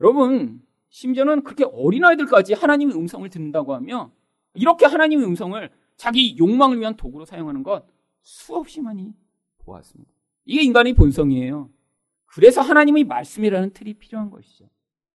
여러분 0.00 0.62
심지어는 0.88 1.44
그렇게 1.44 1.64
어린아이들까지 1.64 2.54
하나님의 2.54 2.96
음성을 2.96 3.28
듣는다고 3.28 3.74
하며 3.74 4.12
이렇게 4.54 4.86
하나님의 4.86 5.26
음성을 5.26 5.70
자기 5.96 6.36
욕망을 6.38 6.78
위한 6.80 6.96
도구로 6.96 7.24
사용하는 7.24 7.62
것 7.62 7.86
수없이 8.22 8.80
많이 8.80 9.14
보았습니다. 9.58 10.10
이게 10.44 10.62
인간의 10.62 10.94
본성이에요. 10.94 11.70
그래서 12.26 12.60
하나님의 12.60 13.04
말씀이라는 13.04 13.72
틀이 13.72 13.94
필요한 13.94 14.30
것이죠. 14.30 14.68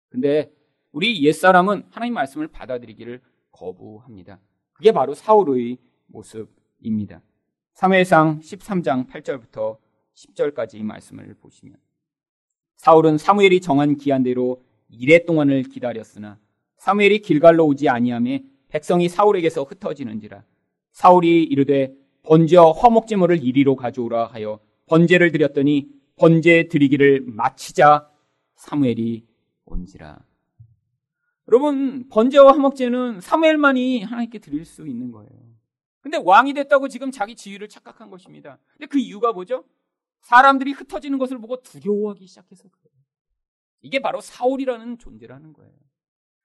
근데 0.08 0.52
우리 0.92 1.22
옛사람은 1.24 1.86
하나님 1.90 2.14
말씀을 2.14 2.48
받아들이기를 2.48 3.20
거부합니다. 3.50 4.40
그게 4.72 4.92
바로 4.92 5.14
사울의 5.14 5.78
모습입니다. 6.06 7.22
3회상 7.78 8.40
13장 8.40 9.08
8절부터 9.08 9.76
10절까지 10.14 10.74
이 10.74 10.82
말씀을 10.82 11.34
보시면 11.40 11.76
사울은 12.74 13.18
사무엘이 13.18 13.60
정한 13.60 13.96
기한대로 13.96 14.64
이래 14.88 15.24
동안을 15.24 15.62
기다렸으나 15.62 16.38
사무엘이 16.78 17.20
길갈로 17.20 17.64
오지 17.66 17.88
아니함에 17.88 18.42
백성이 18.68 19.08
사울에게서 19.08 19.62
흩어지는지라 19.62 20.42
사울이 20.90 21.44
이르되 21.44 21.94
번제와 22.24 22.72
화목제물을 22.72 23.44
이리로 23.44 23.76
가져오라 23.76 24.26
하여 24.26 24.58
번제를 24.86 25.30
드렸더니 25.30 25.88
번제 26.16 26.68
드리기를 26.68 27.22
마치자 27.26 28.10
사무엘이 28.56 29.24
온지라. 29.66 30.18
여러분 31.46 32.08
번제와 32.08 32.54
화목제는 32.54 33.20
사무엘만이 33.20 34.02
하나님께 34.02 34.40
드릴 34.40 34.64
수 34.64 34.86
있는 34.86 35.12
거예요. 35.12 35.47
근데 36.08 36.16
왕이 36.24 36.54
됐다고 36.54 36.88
지금 36.88 37.10
자기 37.10 37.36
지위를 37.36 37.68
착각한 37.68 38.08
것입니다. 38.08 38.58
근데 38.72 38.86
그 38.86 38.98
이유가 38.98 39.34
뭐죠? 39.34 39.66
사람들이 40.22 40.72
흩어지는 40.72 41.18
것을 41.18 41.38
보고 41.38 41.60
두려워하기 41.60 42.26
시작해서 42.26 42.62
그래요. 42.62 42.94
이게 43.82 44.00
바로 44.00 44.22
사울이라는 44.22 44.96
존재라는 44.96 45.52
거예요. 45.52 45.70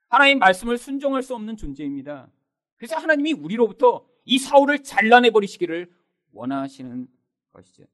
하나님 0.09 0.39
말씀을 0.39 0.77
순종할 0.77 1.23
수 1.23 1.33
없는 1.33 1.55
존재입니다. 1.55 2.29
그래서 2.75 2.97
하나님이 2.97 3.31
우리로부터 3.31 4.05
이 4.25 4.37
사울을 4.37 4.83
잘라내 4.83 5.29
버리시기를 5.29 5.89
원하시는 6.33 7.07
것이죠. 7.53 7.85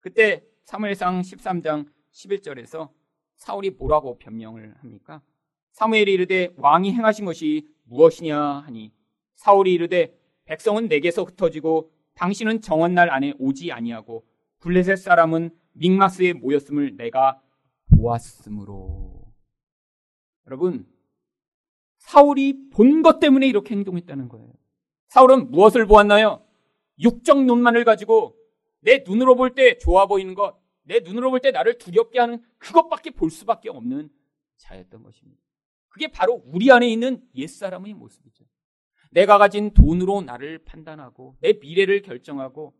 그때 0.00 0.44
사무엘상 0.64 1.20
13장 1.20 1.88
11절에서 2.10 2.90
사울이 3.36 3.70
뭐라고 3.70 4.18
변명을 4.18 4.74
합니까? 4.78 5.22
사무엘이 5.70 6.12
이르되 6.12 6.52
왕이 6.56 6.92
행하신 6.92 7.26
것이 7.26 7.68
무엇이냐 7.84 8.40
하니 8.40 8.92
사울이 9.36 9.72
이르되 9.72 10.25
백성은 10.46 10.88
내게서 10.88 11.24
흩어지고 11.24 11.90
당신은 12.14 12.62
정한 12.62 12.94
날 12.94 13.10
안에 13.10 13.34
오지 13.38 13.72
아니하고 13.72 14.24
블레셋 14.60 14.98
사람은 14.98 15.50
믹마스에 15.72 16.32
모였음을 16.32 16.96
내가 16.96 17.40
보았으므로 17.94 19.22
여러분 20.46 20.86
사울이 21.98 22.70
본 22.70 23.02
것 23.02 23.18
때문에 23.18 23.46
이렇게 23.46 23.74
행동했다는 23.74 24.28
거예요. 24.28 24.52
사울은 25.08 25.50
무엇을 25.50 25.86
보았나요? 25.86 26.44
육적 26.98 27.44
눈만을 27.44 27.84
가지고 27.84 28.36
내 28.80 29.02
눈으로 29.06 29.34
볼 29.34 29.54
때 29.54 29.76
좋아 29.78 30.06
보이는 30.06 30.34
것, 30.34 30.56
내 30.84 31.00
눈으로 31.00 31.30
볼 31.30 31.40
때 31.40 31.50
나를 31.50 31.78
두렵게 31.78 32.18
하는 32.20 32.42
그것밖에 32.58 33.10
볼 33.10 33.30
수밖에 33.30 33.68
없는 33.68 34.08
자였던 34.56 35.02
것입니다. 35.02 35.42
그게 35.88 36.08
바로 36.08 36.42
우리 36.46 36.70
안에 36.70 36.88
있는 36.88 37.22
옛사람의 37.34 37.94
모습이죠. 37.94 38.44
내가 39.10 39.38
가진 39.38 39.72
돈으로 39.72 40.22
나를 40.22 40.58
판단하고 40.64 41.36
내 41.40 41.54
미래를 41.54 42.02
결정하고 42.02 42.74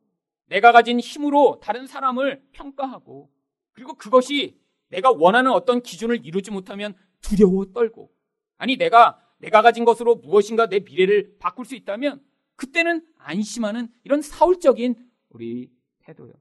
내가 0.46 0.72
가진 0.72 1.00
힘으로 1.00 1.60
다른 1.62 1.86
사람을 1.86 2.42
평가하고 2.52 3.30
그리고 3.72 3.94
그것이 3.94 4.58
내가 4.88 5.10
원하는 5.10 5.50
어떤 5.50 5.82
기준을 5.82 6.24
이루지 6.24 6.50
못하면 6.50 6.94
두려워 7.20 7.66
떨고 7.72 8.12
아니 8.56 8.76
내가 8.76 9.20
내가 9.38 9.62
가진 9.62 9.84
것으로 9.84 10.16
무엇인가 10.16 10.68
내 10.68 10.80
미래를 10.80 11.36
바꿀 11.38 11.66
수 11.66 11.74
있다면 11.74 12.22
그때는 12.54 13.04
안심하는 13.18 13.88
이런 14.04 14.22
사울적인 14.22 14.96
우리 15.30 15.70
태도요. 16.00 16.32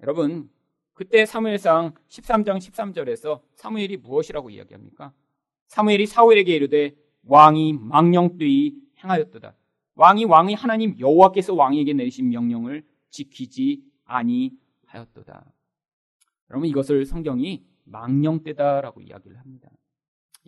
여러분 0.00 0.48
그때 0.94 1.26
사무엘상 1.26 1.94
13장 2.08 2.58
13절에서 2.58 3.42
사무엘이 3.54 3.98
무엇이라고 3.98 4.50
이야기합니까? 4.50 5.12
사무엘이 5.66 6.06
사울에게 6.06 6.54
이르되 6.56 6.96
왕이 7.24 7.74
망령되이 7.74 8.87
행하였도다. 9.02 9.54
왕이 9.94 10.24
왕이 10.24 10.54
하나님 10.54 10.98
여호와께서 10.98 11.54
왕에게 11.54 11.92
내리신 11.92 12.28
명령을 12.28 12.86
지키지 13.10 13.82
아니하였도다. 14.04 15.52
여러분 16.50 16.68
이것을 16.68 17.04
성경이 17.04 17.66
망령되다라고 17.84 19.00
이야기를 19.00 19.38
합니다. 19.38 19.68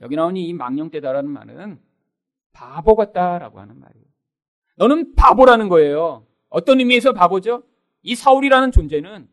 여기 0.01 0.17
나오니 0.17 0.49
이 0.49 0.53
망령되다라는 0.53 1.31
말은 1.31 1.81
바보 2.53 2.95
같다라고 2.95 3.61
하는 3.61 3.79
말이에요. 3.79 4.07
너는 4.77 5.15
바보라는 5.15 5.69
거예요. 5.69 6.27
어떤 6.49 6.81
의미에서 6.81 7.13
바보죠? 7.13 7.65
이 8.03 8.15
사울이라는 8.15 8.73
존재는 8.73 9.29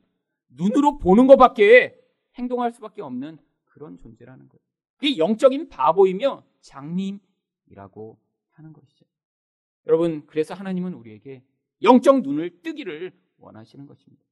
눈으로 0.50 0.98
보는 0.98 1.28
것밖에 1.28 1.98
행동할 2.36 2.72
수밖에 2.72 3.02
없는 3.02 3.38
그런 3.66 3.98
존재라는 3.98 4.50
거예요. 4.50 4.62
이 5.04 5.20
영적인 5.20 5.70
바보이며 5.70 6.44
장님이라고 6.62 8.18
하는 8.58 8.74
것이죠. 8.74 9.06
여러분, 9.86 10.26
그래서 10.28 10.54
하나님은 10.54 10.94
우리에게 10.94 11.44
영적 11.84 12.22
눈을 12.22 12.62
뜨기를 12.62 13.14
원하시는 13.38 13.86
것입니다. 13.86 14.24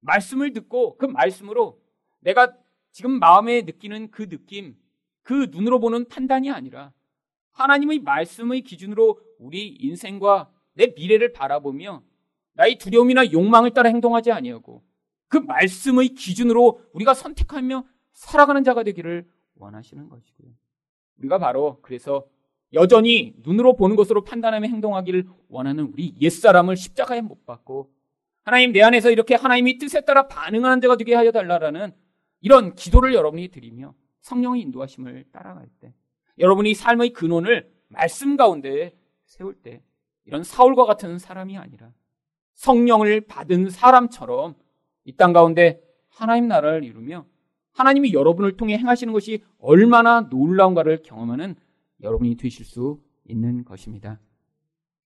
말씀을 0.00 0.52
듣고 0.52 0.96
그 0.98 1.06
말씀으로 1.06 1.80
내가 2.20 2.54
지금 2.90 3.18
마음에 3.18 3.62
느끼는 3.62 4.10
그 4.10 4.28
느낌, 4.28 4.76
그 5.22 5.48
눈으로 5.50 5.80
보는 5.80 6.08
판단이 6.08 6.50
아니라 6.50 6.92
하나님의 7.52 8.00
말씀의 8.00 8.62
기준으로 8.62 9.20
우리 9.38 9.68
인생과 9.68 10.52
내 10.74 10.88
미래를 10.96 11.32
바라보며 11.32 12.02
나의 12.54 12.78
두려움이나 12.78 13.32
욕망을 13.32 13.70
따라 13.72 13.88
행동하지 13.90 14.32
아니하고 14.32 14.82
그 15.28 15.38
말씀의 15.38 16.10
기준으로 16.10 16.82
우리가 16.92 17.14
선택하며 17.14 17.86
살아가는 18.12 18.62
자가 18.64 18.82
되기를 18.82 19.30
원하시는 19.54 20.08
것이고요. 20.08 20.50
우리가 21.18 21.38
바로 21.38 21.78
그래서 21.82 22.26
여전히 22.74 23.34
눈으로 23.38 23.76
보는 23.76 23.96
것으로 23.96 24.24
판단하며 24.24 24.68
행동하기를 24.68 25.26
원하는 25.48 25.84
우리 25.92 26.14
옛사람을 26.20 26.76
십자가에 26.76 27.20
못 27.20 27.44
박고 27.44 27.90
하나님 28.44 28.72
내 28.72 28.82
안에서 28.82 29.10
이렇게 29.10 29.34
하나님이 29.34 29.78
뜻에 29.78 30.00
따라 30.02 30.26
반응하는 30.28 30.80
자가 30.80 30.96
되게 30.96 31.14
하여 31.14 31.30
달라라는 31.30 31.92
이런 32.40 32.74
기도를 32.74 33.14
여러분이 33.14 33.48
드리며 33.48 33.94
성령의 34.20 34.62
인도하심을 34.62 35.26
따라갈 35.32 35.68
때 35.80 35.94
여러분이 36.38 36.74
삶의 36.74 37.10
근원을 37.10 37.70
말씀 37.88 38.36
가운데 38.36 38.96
세울 39.26 39.54
때 39.54 39.82
이런 40.24 40.42
사울과 40.42 40.84
같은 40.86 41.18
사람이 41.18 41.56
아니라 41.58 41.92
성령을 42.54 43.22
받은 43.22 43.70
사람처럼 43.70 44.54
이 45.04 45.16
땅 45.16 45.32
가운데 45.32 45.80
하나님 46.08 46.48
나라를 46.48 46.84
이루며 46.84 47.26
하나님이 47.72 48.12
여러분을 48.12 48.56
통해 48.56 48.76
행하시는 48.76 49.12
것이 49.12 49.42
얼마나 49.58 50.22
놀라운가를 50.22 51.02
경험하는 51.02 51.56
여러분이 52.02 52.36
되실 52.36 52.64
수 52.64 53.00
있는 53.24 53.64
것입니다. 53.64 54.20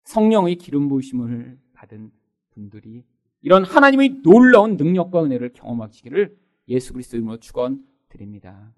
성령의 0.05 0.57
기름 0.57 0.89
부으심을 0.89 1.59
받은 1.75 2.11
분들이 2.51 3.05
이런 3.43 3.65
하나님의 3.65 4.23
놀라운 4.23 4.77
능력과 4.77 5.25
은혜를 5.25 5.53
경험하시기를 5.53 6.37
예수 6.69 6.93
그리스도 6.93 7.17
이름으로 7.17 7.39
축원드립니다. 7.39 8.73